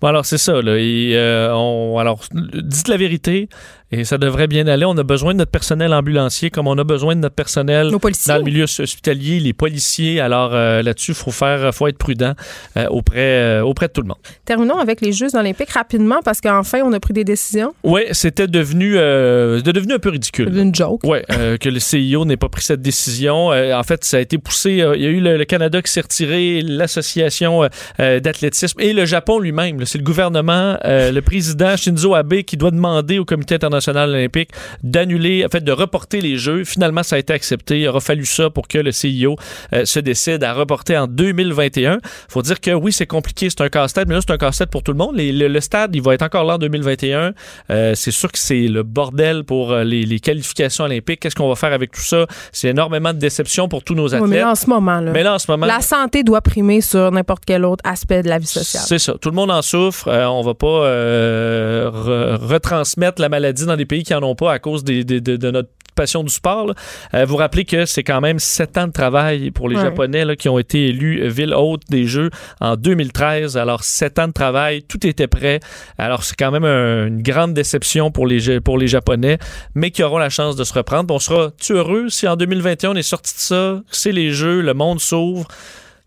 [0.02, 0.62] Bon, alors, c'est ça.
[0.62, 0.72] Là.
[0.72, 3.50] Euh, on, alors, dites la vérité
[3.92, 4.86] et ça devrait bien aller.
[4.86, 8.38] On a besoin de notre personnel ambulancier comme on a besoin de notre personnel dans
[8.38, 10.20] le milieu hospitalier, les policiers.
[10.20, 12.34] Alors, euh, là-dessus, il faut, faire, faut être prudent
[12.78, 14.18] euh, auprès, euh, auprès de tout le monde.
[14.44, 17.74] Terminons avec les Jeux olympiques rapidement parce qu'enfin, on a pris des décisions.
[17.84, 20.56] Oui, c'était devenu, devenu un peu ridicule.
[20.58, 21.02] Une joke.
[21.04, 23.50] Oui, que le CIO n'ait pas pris cette décision.
[23.50, 24.84] En fait, ça a été poussé.
[24.96, 27.70] il y a eu le, le Canada qui s'est retiré, l'association
[28.00, 29.86] d'athlétisme et le Japon lui-même.
[29.86, 34.50] C'est le gouvernement, le président Shinzo Abe qui doit demander au Comité international olympique
[34.84, 36.64] d'annuler, en fait, de reporter les Jeux.
[36.64, 37.80] Finalement, ça a été accepté.
[37.82, 39.36] Il aura fallu ça pour que le CIO
[39.74, 42.00] euh, se décide à reporter en 2021.
[42.30, 44.84] faut dire que oui, c'est compliqué, c'est un casse-tête, mais là, c'est un casse-tête pour
[44.84, 45.16] tout le monde.
[45.16, 47.34] Les- le, le stade, il va être encore là en 2021.
[47.70, 51.20] Euh, c'est sûr que c'est le bordel pour euh, les, les qualifications olympiques.
[51.20, 52.26] Qu'est-ce qu'on va faire avec tout ça?
[52.52, 54.30] C'est énormément de déception pour tous nos Oui, athlètes.
[54.30, 56.82] mais là, en ce moment, là, Mais là, en ce moment, la santé doit primer
[56.82, 58.84] sur n'importe quel autre aspect de la vie sociale.
[58.88, 59.14] c'est ça.
[59.20, 60.08] Tout le monde en souffre.
[60.08, 64.52] Euh, on va pas re- retransmettre la maladie dans des pays qui en ont pas
[64.54, 66.68] à cause des- des- de, de notre passion du sport.
[66.68, 66.74] là.
[67.14, 69.82] Euh, vous rappelez que c'est quand même sept ans de travail pour les Ouais.
[69.84, 73.56] Japonais là, qui ont été élus ville haute des Jeux en 2013.
[73.56, 75.62] Alors, sept ans de travail, tout était prêt.
[75.98, 79.38] Alors, c'est quand même un- une grande déception pour les, pour les Japonais,
[79.74, 81.14] mais qui auront la chance de se reprendre.
[81.14, 84.74] On sera-tu heureux si en 2021 on est sorti de ça, c'est les Jeux, le
[84.74, 85.48] monde s'ouvre?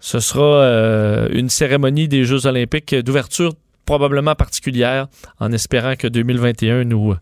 [0.00, 3.52] Ce sera euh, une cérémonie des Jeux olympiques d'ouverture
[3.86, 5.06] probablement particulière,
[5.40, 7.14] en espérant que 2021 nous,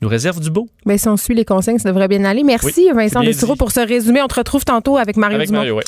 [0.00, 0.68] nous réserve du beau.
[0.86, 2.42] Mais si on suit les consignes, ça devrait bien aller.
[2.44, 3.58] Merci, Oui, Vincent bien Dessureau, dit.
[3.58, 4.22] pour ce résumé.
[4.22, 5.58] On te retrouve tantôt avec Mario Avec Dumont.
[5.60, 5.84] Mario, ouais.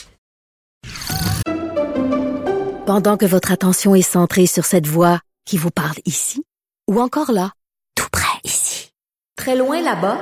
[2.87, 6.43] Pendant que votre attention est centrée sur cette voix qui vous parle ici,
[6.89, 7.53] ou encore là,
[7.95, 8.91] tout près ici,
[9.37, 10.19] très loin là-bas,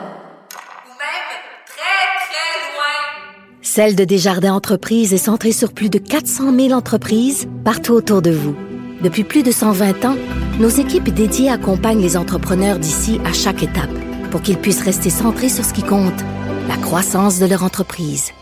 [3.62, 8.30] Celle de Desjardins Entreprises est centrée sur plus de 400 000 entreprises partout autour de
[8.30, 8.57] vous.
[9.03, 10.16] Depuis plus de 120 ans,
[10.59, 13.90] nos équipes dédiées accompagnent les entrepreneurs d'ici à chaque étape
[14.30, 16.20] pour qu'ils puissent rester centrés sur ce qui compte,
[16.68, 18.32] la croissance de leur entreprise.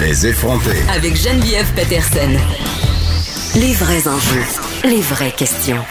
[0.00, 0.82] Les effrontés.
[0.94, 2.30] Avec Geneviève Peterson.
[3.56, 4.44] Les vrais enjeux,
[4.84, 5.84] les vraies questions.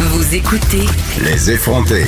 [0.00, 0.84] Vous écoutez
[1.22, 2.06] Les effrontés.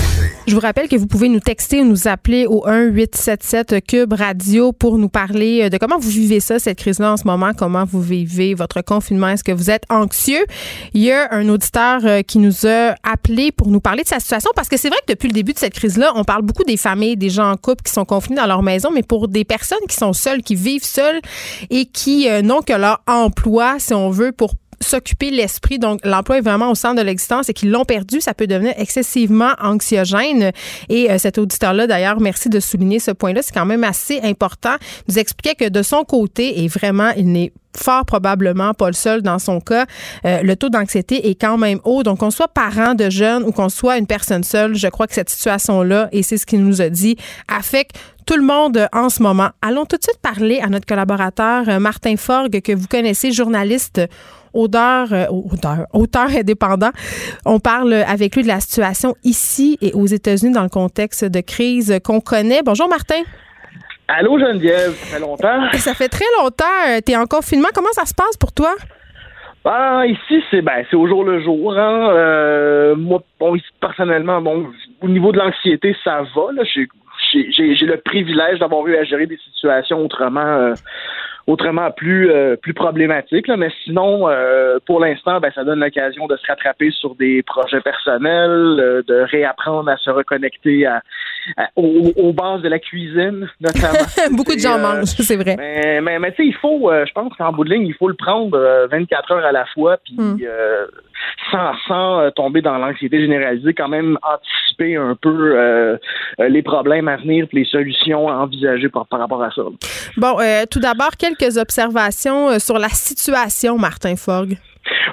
[0.49, 4.73] Je vous rappelle que vous pouvez nous texter ou nous appeler au 1-877 Cube Radio
[4.73, 7.85] pour nous parler euh, de comment vous vivez ça, cette crise-là en ce moment, comment
[7.85, 9.29] vous vivez votre confinement?
[9.29, 10.47] Est-ce que vous êtes anxieux?
[10.95, 14.21] Il y a un auditeur euh, qui nous a appelé pour nous parler de sa
[14.21, 16.65] situation parce que c'est vrai que depuis le début de cette crise-là, on parle beaucoup
[16.65, 19.45] des familles, des gens en couple qui sont confinés dans leur maison, mais pour des
[19.45, 21.21] personnes qui sont seules, qui vivent seules
[21.69, 25.79] et qui euh, n'ont que leur emploi, si on veut, pour s'occuper l'esprit.
[25.79, 28.75] Donc, l'emploi est vraiment au centre de l'existence et qu'ils l'ont perdu, ça peut devenir
[28.77, 30.53] excessivement anxiogène.
[30.89, 33.43] Et euh, cet auditeur-là, d'ailleurs, merci de souligner ce point-là.
[33.43, 34.77] C'est quand même assez important.
[35.07, 38.95] Il nous expliquait que de son côté, et vraiment, il n'est fort probablement pas le
[38.95, 39.87] seul dans son cas.
[40.25, 42.03] Euh, le taux d'anxiété est quand même haut.
[42.03, 45.15] Donc, qu'on soit parent de jeunes ou qu'on soit une personne seule, je crois que
[45.15, 47.17] cette situation-là, et c'est ce qu'il nous a dit,
[47.47, 47.97] affecte
[48.27, 49.49] tout le monde en ce moment.
[49.63, 54.03] Allons tout de suite parler à notre collaborateur euh, Martin Forgue, que vous connaissez, journaliste
[54.59, 56.91] auteur, euh, auteur, auteur indépendant.
[57.47, 61.41] On parle avec lui de la situation ici et aux États-Unis dans le contexte de
[61.41, 62.63] crise qu'on connaît.
[62.65, 63.23] Bonjour Martin.
[64.09, 65.71] Allô Geneviève, ça fait longtemps?
[65.75, 66.65] Ça fait très longtemps.
[67.05, 67.69] Tu es en confinement.
[67.75, 68.75] Comment ça se passe pour toi?
[69.71, 71.77] Ah, ici, c'est ben, c'est au jour le jour.
[71.77, 72.11] Hein.
[72.13, 74.67] Euh, moi, bon, ici, personnellement, bon,
[75.03, 76.53] au niveau de l'anxiété, ça va.
[76.53, 76.63] Là.
[76.65, 76.89] J'ai,
[77.51, 80.75] j'ai, le privilège d'avoir eu à gérer des situations autrement euh,
[81.49, 83.49] autrement plus euh, plus problématique.
[83.49, 87.81] mais sinon, euh, pour l'instant, ben, ça donne l'occasion de se rattraper sur des projets
[87.81, 91.01] personnels, euh, de réapprendre à se reconnecter à,
[91.75, 94.05] aux, bases de la cuisine, notamment.
[94.37, 95.57] Beaucoup de gens mangent, c'est vrai.
[95.57, 98.09] Mais, mais, mais tu sais, il faut, je pense qu'en bout de ligne, il faut
[98.09, 100.37] le prendre 24 heures à la fois, puis hmm.
[101.51, 105.99] sans, sans tomber dans l'anxiété généralisée, quand même anticiper un peu
[106.39, 109.63] les problèmes à venir, puis les solutions à envisager par, par rapport à ça.
[110.19, 110.37] Bon,
[110.71, 114.57] tout d'abord, quel quelques observations euh, sur la situation, Martin Fogg.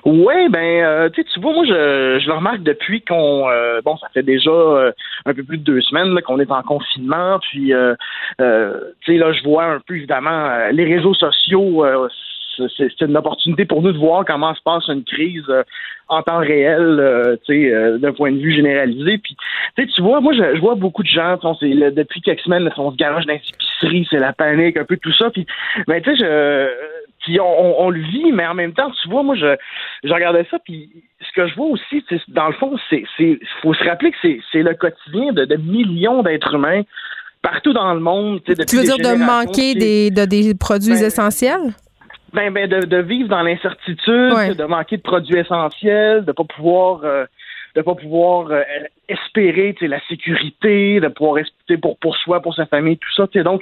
[0.05, 4.07] Oui, ben, euh, tu vois, moi, je, je le remarque depuis qu'on, euh, bon, ça
[4.13, 4.51] fait déjà
[5.25, 8.45] un peu plus de deux semaines qu'on est en confinement, puis, tu
[9.05, 11.85] sais, là, je vois un peu, évidemment, les réseaux sociaux,
[12.77, 15.45] c'est une opportunité pour nous de voir comment se passe une crise
[16.07, 19.17] en temps réel, tu sais, d'un point de vue généralisé.
[19.17, 19.35] Puis,
[19.75, 23.33] tu vois, moi, je, vois beaucoup de gens, depuis quelques semaines, on se garage dans
[23.33, 25.29] les épiceries, c'est la panique, un peu tout ça.
[25.29, 25.45] Puis,
[25.87, 26.69] ben, tu sais, je
[27.25, 29.55] puis on, le vit, mais en même temps, tu vois, moi, je,
[30.03, 33.73] je regardais ça, puis ce que je vois aussi, dans le fond, c'est, c'est, faut
[33.73, 36.83] se rappeler que c'est, c'est le quotidien de, de millions d'êtres humains
[37.41, 38.41] partout dans le monde.
[38.43, 41.73] Tu veux dire de manquer des, de, des produits ben, essentiels?
[42.35, 46.99] Ben, ben de, de vivre dans l'incertitude, de manquer de produits essentiels, de pas pouvoir
[47.05, 47.25] euh,
[47.75, 48.61] de pas pouvoir euh,
[49.07, 53.25] espérer la sécurité, de pouvoir espérer pour, pour soi, pour sa famille, tout ça.
[53.41, 53.61] Donc,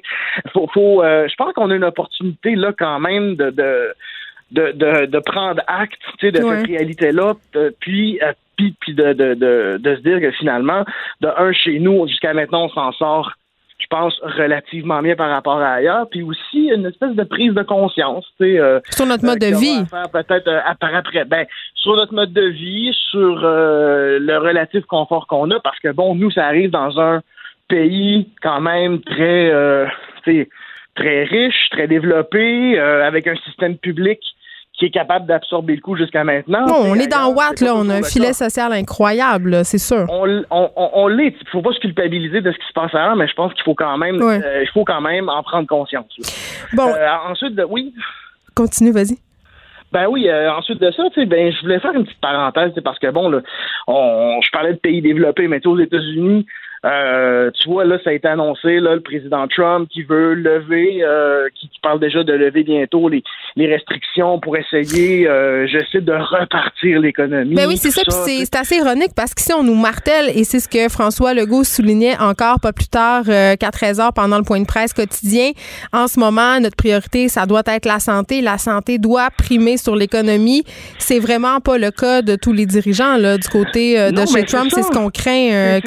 [0.54, 3.94] faut, faut euh, je pense qu'on a une opportunité là quand même de, de
[4.52, 7.34] de, de, de prendre acte de cette réalité-là,
[7.80, 8.20] puis,
[8.56, 10.86] puis, puis de, de, de, de se dire que finalement,
[11.22, 13.34] de un, chez nous, jusqu'à maintenant, on s'en sort
[14.22, 16.08] relativement bien par rapport à ailleurs.
[16.10, 18.26] Puis aussi, une espèce de prise de conscience.
[18.42, 19.84] Euh, sur notre mode de euh, vie.
[20.12, 21.26] Peut-être euh, après.
[21.26, 21.46] Ben,
[21.76, 26.16] sur notre mode de vie, sur euh, le relatif confort qu'on a, parce que, bon,
[26.16, 27.22] nous, ça arrive dans un
[27.68, 29.52] pays quand même très,
[30.96, 34.20] très riche, très développé, avec un système public
[34.74, 36.66] qui est capable d'absorber le coup jusqu'à maintenant.
[36.66, 37.74] Non, on est dans Watt, là.
[37.76, 40.06] On a un filet social incroyable, c'est sûr.
[40.10, 41.36] On, on, on, l'est.
[41.40, 43.64] Il faut pas se culpabiliser de ce qui se passe ailleurs, mais je pense qu'il
[43.64, 46.12] faut quand même euh, faut quand même en prendre conscience.
[46.74, 46.88] Bon.
[46.88, 47.94] Euh, ensuite, oui?
[48.56, 49.18] Continue, vas-y.
[49.92, 52.72] Ben oui, euh, ensuite de ça, tu sais, ben je voulais faire une petite parenthèse,
[52.84, 53.42] parce que bon, là,
[53.86, 56.48] on, je parlais de pays développés, mais aux États-Unis,
[56.86, 61.00] euh, tu vois, là, ça a été annoncé, là, le président Trump qui veut lever,
[61.02, 63.24] euh, qui, parle déjà de lever bientôt les,
[63.58, 67.56] les restrictions pour essayer, euh, je sais, de repartir l'économie.
[67.56, 70.68] Ben oui, c'est ça, c'est assez ironique parce qu'ici, on nous martèle, et c'est ce
[70.68, 74.66] que François Legault soulignait encore pas plus tard qu'à 13 heures pendant le point de
[74.66, 75.52] presse quotidien.
[75.92, 78.42] En ce moment, notre priorité, ça doit être la santé.
[78.42, 80.64] La santé doit primer sur l'économie.
[81.00, 84.70] C'est vraiment pas le cas de tous les dirigeants, là, du côté de chez Trump.
[84.74, 85.80] C'est ce qu'on craint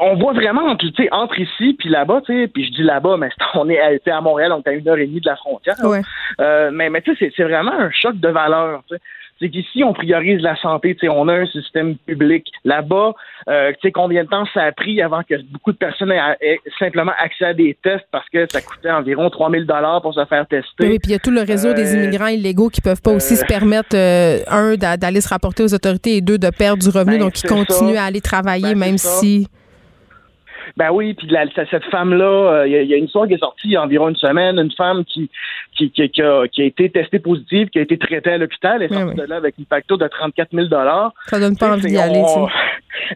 [0.00, 3.80] on voit vraiment entre, entre ici puis là-bas, puis je dis là-bas, mais on est
[3.80, 5.76] à, à Montréal, on est à une heure et demie de la frontière.
[6.40, 8.82] Euh, mais mais tu sais, c'est vraiment un choc de valeur.
[9.40, 10.94] C'est qu'ici, on priorise la santé.
[11.08, 12.46] On a un système public.
[12.66, 13.14] Là-bas,
[13.48, 16.60] euh, tu sais, combien de temps ça a pris avant que beaucoup de personnes aient,
[16.78, 20.46] simplement accès à des tests parce que ça coûtait environ 3000 dollars pour se faire
[20.46, 20.86] tester.
[20.86, 23.12] Oui, puis il y a tout le réseau des euh, immigrants illégaux qui peuvent pas
[23.12, 27.16] aussi se permettre, un, d'aller se rapporter aux autorités et deux, de perdre du revenu.
[27.16, 29.48] Ben, donc, ils continuent à aller travailler ben, même si...
[30.76, 31.28] Ben oui, puis
[31.70, 34.08] cette femme-là, euh, il y, a une histoire qui est sortie il y a environ
[34.08, 35.30] une semaine, une femme qui
[35.76, 38.92] qui, qui, a, qui a, été testée positive, qui a été traitée à l'hôpital, elle
[38.92, 40.68] est sortie de là avec une facture de 34 000
[41.26, 42.46] Ça donne pas envie d'y aller, ça.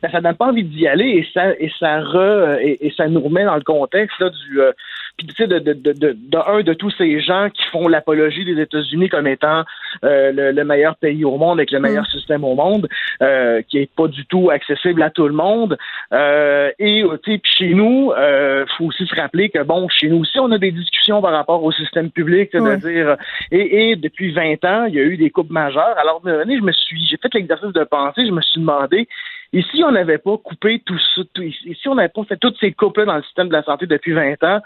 [0.13, 3.45] ça donne pas envie d'y aller et ça et ça re, et, ça nous remet
[3.45, 4.73] dans le contexte là, du euh,
[5.17, 8.45] puis tu sais de, de, de, de, un de tous ces gens qui font l'apologie
[8.45, 9.65] des États-Unis comme étant
[10.05, 12.19] euh, le, meilleur pays au monde avec le meilleur mm.
[12.19, 12.89] système au monde,
[13.23, 15.77] euh, qui est pas du tout accessible à tout le monde.
[16.13, 20.19] Euh, et tu sais chez nous, euh, faut aussi se rappeler que bon, chez nous
[20.19, 23.17] aussi on a des discussions par rapport au système public, c'est-à-dire
[23.53, 25.97] et, et, depuis 20 ans il y a eu des coupes majeures.
[25.99, 29.07] Alors je me suis, j'ai fait l'exercice de penser, je me suis demandé
[29.55, 32.73] et si on n'avait pas coupé tout ça, ici on n'avait pas fait toutes ces
[32.73, 34.61] coupes-là dans le système de la santé depuis 20 ans,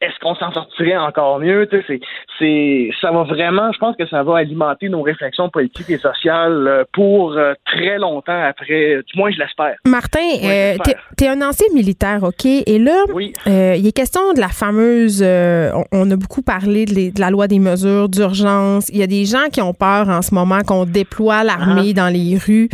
[0.00, 1.66] est-ce qu'on s'en sortirait encore mieux?
[1.70, 2.00] C'est,
[2.38, 6.66] c'est, ça va vraiment, je pense que ça va alimenter nos réflexions politiques et sociales
[6.68, 9.76] euh, pour euh, très longtemps après, du moins je l'espère.
[9.86, 10.76] Martin, euh,
[11.16, 12.44] tu es un ancien militaire, OK?
[12.44, 13.04] Et là,
[13.46, 18.08] il est question de la fameuse, on, a beaucoup parlé de, la loi des mesures
[18.08, 18.88] d'urgence.
[18.90, 22.00] Il y a des gens qui ont peur en ce moment qu'on déploie l'armée ah.
[22.00, 22.68] dans les rues.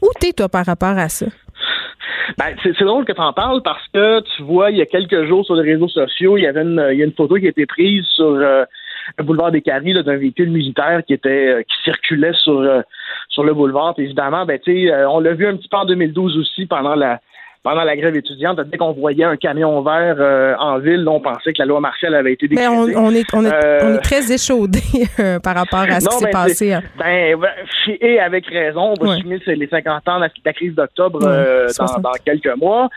[0.00, 1.26] Où t'es, toi, par rapport à ça?
[2.38, 5.26] Ben, c'est, drôle que tu en parles parce que tu vois, il y a quelques
[5.26, 7.46] jours sur les réseaux sociaux, il y avait une, il y a une photo qui
[7.46, 8.64] a été prise sur euh,
[9.18, 12.82] le boulevard des Caries d'un véhicule militaire qui était euh, qui circulait sur euh,
[13.28, 13.94] sur le boulevard.
[13.98, 17.20] évidemment, ben tu on l'a vu un petit peu en 2012 aussi pendant la
[17.62, 21.52] pendant la grève étudiante, dès qu'on voyait un camion vert euh, en ville, on pensait
[21.52, 22.68] que la loi martiale avait été décrétée.
[22.68, 22.96] Mais on, est,
[23.32, 24.80] on, est, on est très échaudé
[25.20, 26.72] euh, par rapport à ce qui s'est ben, passé.
[26.72, 26.82] Hein.
[26.98, 27.38] Ben,
[28.00, 29.54] et avec raison, on va ouais.
[29.54, 32.88] les 50 ans de la, crise d'octobre euh, dans, dans, quelques mois.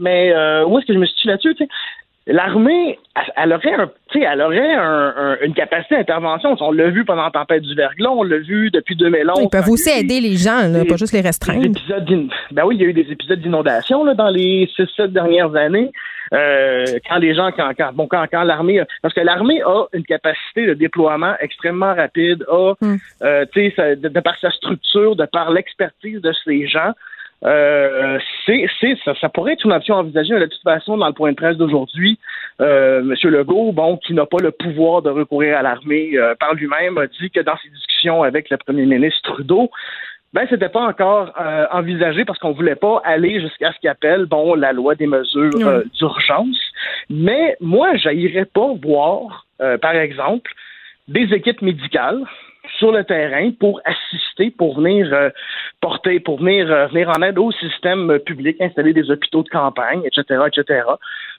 [0.00, 0.32] Mais
[0.64, 1.54] où est-ce que je me situe là-dessus?
[2.26, 3.00] L'armée,
[3.36, 6.56] elle aurait, un, elle aurait un, une capacité d'intervention.
[6.60, 9.40] On l'a vu pendant la tempête du verglas, on l'a vu depuis 2011.
[9.42, 11.66] Ils peuvent aussi aider les gens, là, pas juste les restreindre.
[12.52, 15.90] Ben oui, il y a eu des épisodes d'inondation dans les 6-7 dernières années.
[16.32, 20.04] Euh, quand les gens, quand, quand, bon, quand, quand l'armée, parce que l'armée a une
[20.04, 22.96] capacité de déploiement extrêmement rapide, a, hmm.
[23.22, 26.92] euh, tu sais, de, de, par sa structure, de par l'expertise de ces gens,
[27.44, 30.38] euh, c'est, c'est, ça, ça, pourrait être une option envisagée.
[30.38, 32.18] De toute façon, dans le point de presse d'aujourd'hui,
[32.60, 33.14] euh, M.
[33.30, 37.06] Legault, bon, qui n'a pas le pouvoir de recourir à l'armée euh, par lui-même, a
[37.06, 39.70] dit que dans ses discussions avec le premier ministre Trudeau,
[40.32, 44.26] ben, c'était pas encore euh, envisagé parce qu'on voulait pas aller jusqu'à ce qu'il appelle,
[44.26, 46.58] bon, la loi des mesures euh, d'urgence.
[47.10, 49.46] Mais moi, j'aillerais pas voir,
[49.80, 50.50] par exemple,
[51.08, 52.22] des équipes médicales
[52.78, 55.30] sur le terrain pour assister, pour venir euh,
[55.80, 60.02] porter, pour venir euh, venir en aide au système public, installer des hôpitaux de campagne,
[60.04, 60.82] etc., etc.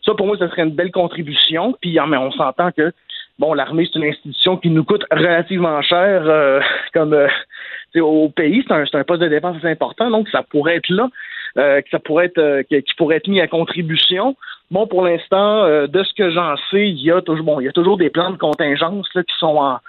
[0.06, 1.76] Ça, pour moi, ce serait une belle contribution.
[1.82, 2.92] Puis, mais on s'entend que
[3.40, 6.60] bon, l'armée, c'est une institution qui nous coûte relativement cher euh,
[6.94, 7.16] comme
[7.96, 8.64] au pays.
[8.68, 11.10] C'est un, un, poste de dépense important, donc ça pourrait être là,
[11.56, 14.36] que ça pourrait être qui pourrait être mis à contribution.
[14.72, 17.72] Bon, pour l'instant, de ce que j'en sais, il y a toujours il y a
[17.72, 19.80] toujours des plans de contingence là, qui sont en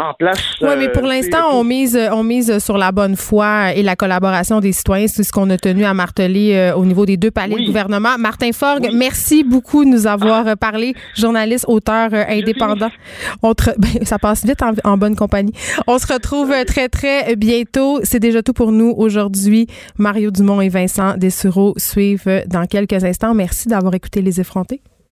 [0.00, 0.38] en place.
[0.60, 3.96] Oui, mais pour euh, l'instant, on mise, on mise sur la bonne foi et la
[3.96, 5.06] collaboration des citoyens.
[5.06, 8.16] C'est ce qu'on a tenu à marteler euh, au niveau des deux paliers de gouvernement.
[8.18, 10.56] Martin Forgue, merci beaucoup de nous avoir ah.
[10.56, 10.94] parlé.
[11.16, 12.90] Journaliste, auteur euh, indépendant.
[13.42, 15.52] On ben, ça passe vite en, bonne compagnie.
[15.86, 18.00] On se retrouve très, très bientôt.
[18.02, 19.66] C'est déjà tout pour nous aujourd'hui.
[19.98, 23.34] Mario Dumont et Vincent Dessureau suivent dans quelques instants.
[23.34, 24.80] Merci d'avoir écouté Les Effrontés.